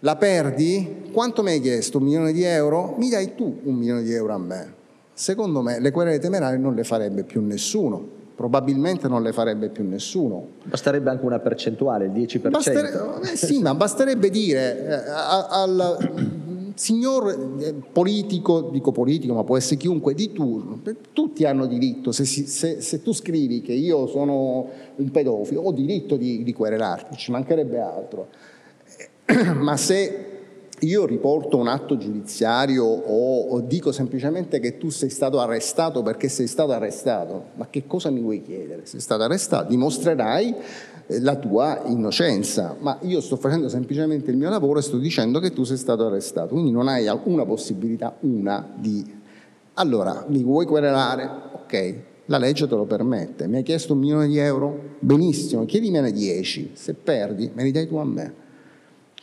La 0.00 0.16
perdi? 0.16 1.04
Quanto 1.12 1.42
mi 1.42 1.50
hai 1.50 1.60
chiesto? 1.60 1.98
Un 1.98 2.04
milione 2.04 2.32
di 2.32 2.42
euro? 2.42 2.94
Mi 2.98 3.08
dai 3.08 3.34
tu 3.34 3.60
un 3.62 3.74
milione 3.74 4.02
di 4.02 4.12
euro 4.12 4.34
a 4.34 4.38
me. 4.38 4.74
Secondo 5.12 5.62
me 5.62 5.80
le 5.80 5.90
querele 5.90 6.18
temerarie 6.18 6.58
non 6.58 6.74
le 6.74 6.84
farebbe 6.84 7.24
più 7.24 7.40
nessuno 7.40 8.24
probabilmente 8.36 9.08
non 9.08 9.22
le 9.22 9.32
farebbe 9.32 9.70
più 9.70 9.82
nessuno. 9.88 10.48
Basterebbe 10.64 11.10
anche 11.10 11.24
una 11.24 11.40
percentuale, 11.40 12.04
il 12.04 12.12
10%. 12.12 12.50
Bastere, 12.50 12.92
eh, 13.22 13.36
sì, 13.36 13.60
ma 13.60 13.74
basterebbe 13.74 14.28
dire 14.28 14.86
eh, 14.86 15.10
al 15.10 15.96
signor 16.74 17.56
eh, 17.58 17.74
politico, 17.90 18.68
dico 18.70 18.92
politico, 18.92 19.32
ma 19.32 19.42
può 19.42 19.56
essere 19.56 19.76
chiunque 19.76 20.12
di 20.12 20.32
turno, 20.32 20.80
tutti 21.14 21.44
hanno 21.46 21.64
diritto, 21.66 22.12
se, 22.12 22.26
se, 22.26 22.82
se 22.82 23.02
tu 23.02 23.12
scrivi 23.12 23.62
che 23.62 23.72
io 23.72 24.06
sono 24.06 24.68
un 24.96 25.10
pedofilo, 25.10 25.62
ho 25.62 25.72
diritto 25.72 26.16
di, 26.16 26.44
di 26.44 26.52
querelarti, 26.52 27.16
ci 27.16 27.30
mancherebbe 27.30 27.80
altro. 27.80 28.28
Ma 29.56 29.76
se 29.78 30.25
io 30.80 31.06
riporto 31.06 31.56
un 31.56 31.68
atto 31.68 31.96
giudiziario 31.96 32.84
o, 32.84 33.48
o, 33.48 33.60
dico 33.60 33.92
semplicemente 33.92 34.60
che 34.60 34.76
tu 34.76 34.90
sei 34.90 35.08
stato 35.08 35.40
arrestato 35.40 36.02
perché 36.02 36.28
sei 36.28 36.46
stato 36.46 36.72
arrestato, 36.72 37.46
ma 37.54 37.68
che 37.70 37.86
cosa 37.86 38.10
mi 38.10 38.20
vuoi 38.20 38.42
chiedere? 38.42 38.84
Sei 38.84 39.00
stato 39.00 39.22
arrestato, 39.22 39.70
dimostrerai 39.70 40.54
eh, 41.06 41.20
la 41.20 41.36
tua 41.36 41.82
innocenza, 41.86 42.76
ma 42.78 42.98
io 43.02 43.20
sto 43.22 43.36
facendo 43.36 43.68
semplicemente 43.70 44.30
il 44.30 44.36
mio 44.36 44.50
lavoro 44.50 44.80
e 44.80 44.82
sto 44.82 44.98
dicendo 44.98 45.40
che 45.40 45.52
tu 45.52 45.64
sei 45.64 45.78
stato 45.78 46.06
arrestato, 46.06 46.48
quindi 46.48 46.70
non 46.70 46.88
hai 46.88 47.06
alcuna 47.06 47.46
possibilità, 47.46 48.14
una, 48.20 48.68
di... 48.76 49.14
Allora, 49.74 50.26
mi 50.28 50.42
vuoi 50.42 50.66
querelare? 50.66 51.30
Ok, 51.52 51.94
la 52.26 52.38
legge 52.38 52.66
te 52.66 52.74
lo 52.74 52.84
permette, 52.84 53.46
mi 53.46 53.56
hai 53.56 53.62
chiesto 53.62 53.94
un 53.94 54.00
milione 54.00 54.26
di 54.26 54.36
euro? 54.36 54.96
Benissimo, 54.98 55.64
chiedimene 55.64 56.12
dieci, 56.12 56.72
se 56.74 56.92
perdi 56.92 57.50
me 57.54 57.62
li 57.62 57.70
dai 57.70 57.86
tu 57.86 57.96
a 57.96 58.04
me. 58.04 58.44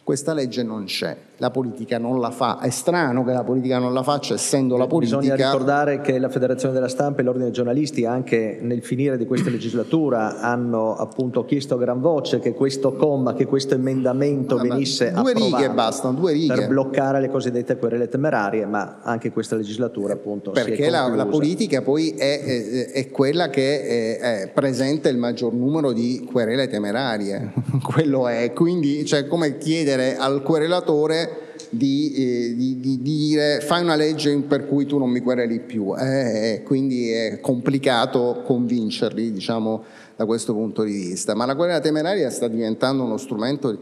Questa 0.03 0.33
legge 0.33 0.63
non 0.63 0.83
c'è, 0.83 1.15
la 1.43 1.51
politica 1.51 1.97
non 1.97 2.21
la 2.21 2.31
fa, 2.31 2.59
è 2.59 2.69
strano 2.69 3.25
che 3.25 3.33
la 3.33 3.43
politica 3.43 3.77
non 3.77 3.93
la 3.93 4.01
faccia 4.01 4.35
essendo 4.35 4.77
la 4.77 4.87
politica... 4.87 5.19
Bisogna 5.19 5.35
ricordare 5.35 5.99
che 5.99 6.17
la 6.17 6.29
Federazione 6.29 6.73
della 6.73 6.87
Stampa 6.87 7.19
e 7.19 7.25
l'Ordine 7.25 7.47
dei 7.47 7.53
giornalisti 7.53 8.05
anche 8.05 8.59
nel 8.61 8.81
finire 8.81 9.17
di 9.17 9.25
questa 9.25 9.49
legislatura 9.49 10.39
hanno 10.39 10.95
appunto 10.95 11.43
chiesto 11.43 11.73
a 11.73 11.77
gran 11.77 11.99
voce 11.99 12.39
che 12.39 12.53
questo 12.53 12.93
comma, 12.93 13.33
che 13.33 13.45
questo 13.45 13.73
emendamento 13.73 14.55
ah, 14.55 14.61
venisse 14.61 15.11
due 15.11 15.31
approvato 15.31 15.57
righe 15.57 15.73
bastano, 15.73 16.13
due 16.17 16.31
righe. 16.31 16.53
per 16.55 16.67
bloccare 16.69 17.19
le 17.19 17.29
cosiddette 17.29 17.75
querele 17.75 18.07
temerarie, 18.07 18.65
ma 18.65 19.01
anche 19.01 19.29
questa 19.33 19.57
legislatura 19.57 20.13
appunto 20.13 20.51
Perché 20.51 20.89
la, 20.89 21.09
la, 21.09 21.25
politica 21.25 21.81
poi 21.81 22.11
è, 22.11 22.41
è, 22.41 22.91
è 22.91 23.09
quella 23.09 23.49
che 23.49 24.17
è, 24.17 24.51
presenta 24.53 25.09
il 25.09 25.17
maggior 25.17 25.51
numero 25.51 25.91
di 25.91 26.25
querele 26.31 26.69
temerarie, 26.69 27.51
quello 27.83 28.29
è, 28.29 28.53
quindi 28.53 29.03
cioè, 29.03 29.27
come 29.27 29.57
chiedere 29.57 30.15
al 30.15 30.41
querelatore 30.41 31.32
di, 31.73 32.13
eh, 32.13 32.55
di, 32.55 32.79
di, 32.79 33.01
dire 33.01 33.59
fai 33.61 33.81
una 33.81 33.95
legge 33.95 34.35
per 34.47 34.67
cui 34.67 34.85
tu 34.85 34.97
non 34.97 35.09
mi 35.09 35.21
quereli 35.21 35.59
più, 35.59 35.95
eh, 35.97 36.53
eh, 36.53 36.63
quindi 36.63 37.09
è 37.09 37.39
complicato 37.41 38.41
convincerli 38.45 39.31
diciamo, 39.31 39.83
da 40.15 40.25
questo 40.25 40.53
punto 40.53 40.83
di 40.83 40.91
vista, 40.91 41.33
ma 41.33 41.45
la 41.45 41.55
querela 41.55 41.79
temeraria 41.79 42.29
sta 42.29 42.47
diventando 42.47 43.03
uno 43.03 43.17
strumento 43.17 43.77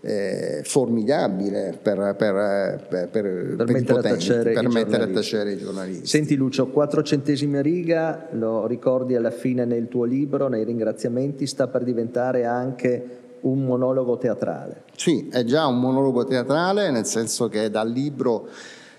eh, 0.00 0.60
formidabile 0.64 1.78
per, 1.80 2.14
per, 2.16 2.86
per, 2.88 3.08
per, 3.08 3.54
per 3.56 3.66
mettere, 3.70 3.84
potenti, 3.84 4.30
a 4.30 4.42
per 4.42 4.68
mettere 4.68 5.02
a 5.04 5.08
tacere 5.08 5.52
i 5.52 5.56
giornalisti. 5.56 6.06
Senti 6.06 6.34
Lucio, 6.34 6.68
quattro 6.68 7.02
centesimi 7.02 7.56
a 7.58 7.62
riga, 7.62 8.28
lo 8.32 8.66
ricordi 8.66 9.14
alla 9.14 9.30
fine 9.30 9.64
nel 9.64 9.88
tuo 9.88 10.04
libro, 10.04 10.48
nei 10.48 10.64
ringraziamenti, 10.64 11.46
sta 11.46 11.68
per 11.68 11.84
diventare 11.84 12.44
anche 12.44 13.24
un 13.40 13.64
monologo 13.64 14.16
teatrale. 14.18 14.84
Sì, 14.96 15.28
è 15.30 15.44
già 15.44 15.66
un 15.66 15.78
monologo 15.78 16.24
teatrale, 16.24 16.90
nel 16.90 17.06
senso 17.06 17.48
che 17.48 17.70
dal 17.70 17.90
libro 17.90 18.48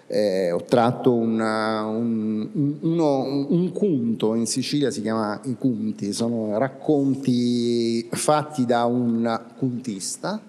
eh, 0.07 0.51
ho 0.51 0.63
tratto 0.63 1.13
una, 1.13 1.83
un, 1.83 2.77
uno, 2.81 3.45
un, 3.49 3.71
conto, 3.73 4.35
in 4.35 4.45
Sicilia 4.45 4.89
si 4.89 5.01
chiama 5.01 5.39
i 5.43 5.55
cunti, 5.57 6.13
sono 6.13 6.57
racconti 6.57 8.07
fatti 8.11 8.65
da 8.65 8.85
un 8.85 9.39
cuntista, 9.57 10.41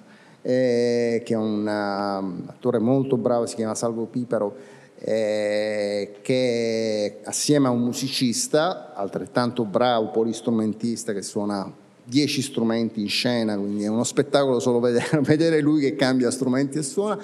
eh, 0.43 1.23
che 1.25 1.35
è 1.35 1.37
un 1.37 1.63
uh, 1.63 2.49
attore 2.49 2.79
molto 2.79 3.17
bravo, 3.17 3.47
si 3.47 3.57
chiama 3.57 3.75
Salvo 3.75 4.05
Pipero, 4.05 4.55
eh, 5.01 6.19
che 6.23 7.21
assieme 7.25 7.67
a 7.67 7.71
un 7.71 7.81
musicista 7.81 8.95
altrettanto 8.95 9.65
bravo, 9.65 10.11
polistrumentista 10.11 11.13
che 11.13 11.23
suona 11.23 11.87
dieci 12.09 12.41
strumenti 12.41 13.01
in 13.01 13.09
scena, 13.09 13.57
quindi 13.57 13.85
è 13.85 13.89
uno 13.89 14.05
spettacolo 14.05 14.61
solo 14.61 14.81
vedere, 14.81 15.21
vedere 15.23 15.61
lui 15.61 15.81
che 15.81 15.95
cambia 15.95 16.31
strumenti 16.31 16.79
e 16.79 16.83
suona. 16.83 17.23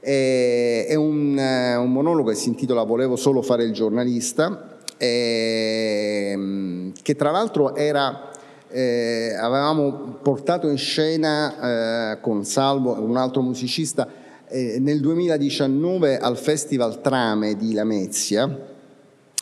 È 0.00 0.94
un, 0.94 1.36
eh, 1.38 1.76
un, 1.76 1.92
monologo 1.92 2.30
che 2.30 2.36
si 2.36 2.48
intitola 2.48 2.84
Volevo 2.84 3.16
solo 3.16 3.42
fare 3.42 3.64
il 3.64 3.72
giornalista, 3.72 4.78
eh, 4.96 6.92
che 7.02 7.16
tra 7.16 7.30
l'altro 7.30 7.74
era, 7.74 8.30
eh, 8.68 9.34
avevamo 9.38 10.18
portato 10.22 10.68
in 10.68 10.78
scena 10.78 12.12
eh, 12.12 12.20
con 12.20 12.44
Salvo, 12.44 12.98
un 13.02 13.16
altro 13.16 13.42
musicista, 13.42 14.08
eh, 14.48 14.78
nel 14.80 15.00
2019 15.00 16.18
al 16.18 16.38
Festival 16.38 17.00
Trame 17.00 17.56
di 17.56 17.74
Lamezia, 17.74 18.68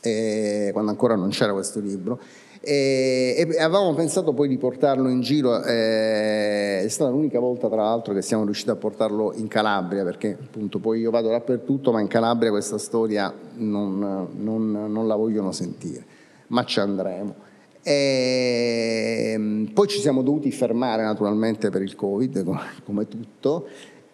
eh, 0.03 0.71
quando 0.73 0.91
ancora 0.91 1.15
non 1.15 1.29
c'era 1.29 1.53
questo 1.53 1.79
libro, 1.79 2.21
e, 2.61 3.47
avevamo 3.59 3.95
pensato 3.95 4.33
poi 4.33 4.49
di 4.49 4.59
portarlo 4.59 5.09
in 5.09 5.21
giro, 5.21 5.63
eh, 5.63 6.83
è 6.83 6.89
stata 6.89 7.11
l'unica 7.11 7.39
volta 7.39 7.69
tra 7.69 7.83
l'altro 7.83 8.15
che 8.15 8.23
siamo 8.23 8.45
riusciti 8.45 8.71
a 8.71 8.77
portarlo 8.77 9.33
in 9.35 9.49
Calabria, 9.49 10.05
perché 10.05 10.37
appunto 10.41 10.79
poi 10.79 11.01
io 11.01 11.11
vado 11.11 11.29
dappertutto, 11.29 11.93
ma 11.93 12.01
in 12.01 12.09
Calabria 12.09 12.51
questa 12.51 12.79
storia 12.79 13.33
non, 13.57 14.29
non, 14.37 14.71
non 14.71 15.07
la 15.07 15.17
vogliono 15.17 15.53
sentire, 15.53 16.05
ma 16.49 16.65
ci 16.65 16.81
andremo. 16.81 17.47
E 17.83 19.69
poi 19.73 19.87
ci 19.87 20.01
siamo 20.01 20.23
dovuti 20.23 20.51
fermare 20.51 21.03
naturalmente 21.05 21.71
per 21.71 21.83
il 21.83 21.95
Covid, 21.95 22.45
come 22.85 23.09
tutto, 23.09 23.67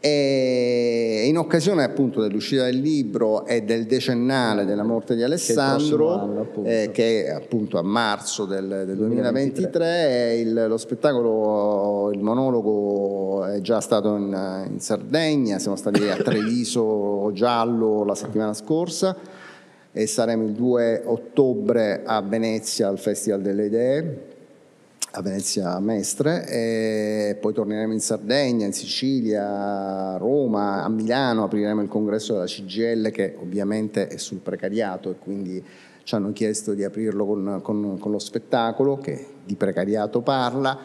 e 0.06 1.24
in 1.24 1.38
occasione 1.38 1.82
appunto 1.82 2.20
dell'uscita 2.20 2.64
del 2.64 2.78
libro 2.78 3.46
e 3.46 3.62
del 3.62 3.86
decennale 3.86 4.66
della 4.66 4.82
morte 4.82 5.16
di 5.16 5.22
Alessandro, 5.22 6.20
anno, 6.20 6.46
eh, 6.62 6.90
che 6.92 7.24
è 7.24 7.30
appunto 7.30 7.78
a 7.78 7.82
marzo 7.82 8.44
del, 8.44 8.82
del 8.84 8.96
2023, 8.96 9.70
2023 9.70 10.34
il, 10.34 10.68
lo 10.68 10.76
spettacolo, 10.76 12.10
il 12.12 12.20
monologo 12.20 13.46
è 13.46 13.62
già 13.62 13.80
stato 13.80 14.14
in, 14.16 14.66
in 14.72 14.78
Sardegna, 14.78 15.58
siamo 15.58 15.76
stati 15.78 16.06
a 16.06 16.16
Treviso 16.16 17.30
Giallo 17.32 18.04
la 18.04 18.14
settimana 18.14 18.52
scorsa 18.52 19.16
e 19.90 20.06
saremo 20.06 20.44
il 20.44 20.52
2 20.52 21.04
ottobre 21.06 22.02
a 22.04 22.20
Venezia 22.20 22.88
al 22.88 22.98
Festival 22.98 23.40
delle 23.40 23.64
Idee 23.64 24.33
a 25.16 25.22
Venezia 25.22 25.78
Mestre 25.78 26.46
e 26.48 27.36
poi 27.40 27.52
torneremo 27.52 27.92
in 27.92 28.00
Sardegna, 28.00 28.66
in 28.66 28.72
Sicilia, 28.72 30.14
a 30.14 30.16
Roma, 30.16 30.82
a 30.82 30.88
Milano, 30.88 31.44
apriremo 31.44 31.80
il 31.82 31.88
congresso 31.88 32.32
della 32.32 32.46
CGL 32.46 33.10
che 33.10 33.36
ovviamente 33.40 34.08
è 34.08 34.16
sul 34.16 34.38
precariato 34.38 35.10
e 35.10 35.14
quindi 35.18 35.64
ci 36.02 36.14
hanno 36.16 36.32
chiesto 36.32 36.74
di 36.74 36.82
aprirlo 36.82 37.24
con, 37.26 37.60
con, 37.62 37.98
con 37.98 38.10
lo 38.10 38.18
spettacolo 38.18 38.98
che 38.98 39.26
di 39.44 39.54
precariato 39.54 40.20
parla 40.20 40.78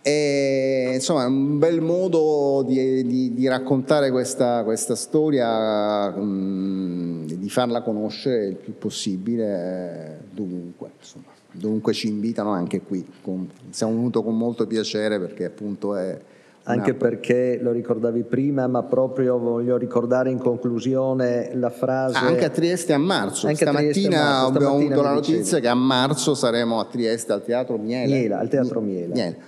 e, 0.00 0.92
insomma 0.94 1.24
è 1.24 1.26
un 1.26 1.58
bel 1.58 1.82
modo 1.82 2.64
di, 2.66 3.04
di, 3.06 3.34
di 3.34 3.48
raccontare 3.48 4.10
questa, 4.10 4.64
questa 4.64 4.94
storia, 4.94 6.08
mh, 6.08 7.26
di 7.34 7.50
farla 7.50 7.82
conoscere 7.82 8.46
il 8.46 8.56
più 8.56 8.78
possibile 8.78 10.24
dovunque. 10.32 10.92
Insomma. 10.98 11.37
Dunque 11.50 11.92
ci 11.92 12.08
invitano 12.08 12.52
anche 12.52 12.82
qui, 12.82 13.06
con, 13.22 13.48
siamo 13.70 13.94
venuti 13.94 14.22
con 14.22 14.36
molto 14.36 14.66
piacere 14.66 15.18
perché 15.18 15.46
appunto 15.46 15.96
è... 15.96 16.18
Anche 16.64 16.92
perché 16.92 17.58
lo 17.62 17.72
ricordavi 17.72 18.24
prima, 18.24 18.66
ma 18.66 18.82
proprio 18.82 19.38
voglio 19.38 19.78
ricordare 19.78 20.28
in 20.28 20.36
conclusione 20.36 21.50
la 21.54 21.70
frase... 21.70 22.18
Ah, 22.18 22.26
anche 22.26 22.44
a 22.44 22.50
Trieste 22.50 22.92
a 22.92 22.98
marzo, 22.98 23.46
anche 23.46 23.64
stamattina, 23.64 24.20
a 24.20 24.42
marzo, 24.42 24.46
abbiamo 24.48 24.74
avuto 24.74 25.00
la 25.00 25.12
notizia 25.14 25.40
dicevi. 25.40 25.62
che 25.62 25.68
a 25.68 25.74
marzo 25.74 26.34
saremo 26.34 26.78
a 26.78 26.84
Trieste 26.84 27.32
al 27.32 27.42
Teatro 27.42 27.78
Miele. 27.78 28.14
Miela, 28.14 28.38
al 28.38 28.48
Teatro 28.50 28.80
Miele. 28.82 29.14
Miele. 29.14 29.38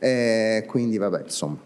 Eh, 0.00 0.64
quindi 0.66 0.98
vabbè, 0.98 1.22
insomma 1.22 1.58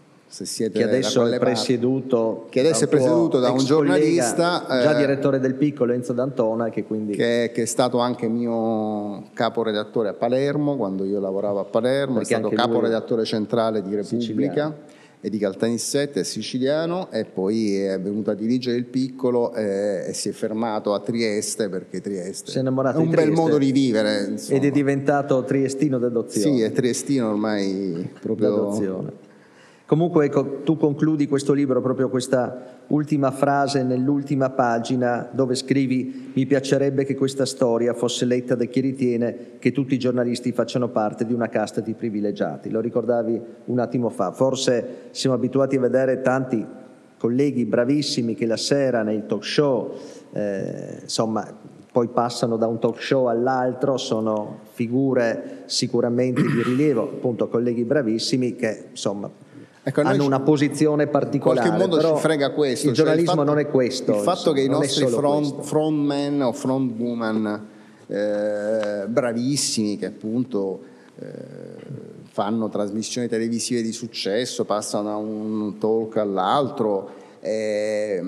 che 0.71 0.83
adesso 0.83 1.27
è 1.27 1.37
presieduto, 1.37 2.47
che 2.49 2.61
adesso 2.61 2.85
è 2.85 2.87
presieduto 2.87 3.39
da 3.39 3.51
un 3.51 3.63
giornalista 3.63 4.63
collega, 4.65 4.83
già 4.83 4.95
eh, 4.95 4.97
direttore 4.97 5.39
del 5.39 5.53
piccolo 5.53 5.93
Enzo 5.93 6.13
D'Antona 6.13 6.69
che, 6.69 6.83
quindi... 6.85 7.15
che, 7.15 7.51
che, 7.53 7.61
è 7.61 7.65
stato 7.65 7.99
anche 7.99 8.27
mio 8.27 9.25
caporedattore 9.33 10.09
a 10.09 10.13
Palermo 10.13 10.75
quando 10.75 11.05
io 11.05 11.19
lavoravo 11.19 11.59
a 11.59 11.65
Palermo 11.65 12.17
Perché 12.17 12.33
è 12.33 12.39
stato 12.39 12.55
caporedattore 12.55 13.25
centrale 13.25 13.83
di 13.83 13.93
Repubblica 13.93 14.17
siciliano. 14.17 14.75
e 15.21 15.29
di 15.29 15.37
Caltanissette 15.37 16.21
è 16.21 16.23
siciliano 16.23 17.11
e 17.11 17.25
poi 17.25 17.77
è 17.81 17.99
venuto 17.99 18.31
a 18.31 18.33
dirigere 18.33 18.75
il 18.75 18.85
piccolo 18.85 19.53
e, 19.53 20.05
e 20.07 20.13
si 20.13 20.29
è 20.29 20.31
fermato 20.31 20.95
a 20.95 20.99
Trieste 20.99 21.69
perché 21.69 22.01
Trieste 22.01 22.59
è, 22.59 22.67
un 22.67 23.09
bel 23.11 23.31
modo 23.31 23.59
di 23.59 23.71
vivere 23.71 24.29
insomma. 24.31 24.57
ed 24.57 24.65
è 24.65 24.71
diventato 24.71 25.43
triestino 25.43 25.99
d'adozione 25.99 26.57
sì 26.57 26.61
è 26.63 26.71
triestino 26.71 27.29
ormai 27.29 28.09
proprio 28.19 28.49
d'adozione 28.49 29.22
Comunque 29.93 30.25
ecco, 30.25 30.61
tu 30.63 30.75
concludi 30.75 31.27
questo 31.27 31.53
libro 31.53 31.79
proprio 31.79 32.09
questa 32.09 32.79
ultima 32.87 33.29
frase 33.29 33.83
nell'ultima 33.83 34.49
pagina 34.49 35.29
dove 35.31 35.53
scrivi 35.53 36.31
mi 36.33 36.47
piacerebbe 36.47 37.05
che 37.05 37.13
questa 37.13 37.45
storia 37.45 37.93
fosse 37.93 38.25
letta 38.25 38.55
da 38.55 38.65
chi 38.65 38.79
ritiene 38.79 39.59
che 39.59 39.71
tutti 39.71 39.93
i 39.93 39.99
giornalisti 39.99 40.51
facciano 40.51 40.87
parte 40.87 41.27
di 41.27 41.33
una 41.33 41.47
casta 41.47 41.79
di 41.79 41.93
privilegiati. 41.93 42.71
Lo 42.71 42.79
ricordavi 42.79 43.39
un 43.65 43.77
attimo 43.77 44.09
fa. 44.09 44.31
Forse 44.31 45.09
siamo 45.11 45.35
abituati 45.35 45.75
a 45.75 45.81
vedere 45.81 46.21
tanti 46.21 46.65
colleghi 47.19 47.63
bravissimi 47.65 48.33
che 48.33 48.47
la 48.47 48.57
sera 48.57 49.03
nei 49.03 49.27
talk 49.27 49.45
show, 49.45 49.93
eh, 50.31 51.01
insomma, 51.03 51.47
poi 51.91 52.07
passano 52.07 52.57
da 52.57 52.65
un 52.65 52.79
talk 52.79 52.99
show 52.99 53.27
all'altro, 53.27 53.97
sono 53.97 54.61
figure 54.71 55.61
sicuramente 55.65 56.41
di 56.41 56.63
rilievo, 56.63 57.03
appunto 57.03 57.47
colleghi 57.47 57.83
bravissimi 57.83 58.55
che 58.55 58.85
insomma 58.89 59.29
ecco, 59.83 60.01
hanno 60.01 60.25
una 60.25 60.39
posizione 60.39 61.07
particolare. 61.07 61.67
In 61.67 61.75
qualche 61.75 61.95
modo 61.97 62.15
ci 62.15 62.21
frega 62.21 62.51
questo. 62.51 62.87
Il 62.87 62.93
giornalismo 62.93 63.33
cioè 63.33 63.41
il 63.41 63.47
fatto, 63.47 63.59
non 63.59 63.67
è 63.67 63.71
questo. 63.71 64.11
Il 64.15 64.21
fatto 64.21 64.37
insomma, 64.37 64.55
che 64.55 64.61
i 64.61 64.69
nostri 64.69 65.07
front, 65.07 65.61
frontman 65.61 66.41
o 66.41 66.51
frontwoman 66.53 67.67
eh, 68.07 69.07
bravissimi 69.07 69.97
che 69.97 70.07
appunto 70.07 70.81
eh, 71.19 71.25
fanno 72.25 72.69
trasmissioni 72.69 73.27
televisive 73.27 73.81
di 73.81 73.91
successo, 73.91 74.65
passano 74.65 75.09
da 75.09 75.15
un 75.15 75.77
talk 75.77 76.17
all'altro, 76.17 77.11
eh, 77.39 78.21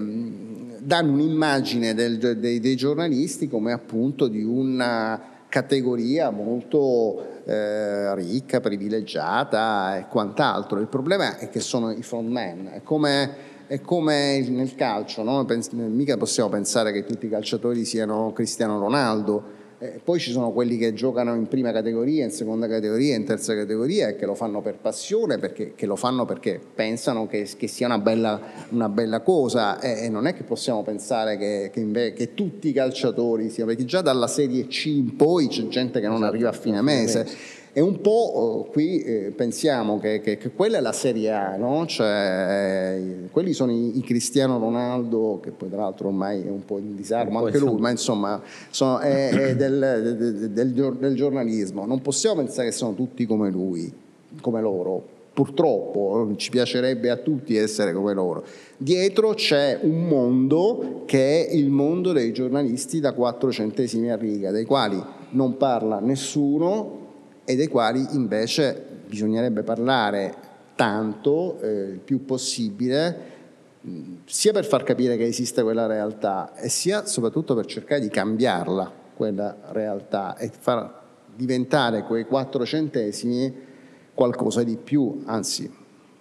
danno 0.78 1.12
un'immagine 1.12 1.94
del, 1.94 2.38
dei, 2.38 2.60
dei 2.60 2.76
giornalisti 2.76 3.48
come 3.48 3.72
appunto 3.72 4.28
di 4.28 4.44
una 4.44 5.34
categoria 5.50 6.30
molto 6.30 7.44
eh, 7.46 8.14
ricca, 8.16 8.60
privilegiata 8.60 9.98
e 9.98 10.08
quant'altro. 10.08 10.80
Il 10.80 10.88
problema 10.88 11.38
è 11.38 11.50
che 11.50 11.60
sono 11.60 11.92
i 11.92 12.02
frontman, 12.02 12.72
è 12.74 12.82
come, 12.84 13.36
è 13.68 13.80
come 13.82 14.46
nel 14.50 14.76
calcio, 14.76 15.24
no? 15.24 15.46
Pens- 15.46 15.72
mica 15.72 16.18
possiamo 16.18 16.50
pensare 16.50 16.92
che 16.92 17.04
tutti 17.04 17.28
i 17.28 17.30
calciatori 17.30 17.86
siano 17.86 18.32
Cristiano 18.34 18.80
Ronaldo 18.80 19.64
eh, 19.80 20.00
poi 20.04 20.20
ci 20.20 20.32
sono 20.32 20.52
quelli 20.52 20.78
che 20.78 20.94
giocano 20.94 21.36
in 21.36 21.48
prima 21.48 21.72
categoria, 21.72 22.24
in 22.24 22.32
seconda 22.32 22.68
categoria, 22.68 23.16
in 23.16 23.26
terza 23.26 23.54
categoria 23.54 24.08
e 24.08 24.16
che 24.16 24.26
lo 24.26 24.34
fanno 24.34 24.62
per 24.62 24.76
passione, 24.76 25.38
perché, 25.38 25.74
che 25.76 25.86
lo 25.86 25.96
fanno 25.96 26.26
perché 26.26 26.60
pensano 26.74 27.28
che, 27.28 27.48
che 27.58 27.68
sia 27.68 27.86
una 27.88 28.00
bella, 28.00 28.40
una 28.70 28.88
bella 28.88 29.20
cosa. 29.20 29.80
E, 29.80 30.06
e, 30.06 30.10
non 30.10 30.28
è 30.28 30.34
che 30.34 30.44
possiamo 30.44 30.82
pensare 30.84 31.38
che, 31.38 31.72
che, 31.74 32.14
che, 32.14 32.34
tutti 32.34 32.70
i 32.70 32.74
calciatori 32.74 33.50
siano, 33.50 33.70
perché 33.72 33.86
già 33.86 34.02
dalla 34.02 34.28
Serie 34.28 34.68
C 34.68 34.86
in 34.86 35.16
poi 35.16 35.48
c'è 35.48 35.68
gente 35.68 36.00
che 36.00 36.08
non 36.08 36.18
esatto, 36.18 36.32
arriva 36.32 36.50
a 36.50 36.54
fine 36.54 36.82
mese 36.82 37.28
e 37.78 37.82
un 37.82 38.00
po' 38.00 38.10
oh, 38.10 38.64
qui 38.64 39.02
eh, 39.02 39.34
pensiamo 39.36 40.00
che, 40.00 40.22
che, 40.22 40.38
che, 40.38 40.52
quella 40.52 40.78
è 40.78 40.80
la 40.80 40.94
Serie 40.94 41.30
A, 41.34 41.58
no? 41.58 41.86
cioè, 41.86 42.96
eh, 42.96 43.28
quelli 43.32 43.52
sono 43.52 43.74
i, 43.74 43.98
i, 43.98 44.02
Cristiano 44.02 44.58
Ronaldo, 44.58 45.42
che 45.44 45.52
poi 45.52 45.70
tra 45.70 45.82
l'altro 45.82 46.08
ormai 46.08 46.42
è 46.42 46.50
un 46.50 46.64
po' 46.64 46.78
in 46.78 46.96
disarmo 46.96 47.44
anche 47.44 47.58
lui, 47.58 47.78
ma 47.82 47.90
insomma 47.90 48.42
sono, 48.70 49.00
è, 49.00 49.28
è 49.28 49.56
del, 49.60 50.16
del, 50.18 50.52
del, 50.54 50.94
del 50.94 51.16
giornalismo. 51.16 51.86
Non 51.86 52.02
possiamo 52.02 52.38
pensare 52.38 52.70
che 52.70 52.74
sono 52.74 52.94
tutti 52.94 53.26
come 53.26 53.50
lui, 53.50 53.92
come 54.40 54.62
loro, 54.62 55.04
purtroppo 55.34 56.32
ci 56.38 56.52
piacerebbe 56.52 57.10
a 57.10 57.18
tutti 57.18 57.58
essere 57.58 57.92
come 57.92 58.14
loro. 58.14 58.46
Dietro 58.78 59.34
c'è 59.34 59.80
un 59.82 60.08
mondo 60.08 61.02
che 61.06 61.46
è 61.46 61.54
il 61.54 61.70
mondo 61.70 62.14
dei 62.14 62.32
giornalisti 62.32 63.02
da 63.02 63.12
quattro 63.12 63.52
centesimi 63.52 64.12
a 64.12 64.16
riga, 64.16 64.52
dei 64.52 64.64
quali 64.64 65.04
non 65.32 65.58
parla 65.58 66.00
nessuno 66.00 67.04
e 67.46 67.56
dei 67.56 67.68
quali 67.68 68.06
invece 68.12 68.84
bisognerebbe 69.08 69.64
parlare 69.64 70.34
tanto, 70.76 71.60
eh, 71.62 71.68
il 71.70 72.00
più 72.00 72.26
possibile, 72.26 73.34
sia 74.26 74.52
per 74.52 74.66
far 74.66 74.84
capire 74.84 75.16
che 75.16 75.26
esiste 75.26 75.62
quella 75.62 75.86
realtà 75.86 76.56
e 76.56 76.70
sia 76.70 77.06
soprattutto 77.06 77.54
per 77.54 77.66
cercare 77.66 78.02
di 78.02 78.10
cambiarla, 78.10 78.92
quella 79.16 79.56
realtà, 79.70 80.36
e 80.38 80.50
far 80.50 81.04
diventare 81.36 82.04
quei 82.04 82.26
quattro 82.26 82.66
centesimi 82.66 83.54
qualcosa 84.14 84.64
di 84.64 84.78
più, 84.78 85.22
anzi 85.26 85.72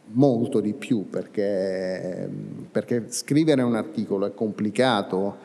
molto 0.06 0.60
di 0.60 0.74
più, 0.74 1.08
perché, 1.08 2.28
perché 2.70 3.06
scrivere 3.08 3.62
un 3.62 3.74
articolo 3.74 4.26
è 4.26 4.34
complicato. 4.34 5.36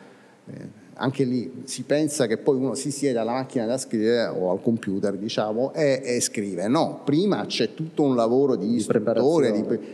Eh, 0.46 0.79
anche 0.94 1.24
lì 1.24 1.62
si 1.64 1.82
pensa 1.82 2.26
che 2.26 2.36
poi 2.36 2.56
uno 2.56 2.74
si 2.74 2.90
siede 2.90 3.18
alla 3.18 3.32
macchina 3.32 3.64
da 3.64 3.78
scrivere 3.78 4.26
o 4.26 4.50
al 4.50 4.60
computer 4.60 5.16
diciamo 5.16 5.72
e, 5.72 6.00
e 6.04 6.20
scrive. 6.20 6.68
No, 6.68 7.00
prima 7.04 7.46
c'è 7.46 7.74
tutto 7.74 8.02
un 8.02 8.14
lavoro 8.14 8.56
di, 8.56 8.68
di 8.68 8.74
istruttore 8.76 9.50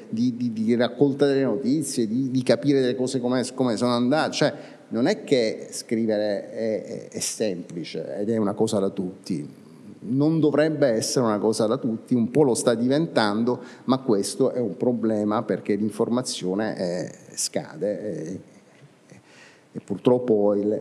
di, 0.09 0.37
di, 0.37 0.53
di, 0.53 0.75
raccolta 0.75 1.27
delle 1.27 1.45
notizie 1.45 2.07
di, 2.07 2.43
capire 2.43 2.81
le 2.81 2.97
cose 2.97 3.21
come, 3.21 3.45
come, 3.55 3.77
sono 3.77 3.93
andate. 3.93 4.33
Cioè 4.33 4.55
non 4.89 5.07
è 5.07 5.25
che 5.25 5.69
scrivere 5.71 6.51
è, 6.51 6.83
è, 6.83 7.09
è 7.09 7.21
semplice 7.21 8.17
ed 8.19 8.31
è 8.31 8.37
una 8.37 8.55
cosa 8.55 8.79
da 8.79 8.91
tutti. 8.91 9.65
Non 10.09 10.39
dovrebbe 10.39 10.89
essere 10.89 11.25
una 11.25 11.39
cosa 11.39 11.67
da 11.67 11.79
tutti, 11.79 12.15
un 12.15 12.31
po' 12.31 12.43
lo 12.43 12.55
sta 12.55 12.75
diventando, 12.75 13.61
ma 13.85 13.99
questo 13.99 14.53
è 14.53 14.61
un 14.61 14.77
problema 14.77 15.43
perché 15.43 15.75
l'informazione 15.75 16.75
è, 16.75 17.11
scade. 17.35 18.01
È, 18.01 18.39
e 19.77 19.81
purtroppo 19.85 20.55
il, 20.55 20.81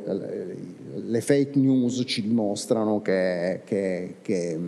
le 1.05 1.21
fake 1.21 1.59
news 1.59 2.01
ci 2.05 2.21
dimostrano 2.21 3.01
che, 3.01 3.59
che, 3.65 4.15
che, 4.21 4.59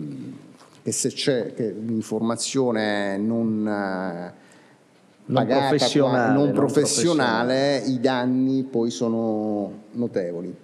che 0.82 0.92
se 0.92 1.08
c'è 1.08 1.54
un'informazione 1.74 3.16
non, 3.16 3.62
non, 3.62 4.32
pagata, 5.32 5.68
professionale, 5.68 6.34
non, 6.34 6.52
professionale, 6.52 6.52
non 6.52 6.52
professionale, 6.52 7.78
i 7.86 8.00
danni 8.00 8.62
poi 8.64 8.90
sono 8.90 9.72
notevoli 9.92 10.54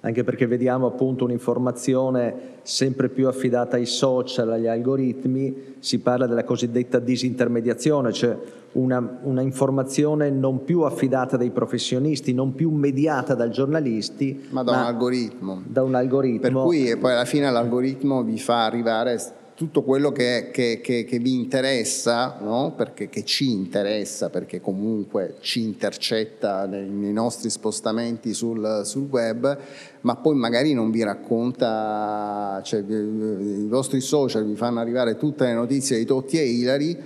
anche 0.00 0.24
perché 0.24 0.46
vediamo 0.46 0.86
appunto 0.86 1.24
un'informazione 1.24 2.58
sempre 2.62 3.08
più 3.08 3.28
affidata 3.28 3.76
ai 3.76 3.86
social, 3.86 4.50
agli 4.50 4.66
algoritmi, 4.66 5.76
si 5.78 5.98
parla 5.98 6.26
della 6.26 6.44
cosiddetta 6.44 6.98
disintermediazione, 6.98 8.12
cioè 8.12 8.36
una, 8.72 9.18
una 9.22 9.42
informazione 9.42 10.30
non 10.30 10.64
più 10.64 10.82
affidata 10.82 11.36
dai 11.36 11.50
professionisti, 11.50 12.32
non 12.32 12.54
più 12.54 12.70
mediata 12.70 13.34
dai 13.34 13.50
giornalisti, 13.50 14.46
ma 14.50 14.62
da 14.62 14.72
ma 14.72 14.78
un 14.78 14.84
algoritmo. 14.86 15.62
Da 15.66 15.82
un 15.82 15.94
algoritmo. 15.94 16.40
Per 16.40 16.52
cui 16.52 16.96
poi 16.96 17.12
alla 17.12 17.24
fine 17.24 17.50
l'algoritmo 17.50 18.22
vi 18.22 18.38
fa 18.38 18.64
arrivare 18.64 19.18
tutto 19.60 19.82
quello 19.82 20.10
che, 20.10 20.48
che, 20.50 20.80
che, 20.82 21.04
che 21.04 21.18
vi 21.18 21.34
interessa, 21.34 22.38
no? 22.40 22.72
perché, 22.74 23.10
che 23.10 23.26
ci 23.26 23.50
interessa, 23.50 24.30
perché 24.30 24.58
comunque 24.58 25.34
ci 25.40 25.60
intercetta 25.60 26.64
nei, 26.64 26.88
nei 26.88 27.12
nostri 27.12 27.50
spostamenti 27.50 28.32
sul, 28.32 28.80
sul, 28.84 29.06
web, 29.10 29.58
ma 30.00 30.16
poi 30.16 30.34
magari 30.34 30.72
non 30.72 30.90
vi 30.90 31.02
racconta, 31.02 32.58
cioè, 32.64 32.80
i 32.80 33.66
vostri 33.68 34.00
social 34.00 34.46
vi 34.46 34.56
fanno 34.56 34.80
arrivare 34.80 35.18
tutte 35.18 35.44
le 35.44 35.52
notizie 35.52 35.98
di 35.98 36.06
Totti 36.06 36.38
e 36.38 36.44
Ilari, 36.44 36.98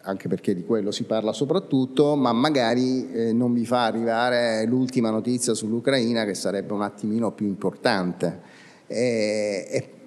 anche 0.00 0.26
perché 0.26 0.56
di 0.56 0.64
quello 0.64 0.90
si 0.90 1.04
parla 1.04 1.32
soprattutto, 1.32 2.16
ma 2.16 2.32
magari 2.32 3.08
eh, 3.12 3.32
non 3.32 3.52
vi 3.52 3.64
fa 3.64 3.84
arrivare 3.84 4.64
l'ultima 4.66 5.10
notizia 5.10 5.54
sull'Ucraina 5.54 6.24
che 6.24 6.34
sarebbe 6.34 6.72
un 6.72 6.82
attimino 6.82 7.30
più 7.30 7.46
importante. 7.46 8.56
E, 8.88 9.66
e 9.70 9.97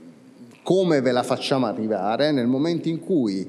come 0.72 1.01
ve 1.01 1.11
la 1.11 1.24
facciamo 1.24 1.65
arrivare 1.65 2.32
nel 2.32 2.47
momento 2.47 2.88
in 2.88 3.01
cui 3.01 3.45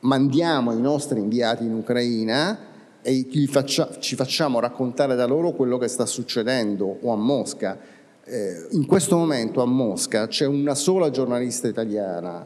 mandiamo 0.00 0.72
i 0.72 0.80
nostri 0.80 1.20
inviati 1.20 1.62
in 1.62 1.72
Ucraina 1.72 2.58
e 3.00 3.28
faccia, 3.46 4.00
ci 4.00 4.16
facciamo 4.16 4.58
raccontare 4.58 5.14
da 5.14 5.24
loro 5.24 5.52
quello 5.52 5.78
che 5.78 5.86
sta 5.86 6.04
succedendo 6.04 6.98
o 7.00 7.12
a 7.12 7.16
Mosca. 7.16 7.78
Eh, 8.24 8.66
in 8.70 8.86
questo 8.86 9.16
momento 9.16 9.62
a 9.62 9.66
Mosca 9.66 10.26
c'è 10.26 10.44
una 10.44 10.74
sola 10.74 11.10
giornalista 11.10 11.68
italiana 11.68 12.44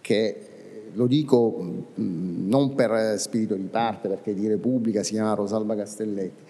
che 0.00 0.90
lo 0.92 1.08
dico 1.08 1.58
mh, 1.58 2.46
non 2.46 2.76
per 2.76 3.18
spirito 3.18 3.56
di 3.56 3.66
parte, 3.66 4.06
perché 4.06 4.32
di 4.32 4.46
Repubblica 4.46 5.02
si 5.02 5.14
chiama 5.14 5.34
Rosalba 5.34 5.74
Castelletti, 5.74 6.44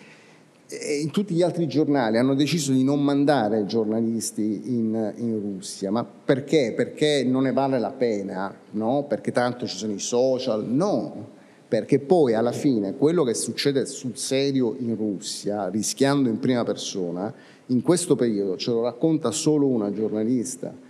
in 0.71 1.11
tutti 1.11 1.35
gli 1.35 1.41
altri 1.41 1.67
giornali 1.67 2.19
hanno 2.19 2.35
deciso 2.35 2.73
di 2.73 2.85
non 2.85 3.03
mandare 3.03 3.65
giornalisti 3.65 4.63
in, 4.67 5.15
in, 5.17 5.41
Russia, 5.41 5.91
ma 5.91 6.05
perché? 6.05 6.75
Perché 6.77 7.25
non 7.25 7.45
ne 7.45 7.53
vale 7.53 7.79
la 7.79 7.91
pena, 7.91 8.55
no? 8.73 9.05
Perché 9.09 9.33
tanto 9.33 9.67
ci 9.67 9.79
sono 9.79 9.95
i 9.95 9.99
social? 9.99 10.67
No, 10.67 11.29
perché 11.67 12.01
poi 12.01 12.35
alla 12.35 12.53
fine 12.53 12.97
quello 12.97 13.25
che 13.25 13.33
succede 13.33 13.87
sul 13.87 14.19
serio 14.19 14.77
in 14.79 14.95
Russia, 14.95 15.69
rischiando 15.69 16.29
in 16.29 16.39
prima 16.39 16.65
persona, 16.65 17.33
in 17.67 17.81
questo 17.81 18.15
periodo 18.15 18.59
ce 18.59 18.71
lo 18.71 18.83
racconta 18.83 19.31
solo 19.31 19.67
una 19.67 19.91
giornalista. 19.91 20.87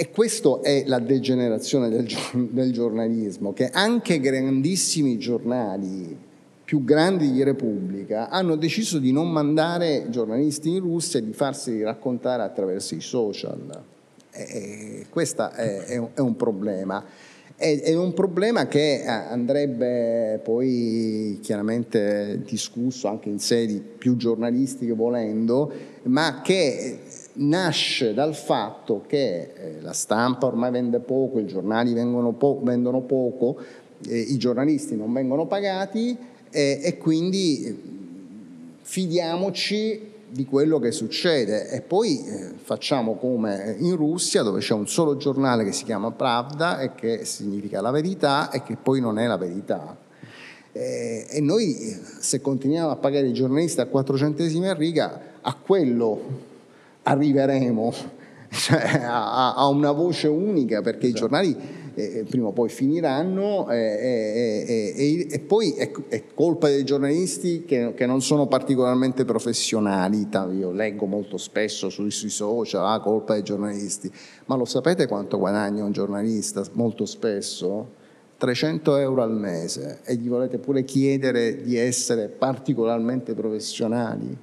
E 0.00 0.10
questa 0.10 0.60
è 0.60 0.84
la 0.86 1.00
degenerazione 1.00 1.88
del, 1.88 2.06
del 2.52 2.72
giornalismo, 2.72 3.52
che 3.52 3.68
anche 3.68 4.20
grandissimi 4.20 5.18
giornali 5.18 6.26
più 6.68 6.84
grandi 6.84 7.32
di 7.32 7.42
Repubblica 7.42 8.28
hanno 8.28 8.54
deciso 8.54 8.98
di 8.98 9.10
non 9.10 9.30
mandare 9.30 10.08
giornalisti 10.10 10.68
in 10.68 10.80
Russia 10.80 11.18
e 11.18 11.24
di 11.24 11.32
farsi 11.32 11.82
raccontare 11.82 12.42
attraverso 12.42 12.94
i 12.94 13.00
social. 13.00 13.84
E 14.30 15.06
questo 15.08 15.50
è, 15.50 15.96
un, 15.96 16.36
problema. 16.36 17.02
È, 17.56 17.94
un 17.94 18.12
problema 18.12 18.66
che 18.66 19.02
andrebbe 19.06 20.42
poi 20.44 21.38
chiaramente 21.40 22.42
discusso 22.44 23.08
anche 23.08 23.30
in 23.30 23.38
sedi 23.38 23.80
più 23.80 24.18
giornalistiche 24.18 24.92
volendo, 24.92 25.72
ma 26.02 26.42
che 26.42 26.98
nasce 27.36 28.12
dal 28.12 28.34
fatto 28.34 29.04
che 29.06 29.52
eh, 29.54 29.80
la 29.80 29.94
stampa 29.94 30.44
ormai 30.44 30.70
vende 30.70 30.98
poco, 30.98 31.38
i 31.38 31.46
giornali 31.46 31.94
vendono 31.94 32.32
poco, 32.34 33.58
eh, 34.06 34.18
i 34.18 34.36
giornalisti 34.36 34.96
non 34.96 35.10
vengono 35.14 35.46
pagati 35.46 36.36
e, 36.50 36.80
e 36.82 36.98
quindi 36.98 37.96
fidiamoci 38.82 40.08
di 40.30 40.44
quello 40.44 40.78
che 40.78 40.92
succede 40.92 41.68
e 41.70 41.80
poi 41.80 42.24
eh, 42.24 42.52
facciamo 42.62 43.14
come 43.14 43.76
in 43.78 43.96
Russia 43.96 44.42
dove 44.42 44.60
c'è 44.60 44.74
un 44.74 44.86
solo 44.86 45.16
giornale 45.16 45.64
che 45.64 45.72
si 45.72 45.84
chiama 45.84 46.10
Pravda 46.10 46.80
e 46.80 46.94
che 46.94 47.24
significa 47.24 47.80
la 47.80 47.90
verità 47.90 48.50
e 48.50 48.62
che 48.62 48.76
poi 48.76 49.00
non 49.00 49.18
è 49.18 49.26
la 49.26 49.36
verità. 49.36 49.96
Eh, 50.72 51.26
e 51.28 51.40
noi 51.40 51.74
se 52.18 52.40
continuiamo 52.40 52.90
a 52.90 52.96
pagare 52.96 53.26
i 53.26 53.32
giornalisti 53.32 53.80
a 53.80 53.86
4 53.86 54.16
centesimi 54.16 54.68
a 54.68 54.74
riga, 54.74 55.20
a 55.40 55.54
quello 55.54 56.20
arriveremo, 57.02 57.92
cioè 58.52 59.00
a, 59.02 59.54
a 59.54 59.66
una 59.66 59.92
voce 59.92 60.28
unica 60.28 60.82
perché 60.82 61.06
esatto. 61.06 61.16
i 61.16 61.20
giornali 61.20 61.56
eh, 61.98 62.24
prima 62.24 62.48
o 62.48 62.52
poi 62.52 62.68
finiranno 62.68 63.68
eh, 63.70 64.94
eh, 64.96 65.26
e 65.30 65.38
poi 65.40 65.72
è, 65.72 65.90
è, 66.08 66.24
colpa 66.34 66.68
dei 66.68 66.84
giornalisti 66.84 67.64
che, 67.64 67.94
che, 67.94 68.06
non 68.06 68.22
sono 68.22 68.46
particolarmente 68.46 69.24
professionali, 69.24 70.28
io 70.56 70.70
leggo 70.70 71.06
molto 71.06 71.36
spesso 71.36 71.88
sui, 71.90 72.10
sui 72.10 72.30
social, 72.30 72.86
ah, 72.86 73.00
colpa 73.00 73.34
dei 73.34 73.42
giornalisti, 73.42 74.10
ma 74.46 74.56
lo 74.56 74.64
sapete 74.64 75.06
quanto 75.06 75.38
guadagna 75.38 75.84
un 75.84 75.92
giornalista 75.92 76.64
molto 76.72 77.04
spesso? 77.04 77.96
300 78.38 78.96
euro 78.98 79.22
al 79.22 79.32
mese 79.32 80.00
e 80.04 80.14
gli 80.14 80.28
volete 80.28 80.58
pure 80.58 80.84
chiedere 80.84 81.60
di 81.60 81.76
essere 81.76 82.28
particolarmente 82.28 83.34
professionali, 83.34 84.36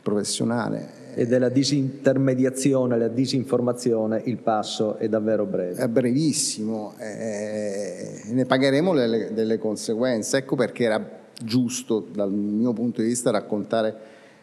professionale 0.00 0.97
e 1.18 1.26
della 1.26 1.48
disintermediazione, 1.48 2.96
la 2.96 3.08
disinformazione, 3.08 4.22
il 4.26 4.36
passo 4.36 4.98
è 4.98 5.08
davvero 5.08 5.46
breve. 5.46 5.82
È 5.82 5.88
brevissimo, 5.88 6.94
eh, 6.96 8.20
ne 8.26 8.44
pagheremo 8.44 8.92
le, 8.92 9.32
delle 9.32 9.58
conseguenze. 9.58 10.36
Ecco 10.36 10.54
perché 10.54 10.84
era 10.84 11.04
giusto 11.42 12.06
dal 12.12 12.30
mio 12.30 12.72
punto 12.72 13.00
di 13.00 13.08
vista 13.08 13.32
raccontare 13.32 13.96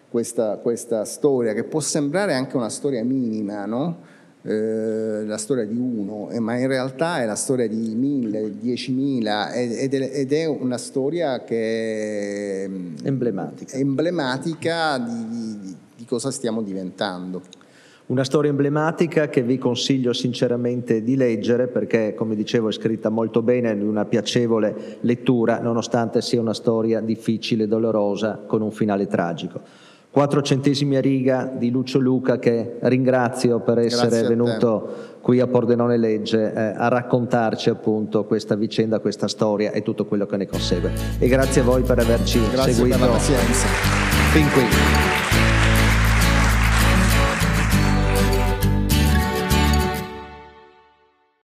questa, 0.09 0.57
questa 0.57 1.05
storia, 1.05 1.53
che 1.53 1.63
può 1.63 1.80
sembrare 1.80 2.34
anche 2.34 2.57
una 2.57 2.69
storia 2.69 3.05
minima, 3.05 3.65
no? 3.65 3.99
eh, 4.41 5.23
la 5.23 5.38
storia 5.38 5.63
di 5.63 5.78
uno, 5.78 6.30
eh, 6.30 6.41
ma 6.41 6.57
in 6.57 6.67
realtà 6.67 7.21
è 7.21 7.26
la 7.26 7.36
storia 7.36 7.69
di 7.69 7.95
mille, 7.95 8.51
diecimila 8.59 9.53
ed, 9.53 9.93
ed 9.93 10.34
è 10.34 10.45
una 10.45 10.78
storia 10.78 11.41
che 11.45 12.65
è 12.65 12.69
emblematica, 13.03 13.78
emblematica 13.78 14.97
di, 14.97 15.59
di 15.61 15.76
di 16.06 16.12
cosa 16.12 16.30
stiamo 16.30 16.62
diventando. 16.62 17.41
Una 18.08 18.24
storia 18.24 18.51
emblematica 18.51 19.28
che 19.28 19.41
vi 19.41 19.58
consiglio 19.58 20.14
sinceramente 20.14 21.01
di 21.01 21.16
leggere 21.16 21.68
perché, 21.68 22.14
come 22.14 22.36
dicevo, 22.36 22.70
è 22.70 22.72
scritta 22.72 23.10
molto 23.10 23.41
bene, 23.41 23.72
in 23.72 23.82
una 23.82 24.06
piacevole 24.06 24.99
lettura, 25.01 25.60
nonostante 25.60 26.22
sia 26.22 26.39
una 26.39 26.53
storia 26.53 27.01
difficile 27.01 27.64
e 27.64 27.68
dolorosa 27.68 28.43
con 28.45 28.62
un 28.62 28.70
finale 28.70 29.08
tragico. 29.08 29.60
Quattro 30.12 30.41
centesimi 30.43 30.95
a 30.95 31.01
riga 31.01 31.51
di 31.53 31.72
Lucio 31.72 31.99
Luca 31.99 32.38
che 32.38 32.78
ringrazio 32.82 33.60
per 33.60 33.80
essere 33.80 34.22
venuto 34.28 35.18
qui 35.20 35.41
a 35.41 35.47
Pordenone 35.47 35.97
Legge 35.97 36.53
eh, 36.53 36.74
a 36.78 36.88
raccontarci 36.88 37.70
appunto 37.70 38.24
questa 38.24 38.56
vicenda, 38.56 38.99
questa 38.99 39.28
storia 39.28 39.72
e 39.72 39.82
tutto 39.82 40.06
quello 40.06 40.26
che 40.26 40.38
ne 40.38 40.47
consegue. 40.47 40.91
E 41.20 41.28
grazie 41.28 41.62
a 41.62 41.64
voi 41.66 41.82
per 41.82 41.99
averci 41.99 42.39
grazie 42.49 42.72
seguito 42.72 42.97
per 42.97 43.10
fin 44.32 44.49
qui. 44.51 45.34